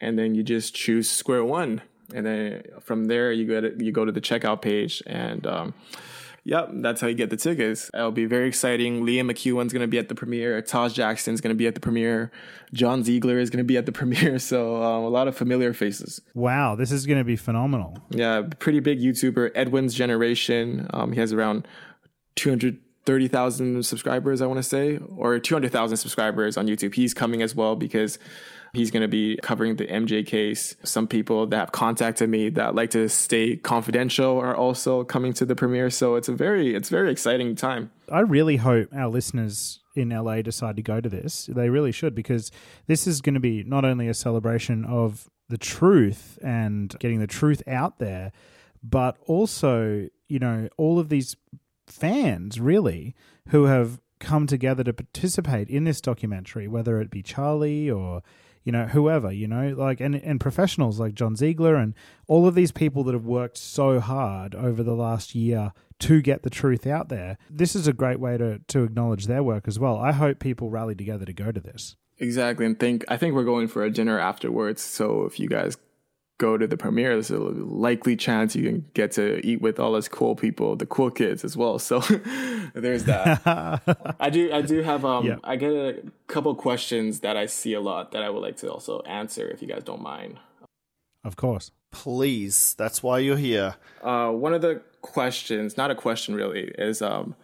[0.00, 1.82] and then you just choose square one.
[2.14, 5.74] And then from there, you go to, you go to the checkout page and, um,
[6.48, 7.90] Yep, that's how you get the tickets.
[7.92, 9.04] It'll be very exciting.
[9.04, 10.62] Liam McEwan's going to be at the premiere.
[10.62, 12.32] Taj Jackson's going to be at the premiere.
[12.72, 14.38] John Ziegler is going to be at the premiere.
[14.38, 16.22] So um, a lot of familiar faces.
[16.32, 17.98] Wow, this is going to be phenomenal.
[18.08, 19.50] Yeah, pretty big YouTuber.
[19.54, 20.88] Edwin's Generation.
[20.94, 21.68] Um, he has around
[22.36, 26.94] 230,000 subscribers, I want to say, or 200,000 subscribers on YouTube.
[26.94, 28.18] He's coming as well because
[28.74, 30.76] he's going to be covering the MJ case.
[30.84, 35.44] Some people that have contacted me that like to stay confidential are also coming to
[35.44, 35.90] the premiere.
[35.90, 37.90] So it's a very, it's very exciting time.
[38.10, 41.48] I really hope our listeners in LA decide to go to this.
[41.52, 42.50] They really should because
[42.86, 47.26] this is going to be not only a celebration of the truth and getting the
[47.26, 48.32] truth out there,
[48.82, 51.36] but also, you know, all of these
[51.86, 53.14] fans really
[53.48, 58.22] who have come together to participate in this documentary, whether it be Charlie or
[58.68, 61.94] you know whoever you know like and and professionals like John Ziegler and
[62.26, 66.42] all of these people that have worked so hard over the last year to get
[66.42, 67.38] the truth out there.
[67.48, 69.96] This is a great way to to acknowledge their work as well.
[69.96, 71.96] I hope people rally together to go to this.
[72.18, 72.66] Exactly.
[72.66, 74.82] And think, I think we're going for a dinner afterwards.
[74.82, 75.78] So if you guys
[76.38, 79.92] go to the premiere, there's a likely chance you can get to eat with all
[79.92, 81.78] those cool people, the cool kids as well.
[81.78, 82.00] So
[82.74, 83.42] there's that.
[84.20, 85.36] I do I do have um Yeah.
[85.44, 88.72] I get a couple questions that I see a lot that I would like to
[88.72, 90.38] also answer if you guys don't mind.
[91.24, 91.72] Of course.
[91.90, 93.74] Please, that's why you're here.
[94.02, 97.34] Uh, one of the questions, not a question really, is um,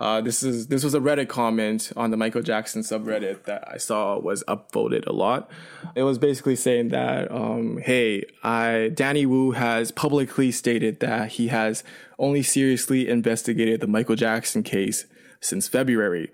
[0.00, 3.78] uh, this is this was a Reddit comment on the Michael Jackson subreddit that I
[3.78, 5.50] saw was upvoted a lot.
[5.94, 11.48] It was basically saying that, um, hey, I Danny Wu has publicly stated that he
[11.48, 11.82] has
[12.18, 15.06] only seriously investigated the Michael Jackson case
[15.40, 16.30] since February.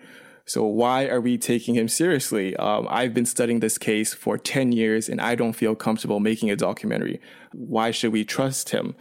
[0.46, 2.54] So why are we taking him seriously?
[2.56, 6.50] Um, I've been studying this case for 10 years and I don't feel comfortable making
[6.50, 7.18] a documentary.
[7.52, 8.94] Why should we trust him?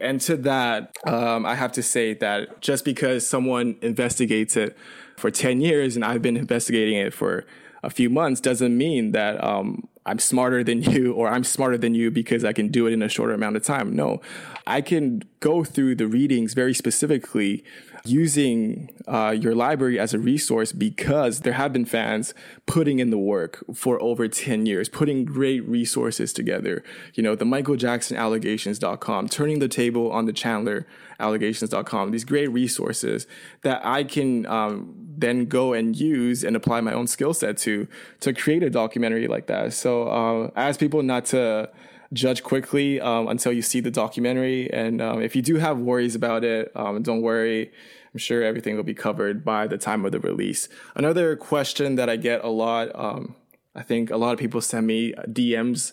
[0.00, 4.76] And to that, um, I have to say that just because someone investigates it
[5.16, 7.44] for 10 years and I've been investigating it for
[7.82, 11.94] a few months doesn't mean that um, I'm smarter than you or I'm smarter than
[11.94, 13.94] you because I can do it in a shorter amount of time.
[13.94, 14.20] No,
[14.66, 17.64] I can go through the readings very specifically
[18.10, 22.34] using uh, your library as a resource because there have been fans
[22.66, 26.82] putting in the work for over 10 years, putting great resources together.
[27.14, 30.86] You know, the Michael Jackson allegations.com, turning the table on the Chandler
[31.20, 33.26] allegations.com, these great resources
[33.62, 37.88] that I can um, then go and use and apply my own skill set to
[38.20, 39.72] to create a documentary like that.
[39.72, 41.70] So uh, I ask people not to
[42.12, 44.72] judge quickly um, until you see the documentary.
[44.72, 47.70] And um, if you do have worries about it, um, don't worry.
[48.12, 50.68] I'm sure everything will be covered by the time of the release.
[50.94, 53.36] Another question that I get a lot, um,
[53.74, 55.92] I think a lot of people send me DMs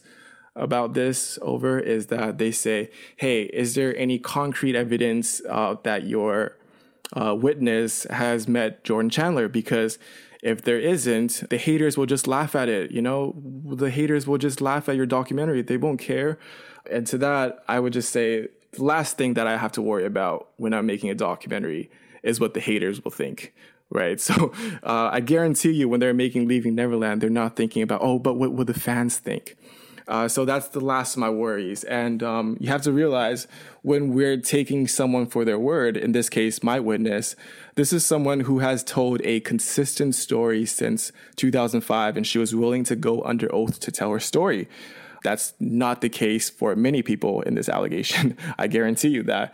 [0.56, 6.06] about this over is that they say, "Hey, is there any concrete evidence uh, that
[6.06, 6.58] your
[7.14, 10.00] uh, witness has met Jordan Chandler?" Because
[10.46, 12.92] if there isn't, the haters will just laugh at it.
[12.92, 13.34] You know,
[13.66, 15.64] the haters will just laugh at your documentary.
[15.64, 16.38] They won't care.
[16.90, 20.06] And to that, I would just say the last thing that I have to worry
[20.06, 21.90] about when I'm making a documentary
[22.22, 23.56] is what the haters will think.
[23.90, 24.20] Right.
[24.22, 24.54] So
[24.84, 28.36] uh, I guarantee you, when they're making Leaving Neverland, they're not thinking about, oh, but
[28.36, 29.58] what will the fans think?
[30.08, 31.84] Uh, so that's the last of my worries.
[31.84, 33.48] And um, you have to realize
[33.82, 37.36] when we're taking someone for their word, in this case, my witness,
[37.76, 42.84] this is someone who has told a consistent story since 2005, and she was willing
[42.86, 44.68] to go under oath to tell her story.
[45.24, 48.38] That's not the case for many people in this allegation.
[48.58, 49.54] I guarantee you that.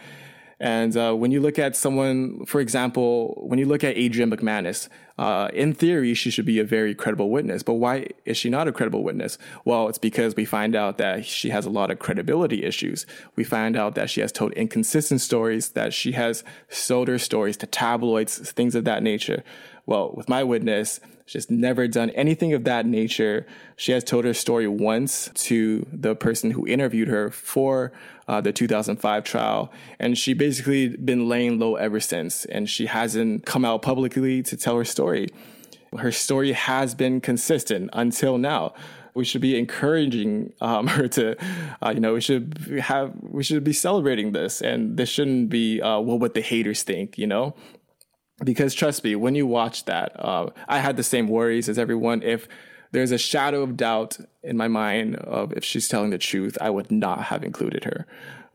[0.61, 4.89] And uh, when you look at someone, for example, when you look at Adrian McManus,
[5.17, 7.63] uh, in theory, she should be a very credible witness.
[7.63, 9.39] But why is she not a credible witness?
[9.65, 13.07] Well, it's because we find out that she has a lot of credibility issues.
[13.35, 17.57] We find out that she has told inconsistent stories, that she has sold her stories
[17.57, 19.43] to tabloids, things of that nature.
[19.87, 23.47] Well, with my witness, she's never done anything of that nature.
[23.77, 27.91] She has told her story once to the person who interviewed her for
[28.31, 32.45] uh, the 2005 trial, and she basically been laying low ever since.
[32.45, 35.27] And she hasn't come out publicly to tell her story.
[35.97, 38.73] Her story has been consistent until now.
[39.13, 41.35] We should be encouraging um, her to,
[41.85, 45.81] uh, you know, we should have, we should be celebrating this, and this shouldn't be
[45.81, 47.53] uh, what would the haters think, you know
[48.43, 52.23] because trust me, when you watch that, uh, I had the same worries as everyone.
[52.23, 52.47] If
[52.91, 56.69] there's a shadow of doubt in my mind of if she's telling the truth, I
[56.69, 58.05] would not have included her.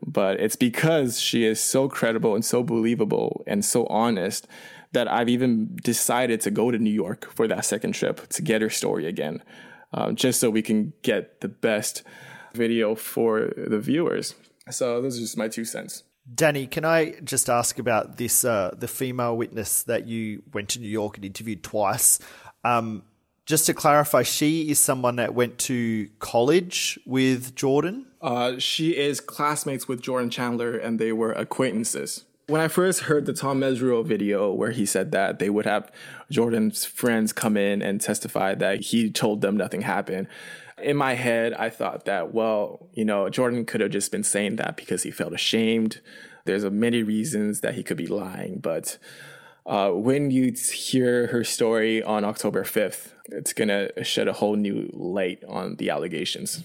[0.05, 4.47] But it's because she is so credible and so believable and so honest
[4.91, 8.61] that I've even decided to go to New York for that second trip to get
[8.61, 9.43] her story again,
[9.93, 12.03] um, just so we can get the best
[12.53, 14.35] video for the viewers.
[14.69, 16.03] So those are just my two cents.
[16.33, 18.43] Danny, can I just ask about this?
[18.43, 22.19] Uh, the female witness that you went to New York and interviewed twice.
[22.65, 23.03] Um,
[23.47, 28.05] just to clarify, she is someone that went to college with Jordan.
[28.21, 32.25] Uh, she is classmates with Jordan Chandler, and they were acquaintances.
[32.47, 35.91] When I first heard the Tom Mesereau video where he said that they would have
[36.29, 40.27] Jordan's friends come in and testify that he told them nothing happened,
[40.81, 44.57] in my head, I thought that, well, you know, Jordan could have just been saying
[44.57, 46.01] that because he felt ashamed.
[46.45, 48.97] There's a many reasons that he could be lying, but
[49.67, 54.55] uh, when you hear her story on October 5th, it's going to shed a whole
[54.55, 56.63] new light on the allegations.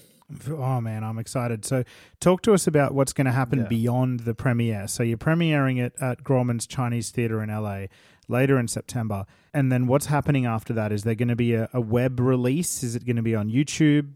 [0.49, 1.65] Oh man, I'm excited.
[1.65, 1.83] So,
[2.19, 4.87] talk to us about what's going to happen beyond the premiere.
[4.87, 7.87] So, you're premiering it at Grauman's Chinese Theatre in LA
[8.27, 10.91] later in September, and then what's happening after that?
[10.91, 12.81] Is there going to be a, a web release?
[12.81, 14.13] Is it going to be on YouTube?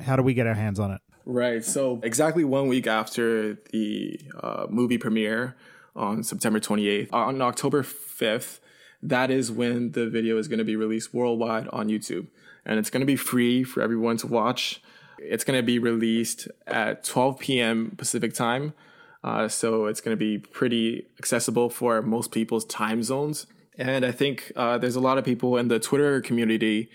[0.00, 1.00] How do we get our hands on it?
[1.24, 1.64] Right.
[1.64, 5.56] So, exactly one week after the uh, movie premiere
[5.94, 8.60] on September 28th, on October 5th,
[9.02, 12.26] that is when the video is going to be released worldwide on YouTube.
[12.64, 14.82] And it's going to be free for everyone to watch.
[15.18, 17.94] It's going to be released at 12 p.m.
[17.96, 18.74] Pacific time.
[19.22, 23.46] Uh, so it's going to be pretty accessible for most people's time zones.
[23.78, 26.90] And I think uh, there's a lot of people in the Twitter community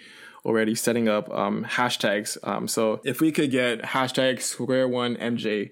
[0.46, 2.38] already setting up um, hashtags.
[2.48, 5.72] Um, so if we could get hashtag square one MJ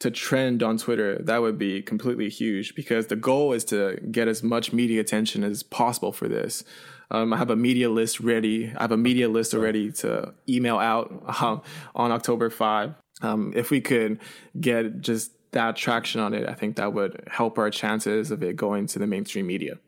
[0.00, 4.28] to trend on Twitter, that would be completely huge because the goal is to get
[4.28, 6.64] as much media attention as possible for this.
[7.10, 8.72] Um, I have a media list ready.
[8.76, 11.62] I have a media list already to email out um,
[11.94, 12.94] on October 5.
[13.22, 14.18] Um, if we could
[14.60, 18.56] get just that traction on it, I think that would help our chances of it
[18.56, 19.78] going to the mainstream media.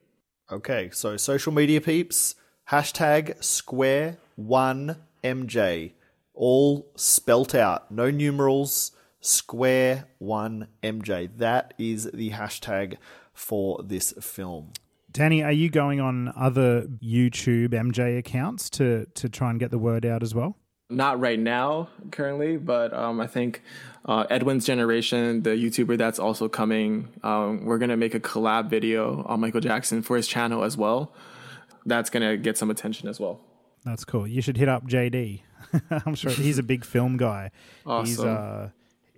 [0.50, 2.36] Okay, so social media peeps,
[2.70, 5.92] hashtag square one MJ,
[6.34, 8.92] all spelt out, no numerals,
[9.26, 11.28] square one MJ.
[11.36, 12.96] That is the hashtag
[13.34, 14.72] for this film.
[15.10, 19.78] Danny, are you going on other YouTube MJ accounts to to try and get the
[19.78, 20.56] word out as well?
[20.88, 23.62] Not right now, currently, but um, I think
[24.04, 29.24] uh, Edwin's Generation, the YouTuber that's also coming, um, we're gonna make a collab video
[29.26, 31.12] on Michael Jackson for his channel as well.
[31.86, 33.40] That's gonna get some attention as well.
[33.84, 34.26] That's cool.
[34.28, 35.40] You should hit up JD.
[36.06, 37.50] I'm sure he's a big film guy.
[37.84, 38.28] He's Awesome.
[38.28, 38.68] uh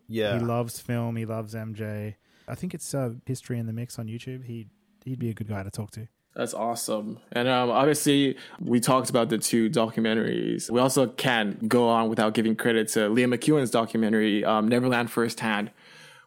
[0.08, 0.38] Yeah.
[0.38, 2.14] he loves film, he loves MJ.
[2.46, 4.44] I think it's uh, History in the Mix on YouTube.
[4.44, 4.68] He
[5.04, 6.08] he'd be a good guy to talk to.
[6.34, 7.18] That's awesome.
[7.32, 10.70] And um, obviously, we talked about the two documentaries.
[10.70, 15.72] We also can't go on without giving credit to Liam McEwan's documentary, um, Neverland Firsthand,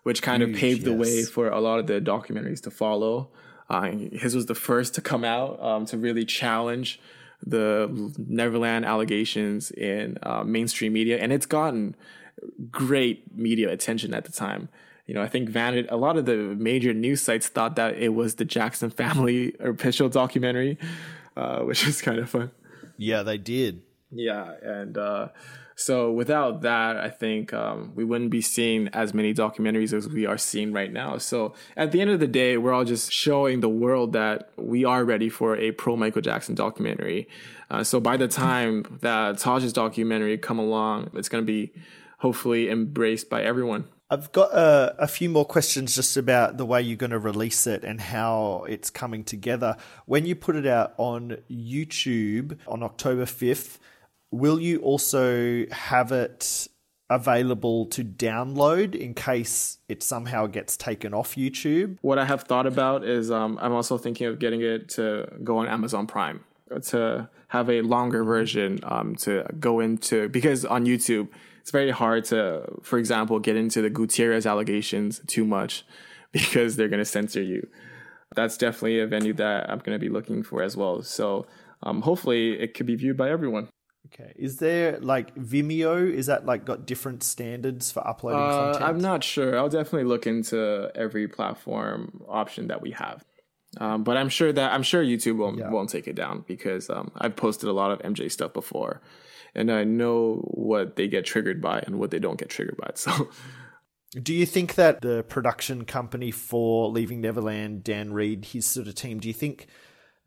[0.03, 3.29] which kind of Huge, paved the way for a lot of the documentaries to follow.
[3.69, 6.99] Uh, his was the first to come out um, to really challenge
[7.45, 11.95] the Neverland allegations in uh, mainstream media, and it's gotten
[12.69, 14.69] great media attention at the time.
[15.05, 18.09] You know, I think Vanity, a lot of the major news sites thought that it
[18.09, 20.77] was the Jackson family official documentary,
[21.35, 22.51] uh, which is kind of fun.
[22.97, 23.81] Yeah, they did.
[24.11, 25.29] Yeah, and uh,
[25.75, 30.25] so without that, I think um, we wouldn't be seeing as many documentaries as we
[30.25, 31.17] are seeing right now.
[31.17, 34.85] So at the end of the day, we're all just showing the world that we
[34.85, 37.27] are ready for a pro Michael Jackson documentary.
[37.71, 41.73] Uh, so by the time that Taj's documentary come along, it's going to be
[42.21, 43.85] hopefully embraced by everyone.
[44.09, 47.65] I've got uh, a few more questions just about the way you're going to release
[47.65, 49.75] it and how it's coming together.
[50.05, 53.79] When you put it out on YouTube on October 5th,
[54.29, 56.67] will you also have it
[57.09, 61.97] available to download in case it somehow gets taken off YouTube?
[62.01, 65.57] What I have thought about is um, I'm also thinking of getting it to go
[65.57, 66.43] on Amazon Prime
[66.87, 71.27] to have a longer version um, to go into because on YouTube
[71.61, 75.85] it's very hard to, for example, get into the Gutierrez allegations too much
[76.31, 77.67] because they're going to censor you.
[78.35, 81.01] That's definitely a venue that I'm going to be looking for as well.
[81.03, 81.45] So
[81.83, 83.67] um, hopefully it could be viewed by everyone.
[84.13, 84.33] Okay.
[84.35, 86.11] Is there like Vimeo?
[86.11, 88.83] Is that like got different standards for uploading Uh, content?
[88.83, 89.57] I'm not sure.
[89.57, 93.23] I'll definitely look into every platform option that we have.
[93.77, 97.09] Um, but I'm sure that I'm sure YouTube won't won't take it down because um,
[97.17, 99.01] I've posted a lot of MJ stuff before,
[99.55, 102.91] and I know what they get triggered by and what they don't get triggered by.
[102.95, 103.29] So
[104.13, 108.95] Do you think that the production company for Leaving Neverland, Dan Reed, his sort of
[108.95, 109.67] team, do you think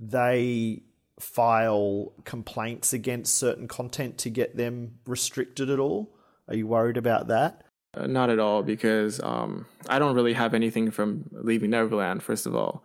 [0.00, 0.84] they
[1.20, 6.16] file complaints against certain content to get them restricted at all?
[6.48, 7.62] Are you worried about that?
[7.94, 12.46] Uh, not at all, because um, I don't really have anything from Leaving Neverland, first
[12.46, 12.84] of all.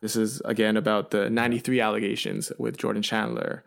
[0.00, 3.64] This is, again, about the 93 allegations with Jordan Chandler.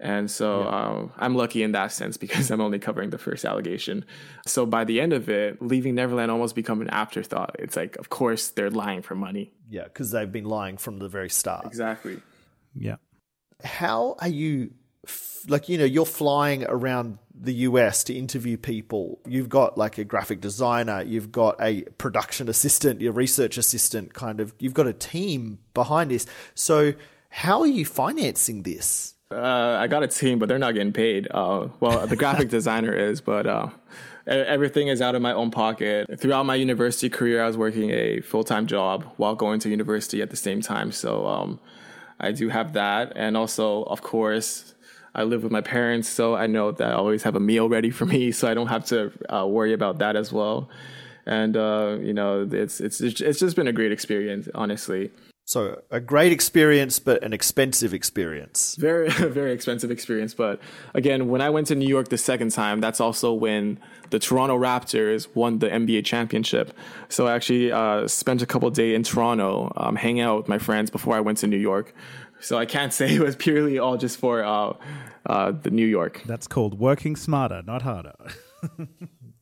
[0.00, 4.06] And so um, I'm lucky in that sense because I'm only covering the first allegation.
[4.46, 7.56] So by the end of it, Leaving Neverland almost become an afterthought.
[7.58, 9.52] It's like, of course, they're lying for money.
[9.68, 11.66] Yeah, because they've been lying from the very start.
[11.66, 12.20] Exactly.
[12.74, 12.96] Yeah.
[13.62, 14.72] How are you,
[15.06, 19.20] f- like, you know, you're flying around the US to interview people.
[19.26, 24.40] You've got like a graphic designer, you've got a production assistant, your research assistant, kind
[24.40, 26.26] of, you've got a team behind this.
[26.54, 26.94] So,
[27.28, 29.14] how are you financing this?
[29.32, 31.28] Uh, I got a team, but they're not getting paid.
[31.30, 33.68] Uh, well, the graphic designer is, but uh,
[34.26, 36.18] everything is out of my own pocket.
[36.18, 40.20] Throughout my university career, I was working a full time job while going to university
[40.20, 40.90] at the same time.
[40.90, 41.60] So um,
[42.18, 43.12] I do have that.
[43.14, 44.74] And also, of course,
[45.14, 47.90] I live with my parents, so I know that I always have a meal ready
[47.90, 50.68] for me, so I don't have to uh, worry about that as well.
[51.24, 55.10] And uh, you know, it's it's it's just been a great experience, honestly.
[55.50, 58.76] So, a great experience, but an expensive experience.
[58.76, 59.08] very
[59.40, 60.60] very expensive experience but
[60.94, 63.62] again when i went to new york the second time that's also when
[64.10, 66.66] the toronto raptors won the nba championship
[67.08, 70.58] so i actually uh, spent a couple days in toronto um, hanging out with my
[70.58, 71.86] friends before i went to new york
[72.40, 74.72] so i can't say it was purely all just for uh,
[75.26, 78.14] uh, the new york That's called working smarter, not harder.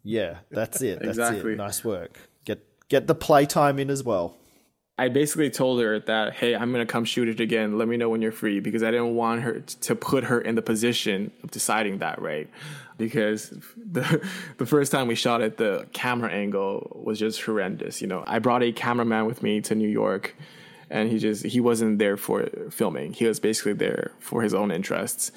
[0.05, 1.01] Yeah, that's it.
[1.01, 1.52] That's Exactly.
[1.52, 1.56] it.
[1.59, 2.12] Nice work.
[2.47, 4.35] Get get the playtime in as well.
[4.98, 7.78] I basically told her that, hey, I'm gonna come shoot it again.
[7.78, 10.56] Let me know when you're free because I didn't want her to put her in
[10.56, 12.50] the position of deciding that, right?
[12.96, 18.02] Because the the first time we shot it, the camera angle was just horrendous.
[18.02, 20.34] You know, I brought a cameraman with me to New York,
[20.90, 23.12] and he just he wasn't there for filming.
[23.12, 25.30] He was basically there for his own interests.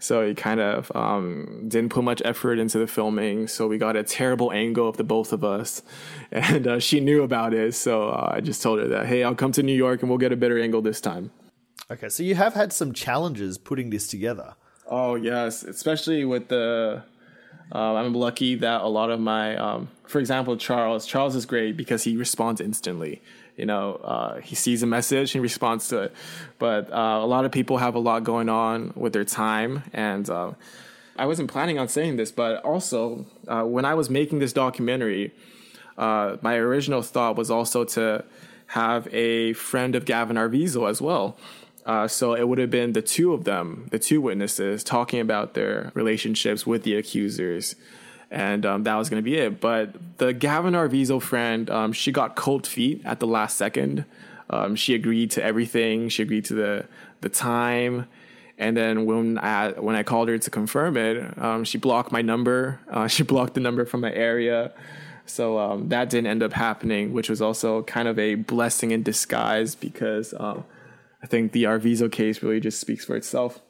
[0.00, 3.46] So he kind of um, didn't put much effort into the filming.
[3.46, 5.82] So we got a terrible angle of the both of us,
[6.32, 7.74] and uh, she knew about it.
[7.74, 10.18] So uh, I just told her that, hey, I'll come to New York and we'll
[10.18, 11.30] get a better angle this time.
[11.90, 14.54] Okay, so you have had some challenges putting this together.
[14.88, 17.04] Oh yes, especially with the.
[17.72, 21.06] Um, I'm lucky that a lot of my, um, for example, Charles.
[21.06, 23.22] Charles is great because he responds instantly.
[23.60, 26.14] You know, uh, he sees a message and responds to it.
[26.58, 30.28] But uh, a lot of people have a lot going on with their time, and
[30.30, 30.52] uh,
[31.16, 35.34] I wasn't planning on saying this, but also uh, when I was making this documentary,
[35.98, 38.24] uh, my original thought was also to
[38.68, 41.36] have a friend of Gavin Arvizo as well.
[41.84, 45.52] Uh, so it would have been the two of them, the two witnesses, talking about
[45.52, 47.74] their relationships with the accusers.
[48.30, 49.60] And um, that was going to be it.
[49.60, 54.04] But the Gavin Arvizo friend, um, she got cold feet at the last second.
[54.48, 56.08] Um, she agreed to everything.
[56.08, 56.86] She agreed to the
[57.20, 58.06] the time.
[58.58, 62.22] And then when I when I called her to confirm it, um, she blocked my
[62.22, 62.80] number.
[62.90, 64.72] Uh, she blocked the number from my area.
[65.24, 69.04] So um, that didn't end up happening, which was also kind of a blessing in
[69.04, 70.64] disguise because um,
[71.22, 73.60] I think the Arvizo case really just speaks for itself.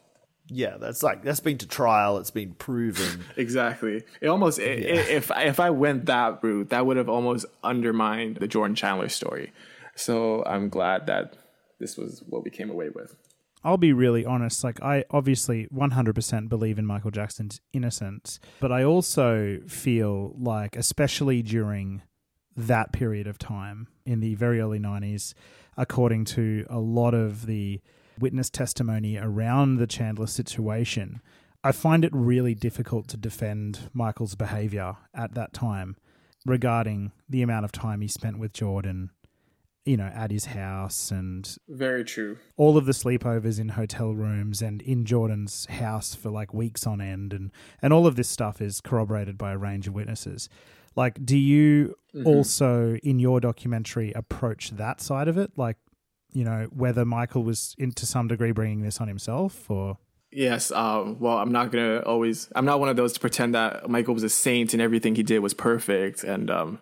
[0.51, 2.19] Yeah, that's like that's been to trial.
[2.19, 3.25] It's been proven.
[3.37, 4.03] Exactly.
[4.21, 8.37] It almost i i if if I went that route, that would have almost undermined
[8.37, 9.53] the Jordan Chandler story.
[9.95, 11.37] So I'm glad that
[11.79, 13.17] this was what we came away with.
[13.63, 14.65] I'll be really honest.
[14.65, 21.43] Like, I obviously 100% believe in Michael Jackson's innocence, but I also feel like, especially
[21.43, 22.03] during
[22.57, 25.35] that period of time in the very early 90s,
[25.77, 27.81] according to a lot of the
[28.21, 31.21] witness testimony around the Chandler situation,
[31.63, 35.97] I find it really difficult to defend Michael's behavior at that time
[36.47, 39.11] regarding the amount of time he spent with Jordan,
[39.85, 42.39] you know, at his house and Very true.
[42.57, 47.01] all of the sleepovers in hotel rooms and in Jordan's house for like weeks on
[47.01, 47.51] end and
[47.83, 50.49] and all of this stuff is corroborated by a range of witnesses.
[50.97, 52.27] Like do you mm-hmm.
[52.27, 55.77] also in your documentary approach that side of it like
[56.33, 59.99] you know whether Michael was in to some degree bringing this on himself or
[60.33, 60.71] Yes.
[60.71, 62.49] Um, well, I'm not gonna always.
[62.55, 65.23] I'm not one of those to pretend that Michael was a saint and everything he
[65.23, 66.81] did was perfect, and um,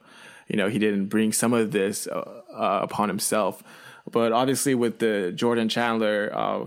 [0.48, 3.62] you know he didn't bring some of this uh, uh, upon himself.
[4.10, 6.66] But obviously, with the Jordan Chandler, uh,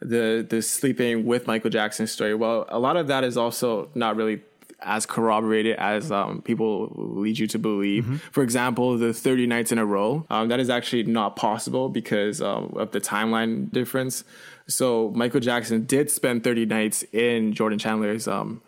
[0.00, 4.16] the the sleeping with Michael Jackson story, well, a lot of that is also not
[4.16, 4.42] really
[4.80, 8.22] as corroborated as um, people lead you to believe.
[8.32, 12.40] For example, the 30 nights in a row, um, that is actually not possible because
[12.40, 14.24] um, of the timeline difference.
[14.68, 18.60] So Michael Jackson did spend 30 nights in Jordan Chandler's um,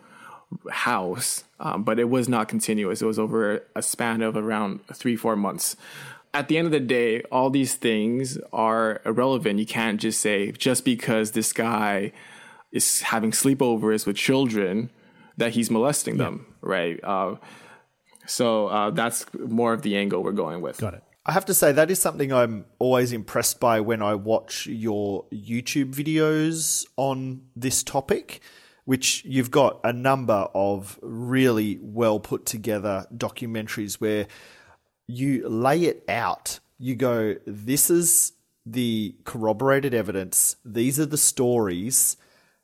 [0.69, 3.01] house, um, but it was not continuous.
[3.01, 5.75] It was over a span of around three, four months.
[6.33, 9.59] At the end of the day, all these things are irrelevant.
[9.59, 12.13] You can't just say, just because this guy
[12.71, 14.89] is having sleepovers with children,
[15.37, 16.99] that he's molesting them, right?
[17.03, 17.35] Uh,
[18.25, 20.77] so uh, that's more of the angle we're going with.
[20.77, 21.03] got it.
[21.25, 25.25] I have to say that is something I'm always impressed by when I watch your
[25.31, 28.41] YouTube videos on this topic,
[28.85, 34.25] which you've got a number of really well put together documentaries where
[35.07, 36.59] you lay it out.
[36.79, 38.33] You go, this is
[38.65, 42.17] the corroborated evidence, these are the stories.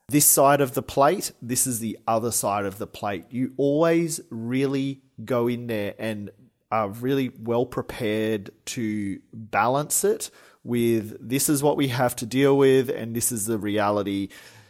[0.09, 3.25] This side of the plate, this is the other side of the plate.
[3.29, 6.31] You always really go in there and
[6.71, 10.29] are really well prepared to balance it
[10.63, 14.29] with this is what we have to deal with and this is the reality.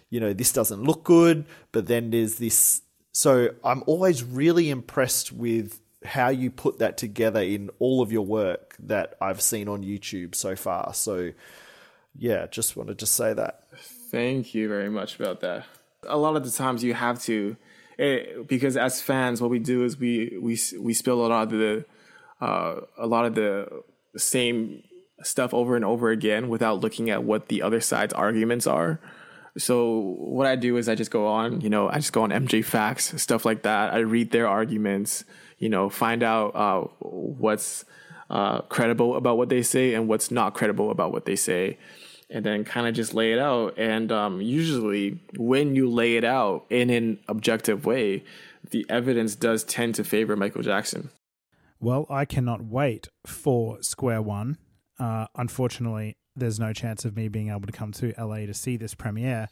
[0.10, 2.82] You know, this doesn't look good, but then there's this.
[3.12, 8.26] So I'm always really impressed with how you put that together in all of your
[8.26, 10.96] work that I've seen on YouTube so far.
[10.96, 11.32] So
[12.18, 13.67] yeah, just wanted to say that.
[14.10, 15.66] Thank you very much about that.
[16.08, 17.58] A lot of the times you have to,
[18.00, 21.50] eh, because as fans, what we do is we we we spill a lot of
[21.52, 21.86] the
[22.40, 23.84] uh, a lot of the
[24.16, 24.84] same
[25.24, 29.00] stuff over and over again without looking at what the other side's arguments are.
[29.58, 32.30] So what I do is I just go on, you know, I just go on
[32.30, 33.92] MJ Facts, stuff like that.
[33.92, 35.26] I read their arguments,
[35.58, 37.84] you know, find out uh, what's
[38.30, 41.78] uh, credible about what they say and what's not credible about what they say
[42.30, 43.78] and then kind of just lay it out.
[43.78, 48.24] And um, usually, when you lay it out in an objective way,
[48.70, 51.10] the evidence does tend to favor Michael Jackson.
[51.80, 54.58] Well, I cannot wait for Square One.
[55.00, 58.78] Uh, unfortunately, there's no chance of me being able to come to LA to see
[58.78, 59.48] this premiere,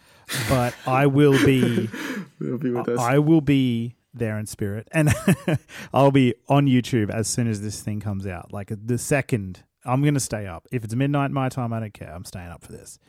[0.49, 1.89] but I will be.
[2.39, 2.99] He'll be with us.
[2.99, 5.13] I will be there in spirit, and
[5.93, 8.51] I'll be on YouTube as soon as this thing comes out.
[8.51, 10.67] Like the second, I'm going to stay up.
[10.71, 12.13] If it's midnight my time, I don't care.
[12.13, 12.99] I'm staying up for this.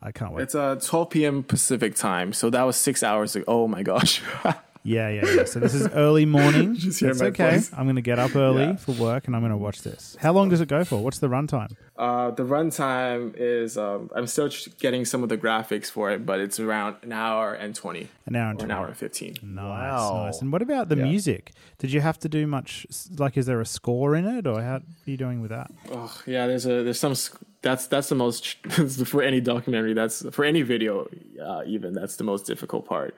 [0.00, 0.42] I can't wait.
[0.44, 1.42] It's uh 12 p.m.
[1.42, 3.44] Pacific time, so that was six hours ago.
[3.48, 4.22] Oh my gosh.
[4.84, 5.44] Yeah, yeah, yeah.
[5.44, 6.74] So this is early morning.
[6.76, 7.50] Just hear That's my okay.
[7.56, 7.70] voice.
[7.76, 8.76] I'm going to get up early Yeah.
[8.76, 10.16] for work, and I'm going to watch this.
[10.20, 11.02] How long does it go for?
[11.02, 11.72] What's the runtime?
[11.96, 16.24] Uh, the runtime is um, I'm still ch- getting some of the graphics for it,
[16.24, 18.72] but it's around an hour and 20 An hour and or an 20.
[18.72, 19.34] hour and 15.
[19.42, 20.22] Nice, Wow.
[20.26, 20.40] nice.
[20.40, 21.04] And what about the Yeah.
[21.04, 21.52] music?
[21.78, 22.86] Did you have to do much?
[23.18, 25.70] Like, is there a score in it, or how what are you doing with that?
[25.90, 28.56] Oh, yeah, there's a there's some sc- that's that's the most
[29.06, 29.92] for any documentary.
[29.92, 31.08] That's for any video,
[31.44, 33.14] uh, even that's the most difficult part.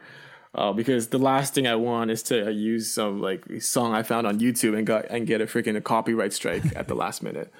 [0.53, 4.27] Uh, because the last thing I want is to use some like song I found
[4.27, 7.53] on YouTube and got and get a freaking a copyright strike at the last minute.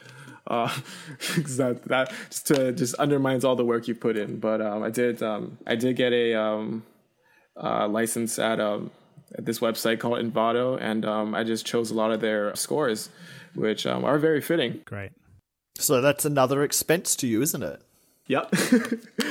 [0.47, 0.67] Uh,
[1.57, 4.41] that that just to just undermines all the work you put in.
[4.41, 6.83] But um, I did um, I did get a um,
[7.57, 8.91] uh, license at um,
[9.39, 13.09] at this website called Envato, and um, I just chose a lot of their scores,
[13.55, 14.81] which um, are very fitting.
[14.85, 15.13] Great.
[15.77, 17.83] So that's another expense to you, isn't it?
[18.27, 18.53] Yep.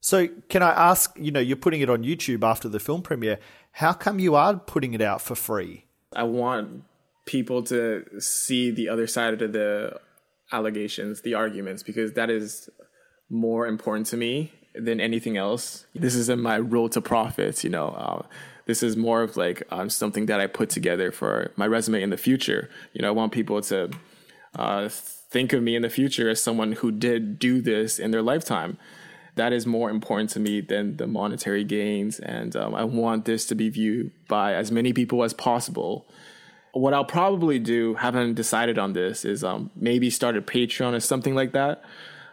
[0.00, 3.38] So can I ask, you know, you're putting it on YouTube after the film premiere.
[3.72, 5.84] How come you are putting it out for free?
[6.14, 6.84] I want
[7.26, 10.00] people to see the other side of the
[10.52, 12.68] allegations, the arguments, because that is
[13.28, 15.86] more important to me than anything else.
[15.94, 17.88] This isn't my road to profits, you know.
[17.88, 18.22] Uh,
[18.66, 22.10] this is more of like um, something that I put together for my resume in
[22.10, 22.70] the future.
[22.92, 23.90] You know, I want people to
[24.54, 28.22] uh, think of me in the future as someone who did do this in their
[28.22, 28.78] lifetime.
[29.40, 33.42] That is more important to me than the monetary gains, and um, I want this
[33.50, 35.92] to be viewed by as many people as possible.
[36.84, 41.00] What I'll probably do, haven't decided on this, is um, maybe start a Patreon or
[41.00, 41.82] something like that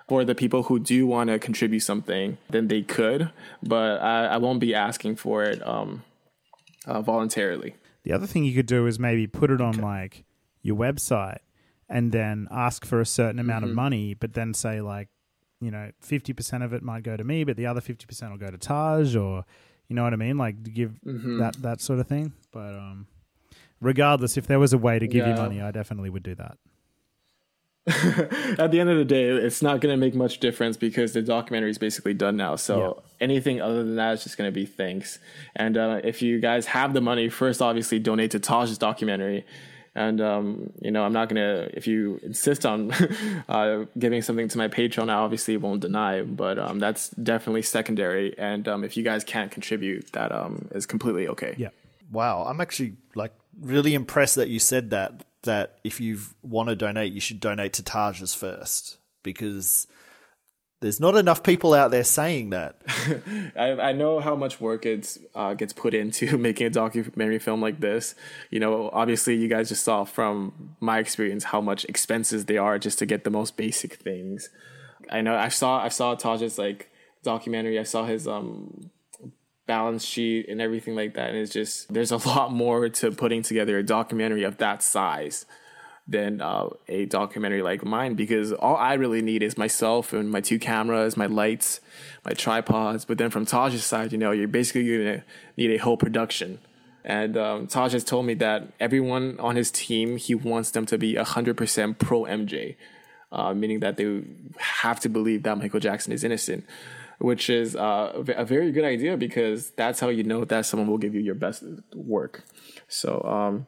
[0.10, 2.38] for the people who do want to contribute something.
[2.50, 3.22] Then they could,
[3.64, 6.04] but I, I won't be asking for it um,
[6.86, 7.72] uh, voluntarily.
[8.04, 10.14] The other thing you could do is maybe put it on like
[10.62, 11.40] your website
[11.90, 13.72] and then ask for a certain amount Mm-hmm.
[13.80, 15.08] of money, but then say like,
[15.62, 18.32] you know, fifty percent of it might go to me, but the other fifty percent
[18.32, 19.44] will go to Taj, or
[19.88, 21.40] you know what I mean, like give Mm-hmm.
[21.40, 22.34] that that sort of thing.
[22.52, 23.08] But um,
[23.82, 26.58] regardless, if there was a way to give you money, I definitely would do that.
[28.60, 31.22] At the end of the day, it's not going to make much difference because the
[31.22, 32.58] documentary is basically done now.
[32.58, 35.20] So anything other than that is just going to be thanks.
[35.56, 39.46] And uh, if you guys have the money, first obviously donate to Taj's documentary.
[39.98, 41.70] And um, you know, I'm not gonna.
[41.74, 42.92] If you insist on
[43.50, 46.22] uh, giving something to my Patreon, I obviously won't deny.
[46.22, 48.38] But um, that's definitely secondary.
[48.38, 51.56] And um, if you guys can't contribute, that um, is completely okay.
[51.58, 51.70] Yeah.
[52.12, 55.24] Wow, I'm actually like really impressed that you said that.
[55.44, 59.88] That if you want to donate, you should donate to Taj's first because
[60.80, 62.76] there's not enough people out there saying that.
[63.56, 67.62] I, I know how much work it's uh, gets put into making a documentary film
[67.62, 68.14] like this.
[68.52, 72.78] You know, obviously, you guys just saw from my experience how much expenses they are
[72.78, 74.50] just to get the most basic things.
[75.10, 76.92] I know I saw I saw Taj's like
[77.24, 77.80] documentary.
[77.80, 78.92] I saw his um
[79.66, 83.42] balance sheet and everything like that, and it's just there's a lot more to putting
[83.42, 85.46] together a documentary of that size
[86.08, 90.40] than uh, a documentary like mine because all I really need is myself and my
[90.40, 91.82] two cameras, my lights,
[92.24, 93.04] my tripods.
[93.04, 95.24] But then from Taj's side, you know, you're basically gonna
[95.58, 96.60] need a whole production.
[97.04, 100.98] And um, Taj has told me that everyone on his team, he wants them to
[100.98, 102.76] be 100% pro MJ,
[103.32, 104.24] uh, meaning that they
[104.58, 106.66] have to believe that Michael Jackson is innocent,
[107.20, 110.98] which is uh, a very good idea because that's how you know that someone will
[110.98, 111.64] give you your best
[111.94, 112.44] work.
[112.90, 113.68] So, um,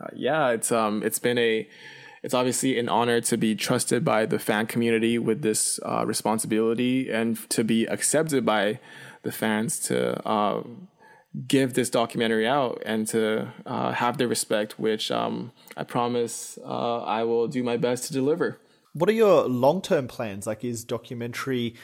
[0.00, 1.68] uh, yeah, it's um, it's been a,
[2.22, 7.10] it's obviously an honor to be trusted by the fan community with this uh, responsibility
[7.10, 8.80] and to be accepted by
[9.22, 10.62] the fans to uh,
[11.46, 17.02] give this documentary out and to uh, have their respect, which um, I promise uh,
[17.02, 18.60] I will do my best to deliver.
[18.94, 20.46] What are your long term plans?
[20.46, 21.76] Like, is documentary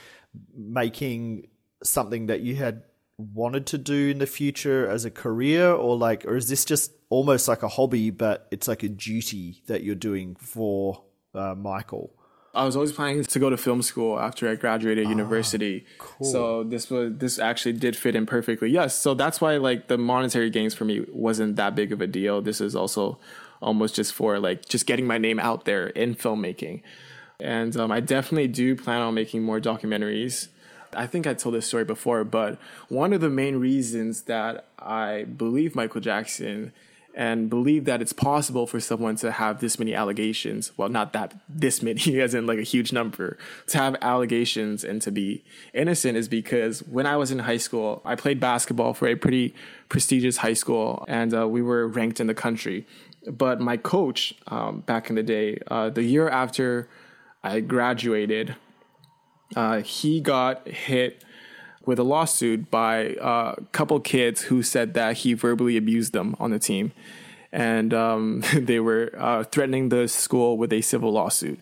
[0.57, 1.49] making
[1.83, 2.83] something that you had
[3.19, 6.93] wanted to do in the future as a career, or like, or is this just
[7.11, 11.03] almost like a hobby, but it's like a duty that you're doing for
[11.35, 12.13] uh, Michael?
[12.55, 15.87] I was always planning to go to film school after I graduated university.
[16.23, 18.71] So this was this actually did fit in perfectly.
[18.71, 22.07] Yes, so that's why like the monetary gains for me wasn't that big of a
[22.07, 22.41] deal.
[22.41, 23.19] This is also
[23.61, 26.83] almost just for like just getting my name out there in filmmaking.
[27.41, 30.49] And um, I definitely do plan on making more documentaries.
[30.97, 32.59] I think I told this story before, but
[32.89, 36.73] one of the main reasons that I believe Michael Jackson
[37.15, 40.73] and believe that it's possible for someone to have this many allegations.
[40.77, 43.39] Well, not that this many, as in like a huge number,
[43.69, 48.03] to have allegations and to be innocent is because when I was in high school,
[48.05, 49.55] I played basketball for a pretty
[49.89, 52.87] prestigious high school and uh, we were ranked in the country.
[53.27, 56.89] But my coach um, back in the day, uh, the year after
[57.43, 58.57] I graduated,
[59.57, 61.23] uh, he got hit
[61.87, 66.51] with a lawsuit by a couple kids who said that he verbally abused them on
[66.51, 66.93] the team.
[67.53, 71.61] And um, they were uh, threatening the school with a civil lawsuit.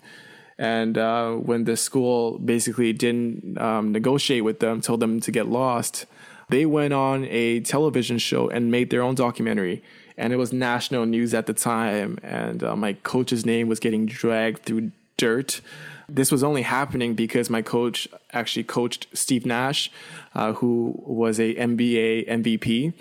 [0.59, 5.49] And uh, when the school basically didn't um, negotiate with them, told them to get
[5.49, 6.07] lost,
[6.51, 9.83] they went on a television show and made their own documentary.
[10.17, 12.19] And it was national news at the time.
[12.23, 15.61] And uh, my coach's name was getting dragged through dirt
[16.09, 19.91] this was only happening because my coach actually coached Steve Nash,
[20.35, 22.93] uh, who was a NBA MVP.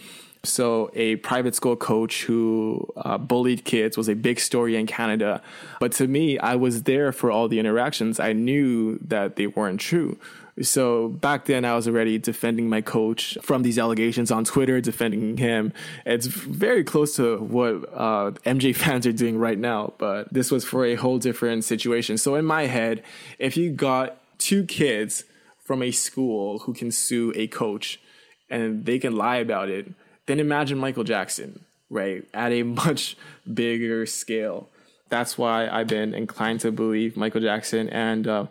[0.44, 5.40] So, a private school coach who uh, bullied kids was a big story in Canada.
[5.80, 8.20] But to me, I was there for all the interactions.
[8.20, 10.18] I knew that they weren't true.
[10.64, 15.38] So back then, I was already defending my coach from these allegations on Twitter, defending
[15.38, 15.74] him.
[16.06, 20.66] It's very close to what uh, MJ fans are doing right now, but this was
[20.66, 22.18] for a whole different situation.
[22.18, 23.04] So in my head,
[23.40, 25.24] if you got two kids
[25.64, 28.00] from a school who can sue a coach
[28.50, 29.92] and they can lie about it,
[30.26, 33.18] then imagine Michael Jackson, right, at a much
[33.52, 34.70] bigger scale.
[35.10, 38.28] That's why I've been inclined to believe Michael Jackson and.
[38.28, 38.46] Uh,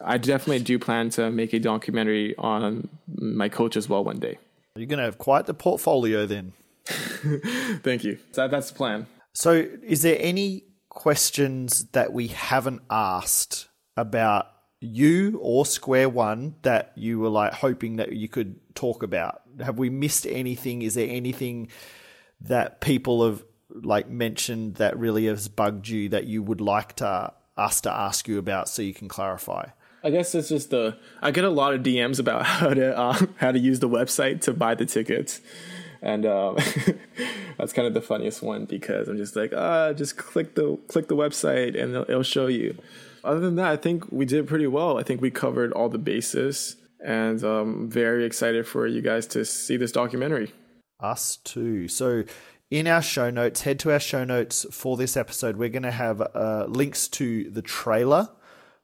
[0.00, 4.38] I definitely do plan to make a documentary on my coach as well one day.
[4.76, 6.52] You're going to have quite the portfolio then.
[6.86, 8.18] Thank you.
[8.32, 9.06] So that's the plan.
[9.32, 9.52] So,
[9.82, 14.46] is there any questions that we haven't asked about
[14.80, 19.42] you or Square One that you were like hoping that you could talk about?
[19.62, 20.82] Have we missed anything?
[20.82, 21.68] Is there anything
[22.40, 27.32] that people have like mentioned that really has bugged you that you would like to
[27.56, 29.66] us to ask you about so you can clarify?
[30.06, 33.26] I guess it's just the I get a lot of DMs about how to uh,
[33.38, 35.40] how to use the website to buy the tickets,
[36.00, 36.56] and um,
[37.58, 41.08] that's kind of the funniest one because I'm just like ah, just click the click
[41.08, 42.78] the website and it'll, it'll show you.
[43.24, 44.96] Other than that, I think we did pretty well.
[44.96, 49.44] I think we covered all the bases, and um, very excited for you guys to
[49.44, 50.52] see this documentary.
[51.00, 51.88] Us too.
[51.88, 52.22] So
[52.70, 55.56] in our show notes, head to our show notes for this episode.
[55.56, 58.28] We're going to have uh, links to the trailer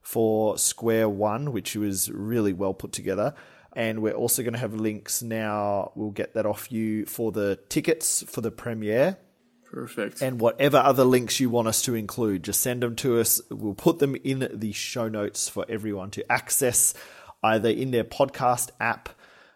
[0.03, 3.33] for Square One, which was really well put together.
[3.75, 5.91] And we're also going to have links now.
[5.95, 9.17] We'll get that off you for the tickets for the premiere.
[9.65, 10.21] Perfect.
[10.21, 13.41] And whatever other links you want us to include, just send them to us.
[13.49, 16.93] We'll put them in the show notes for everyone to access
[17.41, 19.09] either in their podcast app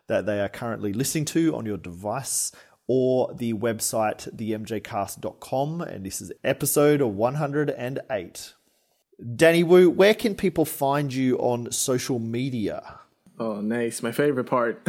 [0.08, 2.52] that they are currently listening to on your device
[2.88, 5.82] or the website, themjcast.com.
[5.82, 8.54] And this is episode 108.
[9.36, 13.00] Danny Wu, where can people find you on social media?
[13.40, 14.04] Oh, nice.
[14.04, 14.86] My favorite part.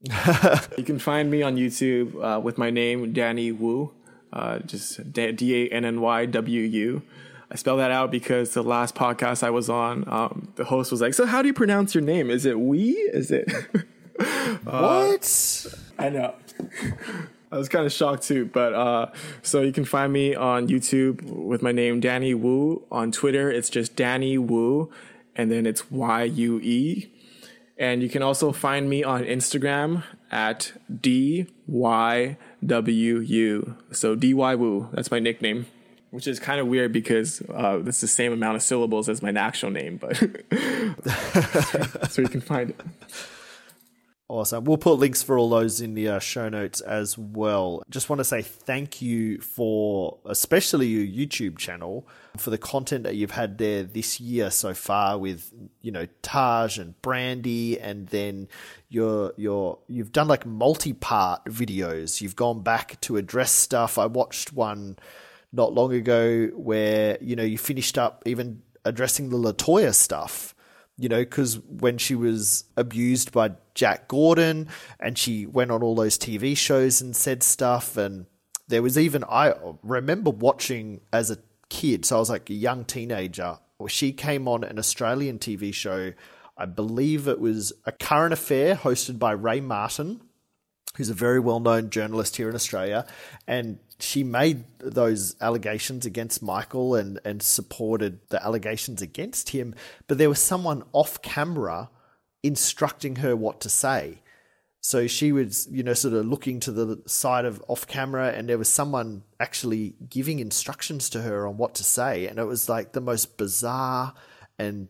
[0.76, 3.92] you can find me on YouTube uh, with my name, Danny Wu,
[4.32, 7.02] uh, just D A N N Y W U.
[7.50, 11.00] I spell that out because the last podcast I was on, um, the host was
[11.00, 12.30] like, "So how do you pronounce your name?
[12.30, 12.90] Is it we?
[12.90, 13.50] Is it
[14.64, 15.66] what?"
[15.98, 16.34] I know.
[17.50, 19.06] I was kind of shocked too, but uh,
[19.42, 22.82] so you can find me on YouTube with my name Danny Wu.
[22.90, 24.90] On Twitter, it's just Danny Wu,
[25.34, 27.10] and then it's Y U E.
[27.78, 33.76] And you can also find me on Instagram at D Y W U.
[33.92, 34.88] So D Y Wu.
[34.92, 35.66] That's my nickname,
[36.10, 39.30] which is kind of weird because uh, it's the same amount of syllables as my
[39.30, 40.16] actual name, but
[42.10, 42.80] so you can find it.
[44.30, 44.64] Awesome.
[44.64, 47.82] We'll put links for all those in the uh, show notes as well.
[47.88, 52.06] Just want to say thank you for, especially your YouTube channel,
[52.36, 55.50] for the content that you've had there this year so far with,
[55.80, 58.48] you know, Taj and Brandi, and then
[58.90, 62.20] your your you've done like multi-part videos.
[62.20, 63.96] You've gone back to address stuff.
[63.96, 64.98] I watched one
[65.54, 70.54] not long ago where you know you finished up even addressing the Latoya stuff
[70.98, 74.68] you know, because when she was abused by Jack Gordon
[74.98, 77.96] and she went on all those TV shows and said stuff.
[77.96, 78.26] And
[78.66, 79.54] there was even, I
[79.84, 81.38] remember watching as a
[81.68, 86.12] kid, so I was like a young teenager, she came on an Australian TV show.
[86.56, 90.20] I believe it was A Current Affair hosted by Ray Martin,
[90.96, 93.06] who's a very well known journalist here in Australia.
[93.46, 99.74] And she made those allegations against Michael and, and supported the allegations against him.
[100.06, 101.90] But there was someone off camera
[102.42, 104.22] instructing her what to say.
[104.80, 108.48] So she was, you know, sort of looking to the side of off camera, and
[108.48, 112.28] there was someone actually giving instructions to her on what to say.
[112.28, 114.14] And it was like the most bizarre
[114.58, 114.88] and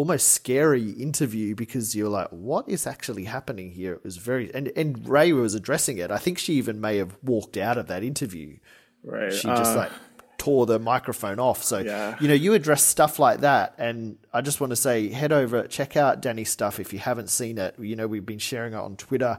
[0.00, 3.92] almost scary interview because you're like, what is actually happening here?
[3.92, 6.10] It was very, and, and Ray was addressing it.
[6.10, 8.56] I think she even may have walked out of that interview.
[9.04, 9.32] Right.
[9.32, 9.92] She just Uh, like
[10.38, 11.62] tore the microphone off.
[11.62, 12.16] So, Yeah.
[12.20, 13.74] you know, you address stuff like that.
[13.76, 17.28] And I just want to say, head over, check out Danny's stuff if you haven't
[17.28, 17.74] seen it.
[17.78, 19.38] You know, we've been sharing it on Twitter.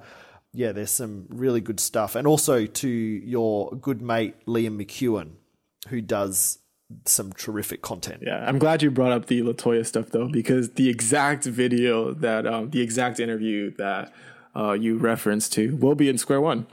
[0.54, 2.16] Yeah, there's some really good stuff.
[2.16, 5.30] And also to your good mate, Liam McEwan,
[5.90, 6.60] who does
[7.06, 8.24] some terrific content.
[8.26, 12.46] Yeah, I'm glad you brought up the Latoya stuff though, because the exact video that,
[12.46, 14.14] um, the exact interview that
[14.56, 16.68] uh, you referenced to will be in Square One.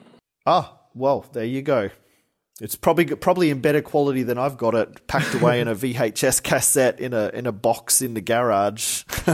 [0.46, 1.90] Ah, well, there you go.
[2.60, 6.42] It's probably probably in better quality than I've got it packed away in a VHS
[6.42, 9.04] cassette in a in a box in the garage.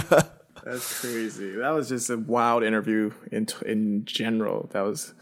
[0.64, 1.52] That's crazy.
[1.52, 4.68] That was just a wild interview in in general.
[4.72, 5.14] That was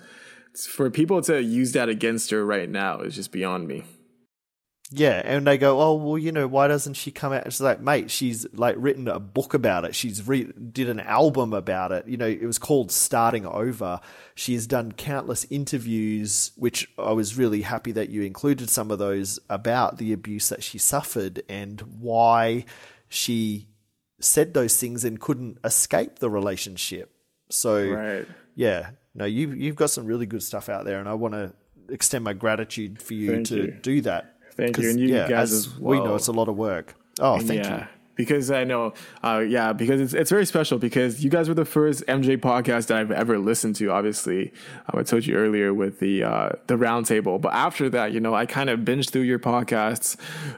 [0.55, 3.85] for people to use that against her right now is just beyond me.
[4.95, 7.45] Yeah, and they go, oh well, you know, why doesn't she come out?
[7.47, 9.95] She's like, mate, she's like written a book about it.
[9.95, 12.07] She's re- did an album about it.
[12.07, 14.01] You know, it was called Starting Over.
[14.35, 18.99] She has done countless interviews, which I was really happy that you included some of
[18.99, 22.65] those about the abuse that she suffered and why
[23.09, 23.69] she
[24.21, 27.15] said those things and couldn't escape the relationship.
[27.51, 28.27] So, Right.
[28.55, 31.53] yeah, no, you you've got some really good stuff out there, and I want to
[31.89, 33.71] extend my gratitude for you Thank to you.
[33.83, 34.32] do that.
[34.57, 36.95] Thank you, and you yeah, guys as as we know, it's a lot of work.
[37.21, 37.81] Oh, thank yeah.
[37.81, 37.87] you.
[38.15, 38.93] Because I know,
[39.25, 42.89] uh, yeah, because it's it's very special because you guys were the first MJ podcast
[42.89, 43.91] that I've ever listened to.
[43.91, 44.53] Obviously,
[44.93, 48.35] um, I told you earlier with the uh, the roundtable, but after that, you know,
[48.35, 50.17] I kind of binged through your podcasts,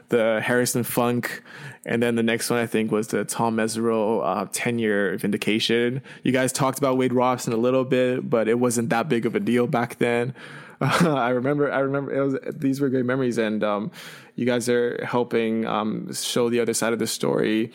[0.09, 1.43] the Harrison Funk,
[1.85, 6.01] and then the next one I think was the Tom Mesereau uh, ten year vindication.
[6.23, 9.33] You guys talked about Wade Robson a little bit, but it wasn't that big of
[9.33, 10.35] a deal back then.
[10.81, 13.91] I remember, I remember was these were great memories, and um,
[14.35, 17.71] you guys are helping um, show the other side of the story,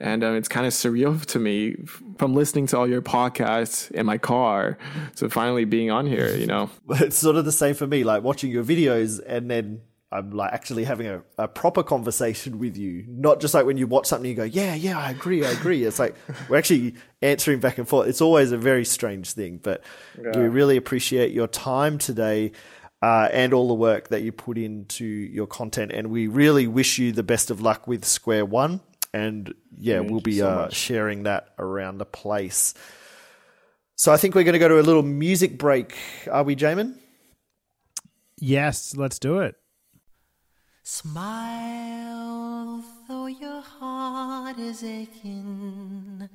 [0.00, 1.76] and um, it's kind of surreal to me
[2.18, 4.76] from listening to all your podcasts in my car
[5.16, 6.34] to finally being on here.
[6.36, 9.80] You know, It's sort of the same for me, like watching your videos and then
[10.12, 13.04] I'm like actually having a, a proper conversation with you.
[13.08, 15.84] Not just like when you watch something, you go, yeah, yeah, I agree, I agree.
[15.84, 16.14] It's like
[16.48, 18.08] we're actually answering back and forth.
[18.08, 19.82] It's always a very strange thing, but
[20.16, 22.52] we really appreciate your time today.
[23.00, 27.00] Uh, and all the work that you put into your content, and we really wish
[27.00, 28.80] you the best of luck with Square One.
[29.12, 32.74] And yeah, we'll be so uh, sharing that around the place.
[33.96, 35.96] So I think we're going to go to a little music break.
[36.30, 36.94] Are we, Jamon?
[38.38, 39.56] Yes, let's do it.
[40.84, 46.28] Smile, though your heart is aching.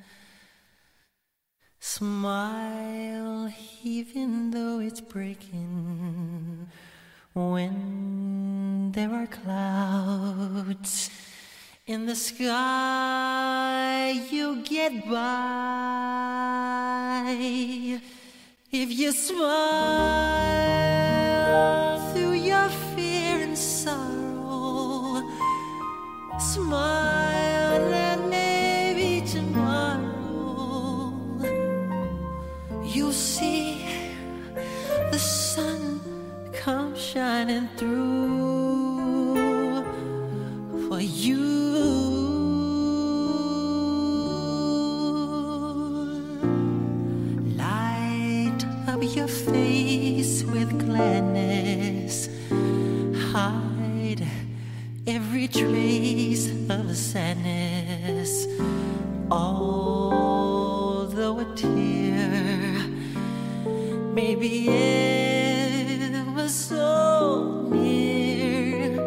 [1.80, 3.54] Smile,
[3.84, 6.70] even though it's breaking.
[7.34, 11.10] When there are clouds
[11.86, 15.68] in the sky, you get by.
[18.72, 19.44] If you smile
[22.14, 24.37] through your fear and sorrow,
[26.40, 31.12] smile and maybe tomorrow
[32.84, 33.84] you'll see
[35.12, 36.00] the sun
[36.54, 39.36] come shining through
[40.88, 41.38] for you.
[47.58, 51.67] Light up your face with gladness.
[55.08, 58.46] Every trace of sadness.
[59.32, 62.78] Although a tear
[64.14, 68.98] may be ever so near,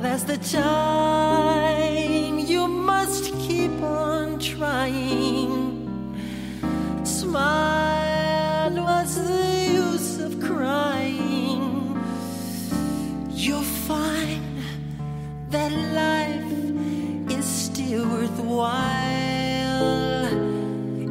[0.00, 5.82] that's the time you must keep on trying.
[7.04, 7.85] Smile,
[15.50, 16.52] that life
[17.30, 18.66] is still worthwhile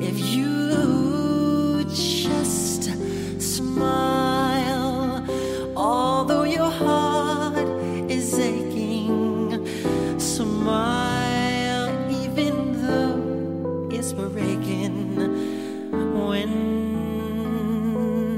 [0.01, 2.89] if you just
[3.41, 5.23] smile.
[5.77, 7.67] Although your heart
[8.09, 9.65] is aching,
[10.19, 15.15] smile even though it's breaking.
[16.27, 16.53] When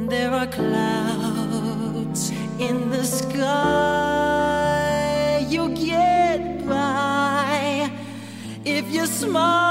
[0.08, 0.97] there are clouds
[9.28, 9.67] smile.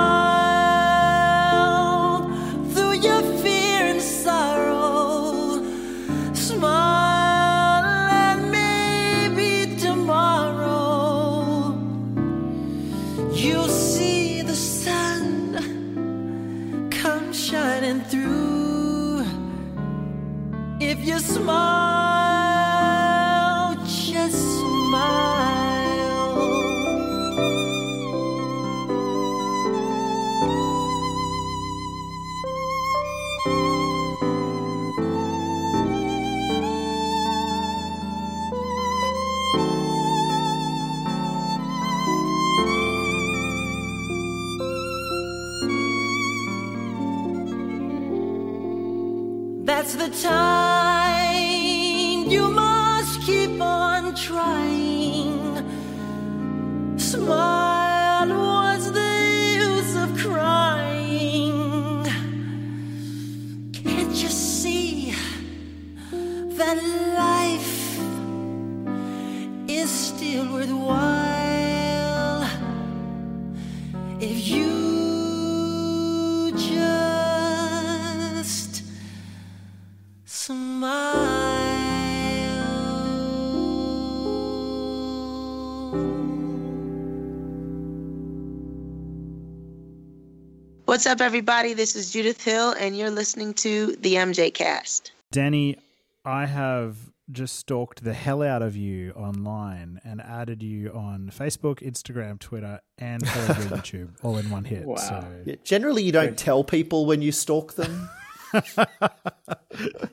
[91.06, 91.72] What's up, everybody?
[91.72, 95.12] This is Judith Hill, and you're listening to the MJ Cast.
[95.30, 95.76] Danny,
[96.24, 96.96] I have
[97.30, 102.80] just stalked the hell out of you online and added you on Facebook, Instagram, Twitter,
[102.98, 104.84] and followed you YouTube all in one hit.
[104.84, 104.96] Wow.
[104.96, 108.10] So Yeah, generally, you don't tell people when you stalk them.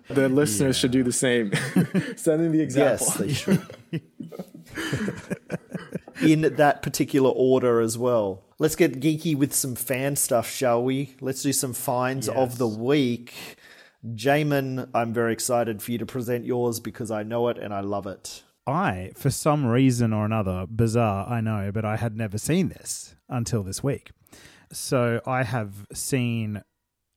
[0.09, 1.53] The listeners should do the same.
[2.17, 3.07] Setting the example.
[3.07, 3.65] yes, they should.
[6.21, 8.43] In that particular order as well.
[8.63, 11.17] Let's get geeky with some fan stuff, shall we?
[11.19, 13.57] Let's do some finds of the week.
[14.15, 17.81] Jamon, I'm very excited for you to present yours because I know it and I
[17.81, 18.43] love it.
[18.65, 23.17] I, for some reason or another, bizarre, I know, but I had never seen this
[23.27, 24.11] until this week.
[24.71, 26.63] So I have seen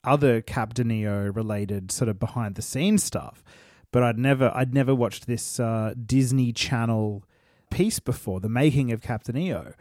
[0.02, 3.44] other Captain EO related sort of behind the scenes stuff,
[3.92, 7.22] but I'd never I'd never watched this uh, Disney Channel
[7.70, 9.74] piece before, the making of Captain EO.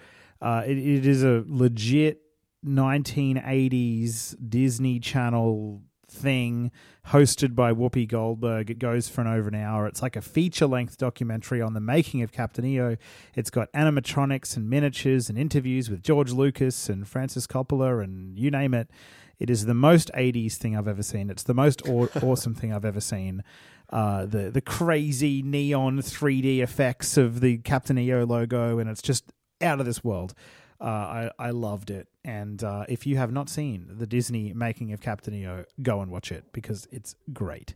[0.46, 2.22] Uh, it, it is a legit
[2.64, 6.72] 1980s Disney Channel thing
[7.08, 8.70] hosted by Whoopi Goldberg.
[8.70, 9.88] It goes for an over an hour.
[9.88, 12.96] It's like a feature length documentary on the making of Captain EO.
[13.34, 18.52] It's got animatronics and miniatures and interviews with George Lucas and Francis Coppola and you
[18.52, 18.92] name it.
[19.40, 21.32] It is the most 80s thing I've ever seen.
[21.32, 23.44] It's the most aw- awesome thing I've ever seen.
[23.90, 29.32] Uh, the the crazy neon 3D effects of the Captain EO logo, and it's just
[29.62, 30.34] out of this world.
[30.80, 32.08] Uh, I, I loved it.
[32.24, 36.12] And uh, if you have not seen the Disney making of Captain EO, go and
[36.12, 37.76] watch it because it's great.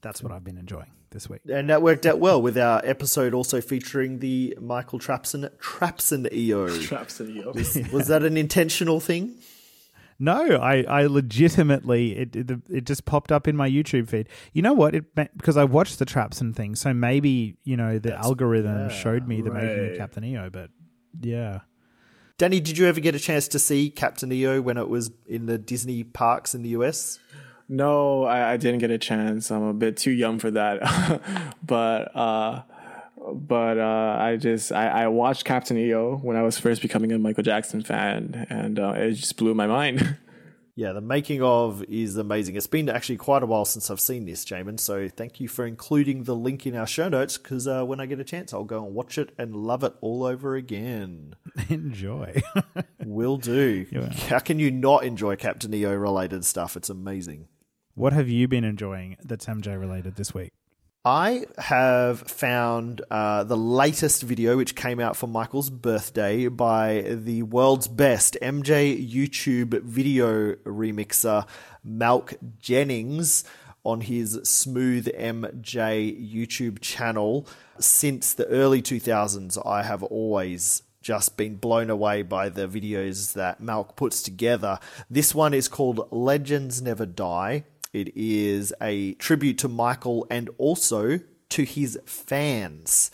[0.00, 1.40] That's what I've been enjoying this week.
[1.50, 6.68] And that worked out well with our episode also featuring the Michael Trapson Trapson EO.
[6.82, 7.52] Traps in you.
[7.92, 9.34] Was that an intentional thing?
[10.20, 14.28] No, I, I legitimately it, it it just popped up in my YouTube feed.
[14.52, 14.94] You know what?
[14.96, 19.42] It because I watched the Trapson things, so maybe you know the algorithm showed me
[19.42, 19.96] the making of.
[19.96, 20.50] Captain EO.
[20.50, 20.70] But
[21.20, 21.60] yeah,
[22.38, 25.46] Danny, did you ever get a chance to see Captain EO when it was in
[25.46, 27.18] the Disney parks in the US?
[27.68, 29.50] No, I, I didn't get a chance.
[29.50, 31.20] I'm a bit too young for that.
[31.66, 32.62] but uh,
[33.32, 37.18] but uh, I just I, I watched Captain EO when I was first becoming a
[37.18, 40.16] Michael Jackson fan, and uh, it just blew my mind.
[40.78, 42.54] Yeah, the making of is amazing.
[42.54, 44.78] It's been actually quite a while since I've seen this, Jamon.
[44.78, 48.06] So thank you for including the link in our show notes because uh, when I
[48.06, 51.34] get a chance, I'll go and watch it and love it all over again.
[51.68, 52.42] enjoy.
[53.04, 53.86] Will do.
[54.28, 56.76] How can you not enjoy Captain EO related stuff?
[56.76, 57.48] It's amazing.
[57.96, 60.52] what have you been enjoying that's MJ related this week?
[61.08, 67.44] I have found uh, the latest video, which came out for Michael's birthday, by the
[67.44, 71.48] world's best MJ YouTube video remixer,
[71.82, 73.44] Malk Jennings,
[73.84, 77.46] on his Smooth MJ YouTube channel.
[77.78, 83.62] Since the early 2000s, I have always just been blown away by the videos that
[83.62, 84.78] Malk puts together.
[85.08, 87.64] This one is called Legends Never Die.
[87.92, 91.20] It is a tribute to Michael and also
[91.50, 93.10] to his fans.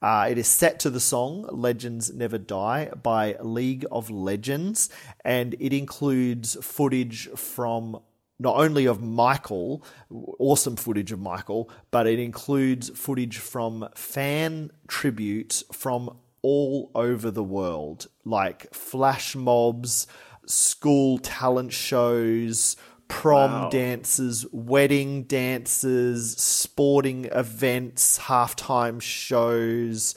[0.00, 4.90] Uh, it is set to the song Legends Never Die by League of Legends,
[5.24, 7.98] and it includes footage from
[8.38, 15.64] not only of Michael, awesome footage of Michael, but it includes footage from fan tributes
[15.72, 20.06] from all over the world, like flash mobs,
[20.46, 22.76] school talent shows,
[23.08, 23.68] prom Wow.
[23.70, 30.14] dances, wedding dances, sporting events, halftime shows,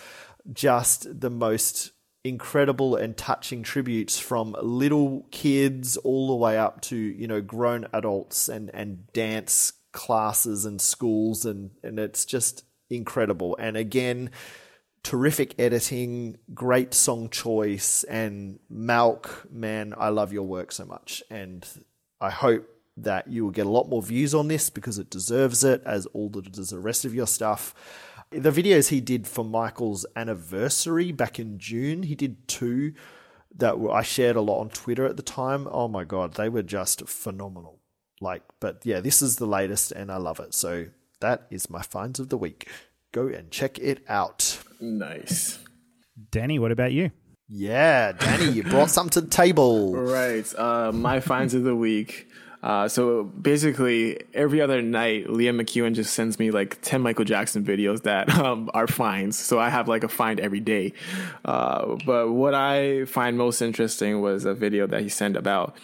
[0.53, 1.91] just the most
[2.23, 7.87] incredible and touching tributes from little kids all the way up to, you know, grown
[7.93, 13.55] adults and, and dance classes and schools and, and it's just incredible.
[13.59, 14.31] And again,
[15.03, 21.23] terrific editing, great song choice, and Malk, man, I love your work so much.
[21.29, 21.65] And
[22.19, 22.67] I hope
[22.97, 26.05] that you will get a lot more views on this because it deserves it, as
[26.07, 27.73] all the, does the rest of your stuff.
[28.31, 32.93] The videos he did for Michael's anniversary back in June, he did two
[33.55, 35.67] that were, I shared a lot on Twitter at the time.
[35.71, 37.79] Oh my God, they were just phenomenal.
[38.19, 40.53] Like, but yeah, this is the latest and I love it.
[40.53, 40.87] So
[41.21, 42.67] that is my finds of the week.
[43.11, 44.59] Go and check it out.
[44.81, 45.59] Nice.
[46.31, 47.11] Danny, what about you?
[47.47, 49.93] Yeah, Danny, you brought something to the table.
[50.07, 50.53] Right.
[50.57, 52.27] Uh, my finds of the week.
[52.63, 57.63] Uh, so basically, every other night, Liam McEwan just sends me like 10 Michael Jackson
[57.63, 59.37] videos that um, are finds.
[59.37, 60.93] So I have like a find every day.
[61.45, 65.75] Uh, but what I find most interesting was a video that he sent about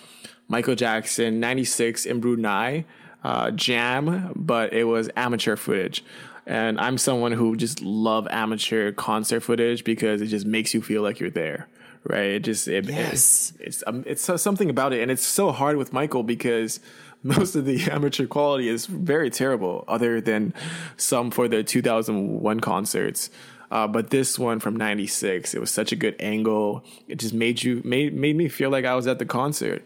[0.47, 2.85] Michael Jackson 96 in Brunei
[3.23, 6.03] uh, jam, but it was amateur footage.
[6.45, 11.01] And I'm someone who just love amateur concert footage because it just makes you feel
[11.01, 11.69] like you're there,
[12.05, 12.31] right?
[12.31, 13.53] It just it, Yes.
[13.59, 16.79] it- it's um, it's so- something about it, and it's so hard with Michael because
[17.23, 20.53] most of the amateur quality is very terrible, other than
[20.97, 23.29] some for the 2001 concerts.
[23.71, 26.83] Uh, but this one from '96, it was such a good angle.
[27.07, 29.83] It just made you made made me feel like I was at the concert.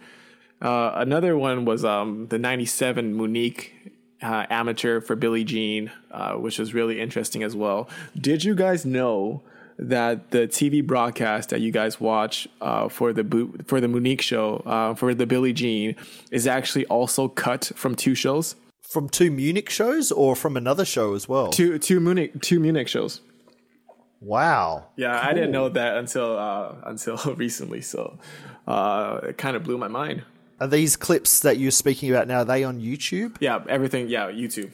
[0.62, 3.74] Uh, another one was um, the 97 Munich
[4.24, 7.88] uh, amateur for Billie Jean, uh, which was really interesting as well.
[8.20, 9.44] Did you guys know
[9.80, 14.22] that the TV broadcast that you guys watch uh, for the Bo- for the Munich
[14.22, 15.96] show uh, for the Billie Jean
[16.32, 18.56] is actually also cut from two shows,
[18.90, 21.50] From two Munich shows or from another show as well?
[21.50, 23.22] two two Munich two Munich shows?
[24.20, 24.88] Wow.
[24.96, 28.18] Yeah, I didn't know that until uh, until recently, so
[28.68, 30.24] uh, it kind of blew my mind.
[30.60, 33.38] Are these clips that you're speaking about now, are they on YouTube?
[33.40, 34.08] Yeah, everything.
[34.10, 34.72] Yeah, YouTube.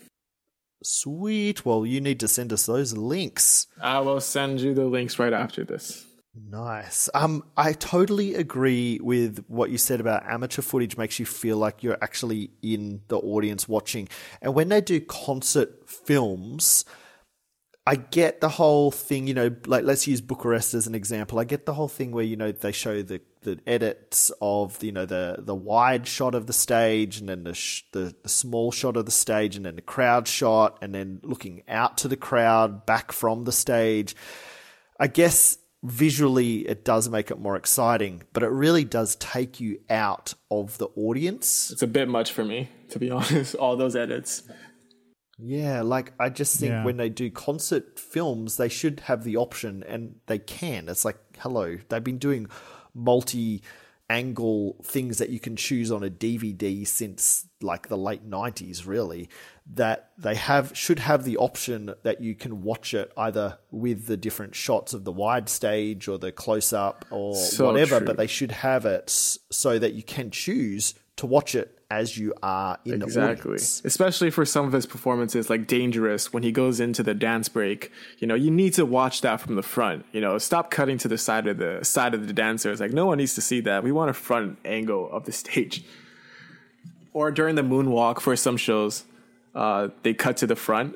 [0.84, 1.66] Sweet.
[1.66, 3.68] Well, you need to send us those links.
[3.82, 6.06] I will send you the links right after this.
[6.36, 7.10] Nice.
[7.14, 11.84] Um, I totally agree with what you said about amateur footage makes you feel like
[11.84, 14.10] you're actually in the audience watching.
[14.42, 16.86] And when they do concert films,
[17.86, 21.38] I get the whole thing, you know, like let's use Bucharest as an example.
[21.38, 24.92] I get the whole thing where, you know, they show the, the edits of, you
[24.92, 28.72] know, the, the wide shot of the stage and then the, sh- the, the small
[28.72, 32.18] shot of the stage and then the crowd shot and then looking out to the
[32.18, 34.16] crowd back from the stage.
[35.00, 39.80] I guess visually it does make it more exciting, but it really does take you
[39.90, 41.72] out of the audience.
[41.72, 43.56] It's a bit much for me, to be honest.
[43.56, 44.44] All those edits.
[45.40, 46.86] Yeah, like I just think Yeah.
[46.86, 50.88] when they do concert films, they should have the option, and they can.
[50.88, 52.48] It's like, hello, they've been doing
[52.94, 53.62] multi
[54.10, 59.30] angle things that you can choose on a DVD since like the late 90s really
[59.66, 64.18] that they have should have the option that you can watch it either with the
[64.18, 68.06] different shots of the wide stage or the close up or So whatever true.
[68.08, 72.34] but they should have it so that you can choose to watch it as you
[72.42, 73.52] are in the Exactly.
[73.52, 77.50] audience Especially for some of his performances, like Dangerous, when he goes into the dance
[77.50, 77.92] break.
[78.18, 80.06] You know, you need to watch that from the front.
[80.12, 82.80] You know, stop cutting to the side of the side of the dancers.
[82.80, 83.84] Like, no one needs to see that.
[83.84, 85.84] We want a front angle of the stage.
[87.14, 89.04] Or during the moonwalk for some shows,
[89.54, 90.96] uh, they cut to the front.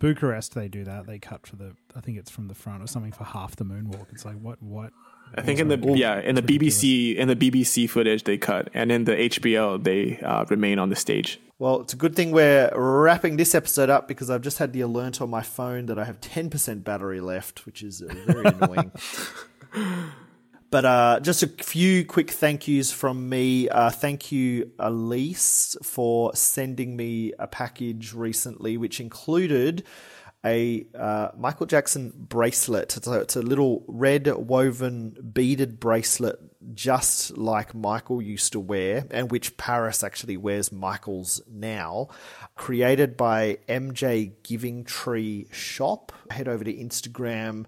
[0.00, 1.06] Bucharest, they do that.
[1.06, 3.64] They cut for the, I think it's from the front or something for half the
[3.64, 4.06] moonwalk.
[4.10, 4.92] It's like, what, what?
[5.36, 8.92] I think in the yeah in the BBC in the BBC footage they cut, and
[8.92, 11.40] in the HBO they uh, remain on the stage.
[11.58, 14.80] Well, it's a good thing we're wrapping this episode up because I've just had the
[14.80, 18.90] alert on my phone that I have 10% battery left, which is very annoying.
[20.74, 23.68] But uh, just a few quick thank yous from me.
[23.68, 29.84] Uh, thank you, Elise, for sending me a package recently, which included
[30.44, 32.96] a uh, Michael Jackson bracelet.
[32.96, 36.38] It's a, it's a little red woven beaded bracelet,
[36.74, 42.08] just like Michael used to wear, and which Paris actually wears Michael's now.
[42.56, 46.12] Created by MJ Giving Tree Shop.
[46.30, 47.64] Head over to Instagram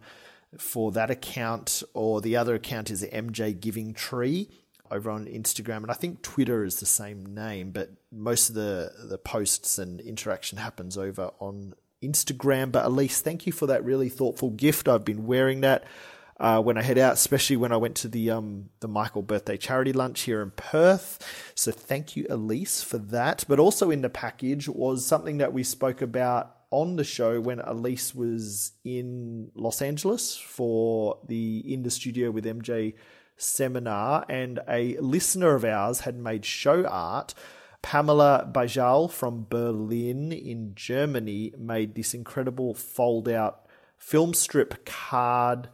[0.58, 4.48] for that account, or the other account is MJ Giving Tree
[4.90, 8.92] over on Instagram, and I think Twitter is the same name, but most of the
[9.08, 12.72] the posts and interaction happens over on Instagram.
[12.72, 14.88] But Elise, thank you for that really thoughtful gift.
[14.88, 15.84] I've been wearing that.
[16.38, 19.56] uh, when I head out, especially when I went to the um, the Michael birthday
[19.56, 21.52] charity lunch here in Perth.
[21.54, 23.44] So thank you, Elise, for that.
[23.48, 27.60] But also in the package was something that we spoke about on the show when
[27.60, 32.94] Elise was in Los Angeles for the In the Studio with MJ
[33.38, 37.34] seminar, and a listener of ours had made show art.
[37.86, 43.64] Pamela Bajal from Berlin in Germany made this incredible fold out
[43.96, 45.68] film strip card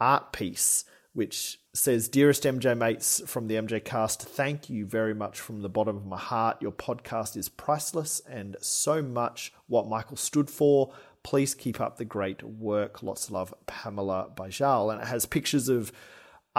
[0.00, 5.40] art piece, which says, Dearest MJ mates from the MJ cast, thank you very much
[5.40, 6.62] from the bottom of my heart.
[6.62, 10.92] Your podcast is priceless and so much what Michael stood for.
[11.24, 13.02] Please keep up the great work.
[13.02, 14.92] Lots of love, Pamela Bajal.
[14.92, 15.90] And it has pictures of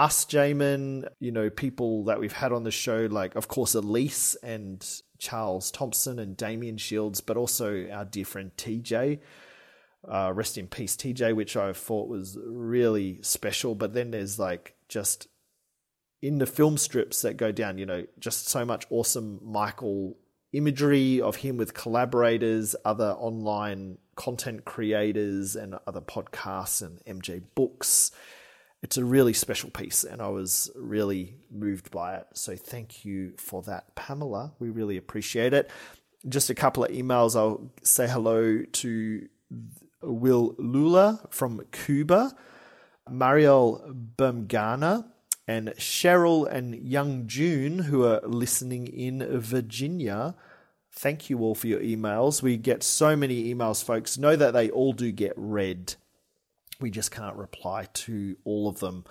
[0.01, 4.35] us, Jamon, you know, people that we've had on the show, like, of course, Elise
[4.41, 4.83] and
[5.19, 9.19] Charles Thomson and Damien Shields, but also our dear friend TJ.
[10.07, 13.75] Uh, rest in peace, TJ, which I thought was really special.
[13.75, 15.27] But then there's like just
[16.19, 20.17] in the film strips that go down, you know, just so much awesome Michael
[20.51, 28.11] imagery of him with collaborators, other online content creators, and other podcasts and MJ books.
[28.83, 32.25] It's a really special piece, and I was really moved by it.
[32.33, 34.53] So thank you for that, Pamela.
[34.59, 35.69] We really appreciate it.
[36.27, 37.35] Just a couple of emails.
[37.35, 39.27] I'll say hello to
[40.01, 42.35] Will Lula from Cuba,
[43.07, 45.05] Mariel Bumgana,
[45.47, 50.35] and Cheryl and Young June, who are listening in Virginia.
[50.91, 52.41] Thank you all for your emails.
[52.41, 54.17] We get so many emails, folks.
[54.17, 55.95] Know that they all do get read.
[56.81, 59.05] We just can't reply to all of them.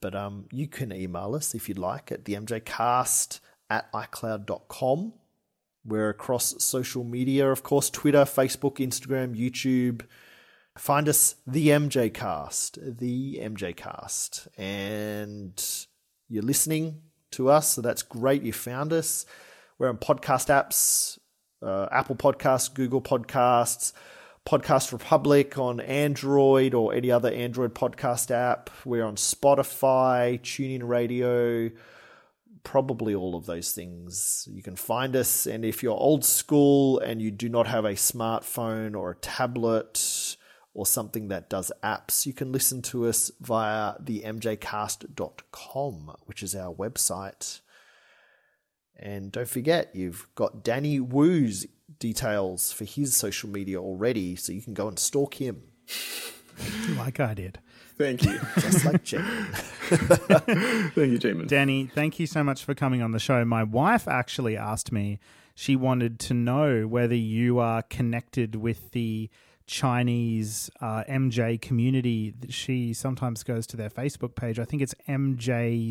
[0.00, 5.14] But um, you can email us if you'd like at the mjcast at icloud.com.
[5.86, 10.02] We're across social media, of course, Twitter, Facebook, Instagram, YouTube.
[10.76, 15.62] Find us the MJ Cast, the MJ Cast, and
[16.28, 17.02] you're listening
[17.32, 18.42] to us, so that's great.
[18.42, 19.24] You found us.
[19.78, 21.18] We're on podcast apps,
[21.62, 23.92] uh, Apple Podcasts, Google Podcasts,
[24.46, 28.68] Podcast Republic on Android or any other Android podcast app.
[28.84, 31.70] We're on Spotify, TuneIn Radio,
[32.62, 34.46] probably all of those things.
[34.52, 37.92] You can find us, and if you're old school and you do not have a
[37.92, 40.36] smartphone or a tablet
[40.74, 46.54] or something that does apps, you can listen to us via the mjcast.com, which is
[46.54, 47.60] our website.
[48.96, 51.66] And don't forget, you've got Danny Wu's
[51.98, 55.62] details for his social media already, so you can go and stalk him.
[56.96, 57.58] like I did.
[57.96, 58.38] Thank you.
[58.58, 59.54] Just like Jamon.
[60.94, 61.46] Thank you, Jamon.
[61.46, 63.44] Danny, thank you so much for coming on the show.
[63.44, 65.20] My wife actually asked me,
[65.54, 69.30] she wanted to know whether you are connected with the
[69.66, 72.34] Chinese uh, MJ community.
[72.50, 74.58] She sometimes goes to their Facebook page.
[74.58, 75.90] I think it's MJCCN.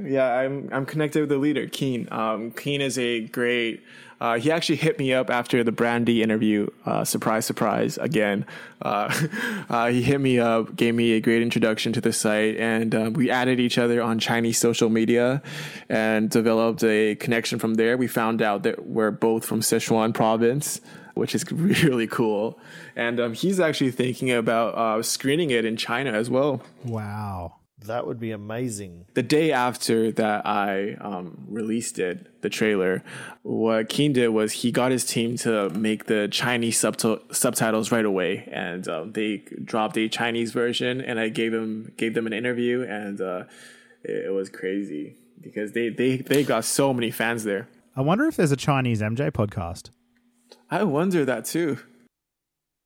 [0.00, 2.06] Yeah, I'm I'm connected with the leader, Keen.
[2.12, 3.82] Um, Keen is a great.
[4.20, 6.68] Uh, he actually hit me up after the Brandi interview.
[6.86, 7.98] Uh, surprise, surprise!
[7.98, 8.46] Again,
[8.80, 9.12] uh,
[9.68, 13.14] uh, he hit me up, gave me a great introduction to the site, and um,
[13.14, 15.42] we added each other on Chinese social media,
[15.88, 17.96] and developed a connection from there.
[17.96, 20.80] We found out that we're both from Sichuan province
[21.14, 22.58] which is really cool.
[22.94, 26.62] And um, he's actually thinking about uh, screening it in China as well.
[26.84, 27.56] Wow.
[27.86, 29.06] That would be amazing.
[29.12, 33.02] The day after that I um, released it, the trailer,
[33.42, 38.04] what Keen did was he got his team to make the Chinese subti- subtitles right
[38.06, 42.32] away, and um, they dropped a Chinese version, and I gave them gave them an
[42.32, 43.44] interview, and uh,
[44.02, 47.68] it, it was crazy because they, they they got so many fans there.
[47.94, 49.90] I wonder if there's a Chinese MJ podcast.
[50.74, 51.78] I wonder that too.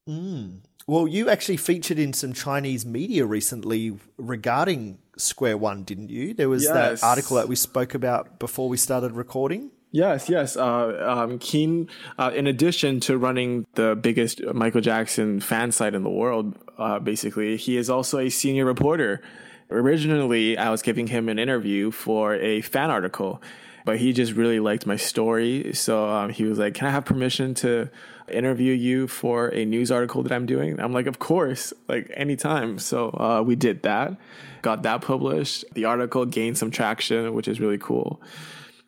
[0.06, 0.60] Mm.
[0.86, 6.34] Well, you actually featured in some Chinese media recently regarding Square One, didn't you?
[6.34, 7.00] There was Yes.
[7.00, 9.70] that article that we spoke about before we started recording.
[9.90, 10.54] Yes, yes.
[10.54, 16.02] Uh, um, Keen, uh, in addition to running the biggest Michael Jackson fan site in
[16.02, 19.22] the world, uh, basically, he is also a senior reporter.
[19.70, 23.40] Originally, I was giving him an interview for a fan article,
[23.88, 25.72] but he just really liked my story.
[25.72, 27.88] So um, he was like, Can I have permission to
[28.30, 30.78] interview you for a news article that I'm doing?
[30.78, 32.78] I'm like, Of course, like anytime.
[32.78, 34.18] So uh, we did that,
[34.60, 35.64] got that published.
[35.72, 38.20] The article gained some traction, which is really cool.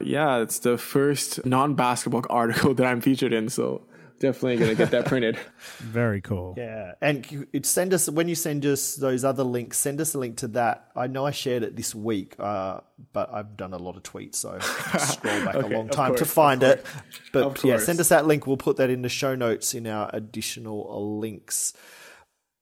[0.01, 3.49] Yeah, it's the first non basketball article that I'm featured in.
[3.49, 3.81] So
[4.21, 5.37] definitely going to get that printed.
[5.79, 6.55] Very cool.
[6.57, 7.27] Yeah, and
[7.63, 9.79] send us when you send us those other links.
[9.79, 10.91] Send us a link to that.
[10.95, 12.81] I know I shared it this week, uh,
[13.13, 14.59] but I've done a lot of tweets, so
[14.99, 16.87] scroll back Okay, a long time to course, of find it.
[17.33, 18.47] But yeah, send us that link.
[18.47, 21.73] We'll put that in the show notes in our additional links.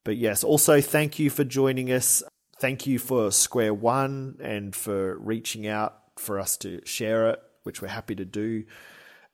[0.04, 2.22] But yes, also thank you for joining us.
[2.60, 7.82] Thank you for Square One and for reaching out for us to share it, which
[7.82, 8.64] we're happy to do,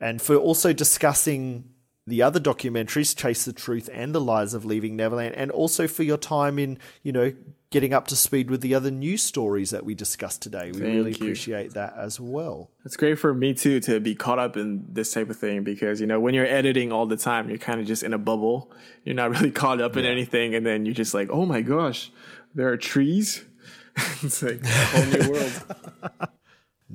[0.00, 1.73] and for also discussing
[2.06, 6.02] the other documentaries, Chase the Truth and The Lies of Leaving Neverland, and also for
[6.02, 7.32] your time in, you know,
[7.70, 10.66] getting up to speed with the other news stories that we discussed today.
[10.66, 11.16] We Thank really you.
[11.16, 12.70] appreciate that as well.
[12.84, 16.00] It's great for me too to be caught up in this type of thing because
[16.00, 18.70] you know when you're editing all the time, you're kind of just in a bubble.
[19.04, 22.12] You're not really caught up in anything, and then you're just like, oh my gosh,
[22.54, 23.44] there are trees.
[24.22, 25.62] it's like a whole new world.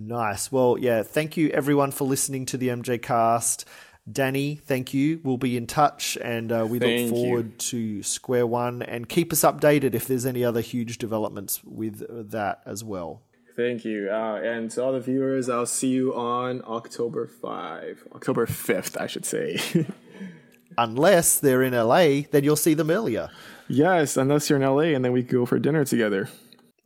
[0.01, 0.49] Nice.
[0.49, 3.65] Well, yeah, thank you everyone for listening to the MJ cast.
[4.11, 5.19] Danny, thank you.
[5.23, 7.23] We'll be in touch and uh, we Thank look you.
[7.23, 12.31] forward to Square One and keep us updated if there's any other huge developments with
[12.31, 13.21] that as well.
[13.55, 18.45] Thank you, uh, and to all the viewers, I'll see you on October five, October
[18.45, 19.59] fifth, I should say.
[20.77, 23.29] Unless they're in LA, then you'll see them earlier.
[23.67, 26.29] yes, unless you're in LA, and then we can go for dinner together.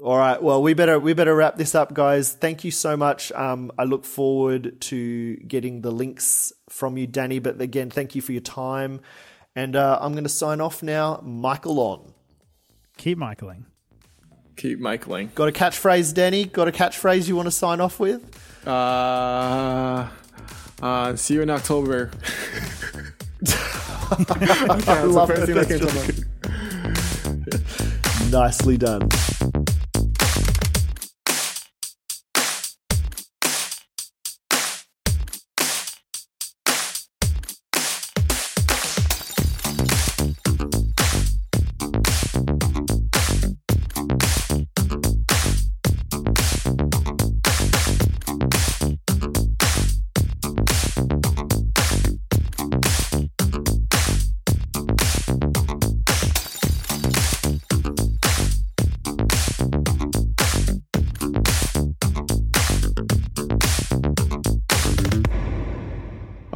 [0.02, 0.42] All right.
[0.42, 2.34] Well, we better we better wrap this up, guys.
[2.34, 3.32] Thank you so much.
[3.32, 7.40] Um, I look forward to getting the links from you, Danny.
[7.40, 9.00] But again, thank you for your time.
[9.56, 11.22] And uh, I'm going to sign off now.
[11.24, 12.14] Michael on.
[12.98, 13.66] Keep Michaeling.
[14.56, 15.32] Keep Michaeling.
[15.36, 16.46] Got a catchphrase, Danny?
[16.46, 18.22] Got a catchphrase you want to sign off with?
[18.68, 20.08] Uh,
[20.82, 22.12] uh, see you in October.
[23.48, 25.54] I love first it.
[25.54, 26.14] that came That's to really
[27.50, 28.32] good.
[28.32, 29.10] Nicely done.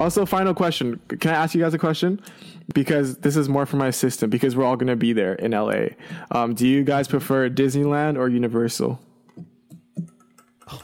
[0.08, 1.02] Also, final question.
[1.20, 2.22] Can I ask you guys a question?
[2.74, 5.52] Because this is more for my assistant, because we're all going to be there in
[5.52, 5.88] LA.
[6.32, 9.02] Um, do you guys prefer Disneyland or Universal?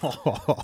[0.03, 0.59] wow,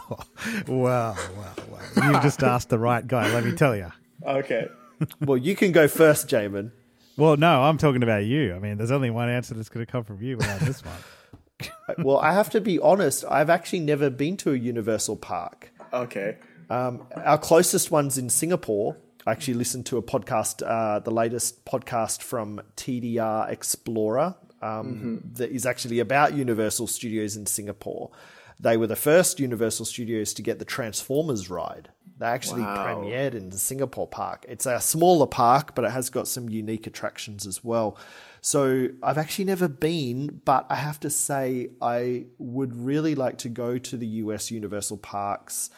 [0.67, 1.55] wow, wow.
[1.95, 3.93] You just asked the right guy, let me tell you.
[4.27, 4.67] Okay.
[5.21, 6.73] Well, you can go first, Jamon.
[7.15, 8.53] Well, no, I'm talking about you.
[8.53, 10.95] I mean, there's only one answer that's going to come from you without this one.
[11.99, 13.23] Well, I have to be honest.
[13.29, 15.71] I've actually never been to a Universal park.
[15.93, 16.38] Okay.
[16.69, 18.98] Um, our closest one's in Singapore.
[19.25, 25.51] I actually listened to a podcast, uh, the latest podcast from TDR Explorer, um, that
[25.51, 28.11] is actually about Universal Studios in Singapore.
[28.59, 31.89] They were the first Universal Studios to get the Transformers ride.
[32.17, 32.85] They actually Wow.
[32.85, 34.45] premiered in the Singapore park.
[34.49, 37.98] It's a smaller park, but it has got some unique attractions as well.
[38.41, 43.49] So I've actually never been, but I have to say I would really like to
[43.49, 45.69] go to the US Universal parks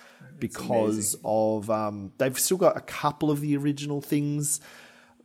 [0.41, 4.59] because of um, they've still got a couple of the original things,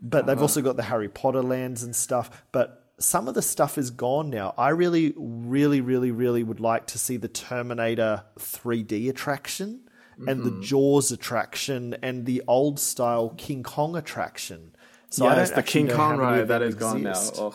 [0.00, 2.44] but they've also got the Harry Potter lands and stuff.
[2.52, 4.54] But some of the stuff is gone now.
[4.56, 9.80] I really, really, really, really would like to see the Terminator 3D attraction
[10.26, 14.74] and the Jaws attraction and the old style King Kong attraction.
[15.10, 17.20] So I don't the King Kong ride that is gone now.
[17.38, 17.54] Ugh.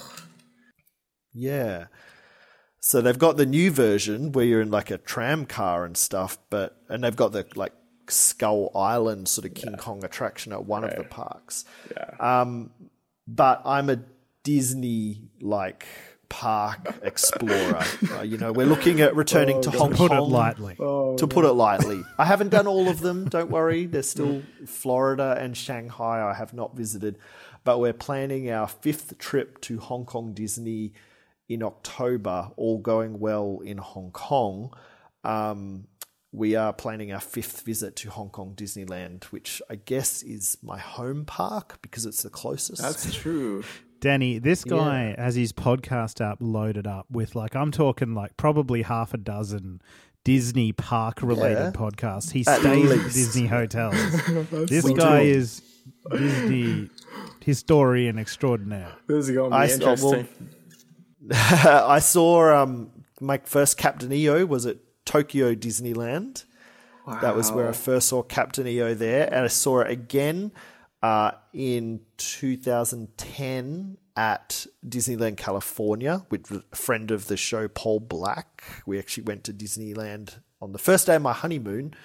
[1.34, 1.86] Yeah.
[2.84, 6.38] So they've got the new version where you're in like a tram car and stuff,
[6.50, 7.74] but and they've got the like
[8.10, 11.64] Skull Island sort of King Kong attraction at one of the parks.
[11.96, 12.42] Yeah.
[12.42, 12.72] Um,
[13.28, 14.00] but I'm a
[14.44, 15.86] Disney like
[16.28, 17.84] park explorer.
[18.18, 19.92] uh, you know, we're looking at returning to Hong Kong.
[19.92, 20.32] To Put it Kong.
[20.32, 20.76] lightly.
[20.76, 23.30] to put it lightly, I haven't done all of them.
[23.30, 23.86] Don't worry.
[23.86, 27.20] There's still Florida and Shanghai I have not visited,
[27.64, 30.94] but we're planning our fifth trip to Hong Kong Disney
[31.50, 32.50] in October.
[32.58, 34.74] All going well in Hong Kong.
[35.24, 35.86] Um,
[36.34, 40.78] we are planning our fifth visit to Hong Kong Disneyland, which I guess is my
[40.80, 42.82] home park because it's the closest.
[42.82, 43.64] That's true.
[44.00, 48.82] Danny, this guy has his podcast app loaded up with like I'm talking like probably
[48.82, 49.80] half a dozen
[50.24, 51.72] Disney park related Yeah.
[51.74, 52.32] podcasts.
[52.32, 53.14] He At stays at least.
[53.16, 53.94] Disney hotels.
[54.70, 55.30] this We guy do.
[55.32, 55.62] is
[56.10, 56.90] Disney
[57.44, 58.94] historian extraordinaire.
[59.08, 60.50] This is going to I be s- oh, well, interesting.
[61.32, 66.46] I saw um, my first Captain EO was at Tokyo Disneyland.
[67.22, 70.54] That was where I first saw Captain EO there, and I saw it again
[71.04, 78.64] uh, in 2010 at Disneyland California with a friend of the show, Paul Black.
[78.86, 81.96] We actually went to Disneyland on the first day of my honeymoon.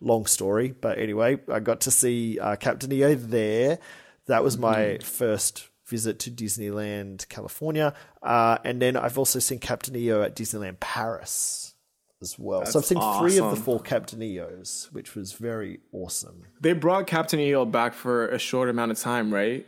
[0.00, 3.78] Long story, but anyway, I got to see uh, Captain EO there.
[4.26, 9.94] That was my first visit to Disneyland California, uh, and then I've also seen Captain
[9.96, 11.74] EO at Disneyland Paris
[12.22, 12.64] as well.
[12.64, 16.44] so I've That's seen three of the four Captain EOs, which was very awesome.
[16.60, 19.66] They brought Captain EO back for a short amount of time, right?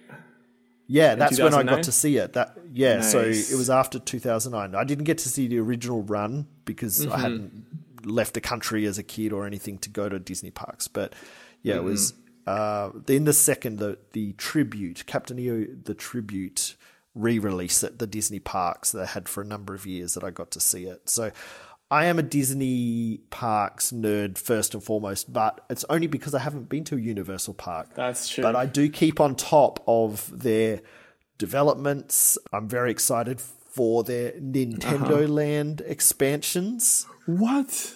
[0.88, 2.34] Yeah, that's when I got to see it.
[2.34, 4.74] That yeah, so it was after 2009.
[4.80, 7.12] I didn't get to see the original run because Mm-hmm.
[7.12, 7.66] I hadn't
[8.06, 10.86] left the country as a kid or anything to go to Disney parks.
[10.86, 11.12] But
[11.62, 12.22] yeah, it was Mm-hmm.
[12.46, 16.76] Uh, in the second the the tribute Captain EO the tribute
[17.14, 20.30] re-release at the Disney parks that I had for a number of years that I
[20.30, 21.08] got to see it.
[21.08, 21.30] So
[21.90, 26.68] I am a Disney parks nerd first and foremost, but it's only because I haven't
[26.68, 27.94] been to a Universal park.
[27.94, 28.42] That's true.
[28.42, 30.82] But I do keep on top of their
[31.38, 32.36] developments.
[32.52, 35.28] I'm very excited for their Nintendo Uh-huh.
[35.32, 37.06] Land expansions.
[37.26, 37.94] What?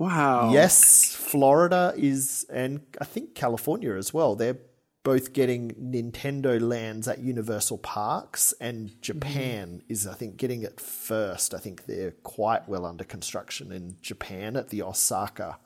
[0.00, 0.50] Wow.
[0.50, 4.34] Yes, Florida is, and I think California as well.
[4.34, 4.56] They're
[5.02, 9.92] both getting Nintendo lands at Universal Parks, and Japan mm-hmm.
[9.92, 11.52] is, I think, getting it first.
[11.52, 15.58] I think they're quite well under construction in Japan at the Osaka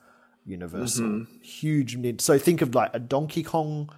[0.45, 1.07] Universal.
[1.07, 1.41] Mm-hmm.
[1.41, 1.97] Huge.
[1.97, 3.89] Nin- So think of like a Donkey Kong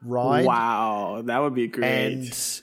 [0.00, 0.46] ride.
[0.46, 1.84] Wow, that would be great.
[1.84, 2.62] And,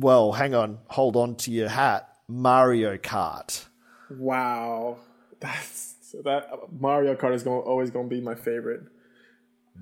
[0.00, 2.08] well, hang on, hold on to your hat.
[2.26, 3.66] Mario Kart.
[4.10, 4.98] wow,
[5.40, 5.89] that's
[6.24, 6.48] that
[6.78, 8.82] Mario Kart is going always going to be my favorite.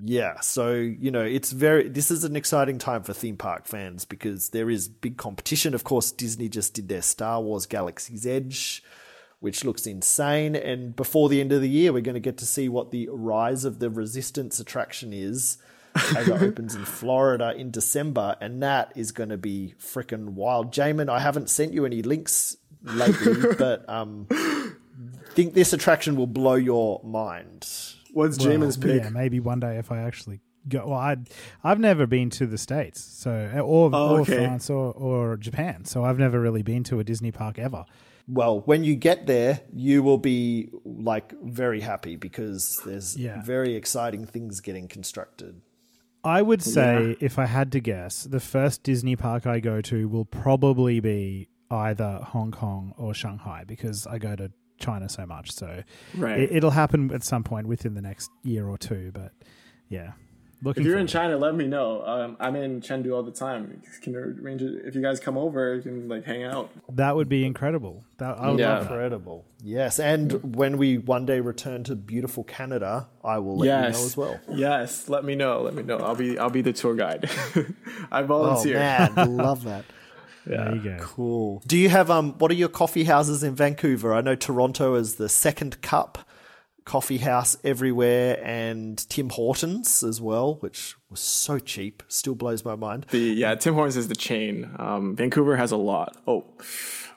[0.03, 1.89] Yeah, so you know, it's very.
[1.89, 5.73] This is an exciting time for theme park fans because there is big competition.
[5.73, 8.83] Of course, Disney just did their Star Wars Galaxy's Edge,
[9.39, 10.55] which looks insane.
[10.55, 13.09] And before the end of the year, we're going to get to see what the
[13.11, 15.57] Rise of the Resistance attraction is.
[15.95, 20.71] it opens in Florida in December, and that is going to be freaking wild.
[20.71, 24.27] Jamon, I haven't sent you any links lately, but um,
[25.33, 27.67] think this attraction will blow your mind.
[28.13, 29.01] What's Well, Jamon's pick?
[29.03, 30.87] Yeah, maybe one day if I actually go.
[30.87, 31.17] Well, I
[31.63, 33.31] I've never been to the states, so
[33.63, 34.35] or, Oh, or okay.
[34.35, 37.85] France or, or Japan, so I've never really been to a Disney park ever.
[38.27, 43.41] well, when you get there, you will be like very happy because there's Yeah.
[43.43, 45.61] very exciting things getting constructed.
[46.23, 50.07] I would say, if I had to guess, the first Disney park I go to
[50.09, 55.51] will probably be either Hong Kong or Shanghai because I go to China so much.
[55.51, 55.83] So
[56.15, 56.39] Right.
[56.39, 59.11] it, it'll happen at some point within the next year or two.
[59.13, 59.31] But
[59.89, 60.13] yeah,
[60.63, 60.81] looking.
[60.81, 61.27] If you're in forward.
[61.29, 62.03] China, let me know.
[62.05, 63.81] Um, I'm in Chengdu all the time.
[64.01, 65.75] Can arrange it if you guys come over.
[65.75, 66.71] You can like hang out.
[66.95, 68.03] that would be incredible.
[68.17, 68.69] That I would Yeah.
[68.69, 68.91] love that.
[68.91, 69.45] Incredible.
[69.61, 74.05] Yes, and when we one day return to beautiful Canada, I will let you know
[74.05, 74.39] as well.
[74.53, 75.61] Yes, let me know.
[75.61, 75.97] Let me know.
[75.97, 77.29] I'll be I'll be the tour guide.
[78.11, 78.75] I Oh volunteer.
[78.79, 79.83] man, love that.
[80.49, 80.97] There you go.
[80.99, 81.63] Cool.
[81.67, 82.33] Do you have um?
[82.39, 84.13] What are your coffee houses in Vancouver?
[84.13, 86.27] I know Toronto is the second cup
[86.85, 92.01] coffee house everywhere, and Tim Hortons as well, which was so cheap.
[92.07, 93.05] Still blows my mind.
[93.11, 94.71] The yeah, Tim Hortons is the chain.
[94.79, 96.17] Um, Vancouver has a lot.
[96.25, 96.45] Oh,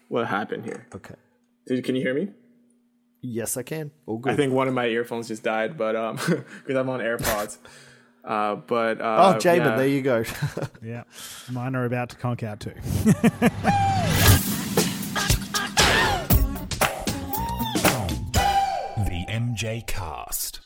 [0.09, 0.87] what happened here?
[0.95, 1.15] Okay.
[1.67, 2.29] Did, can you hear me?
[3.23, 3.93] Yes, I can.
[4.05, 4.35] All good.
[4.35, 7.57] I think one of my earphones just died, but um, because I'm on AirPods.
[8.25, 9.77] Uh, but oh, uh, Jamon, yeah.
[9.77, 10.25] there you go.
[10.83, 11.05] Yeah,
[11.51, 12.73] mine are about to conk out too.
[18.97, 20.61] The MJ Cast.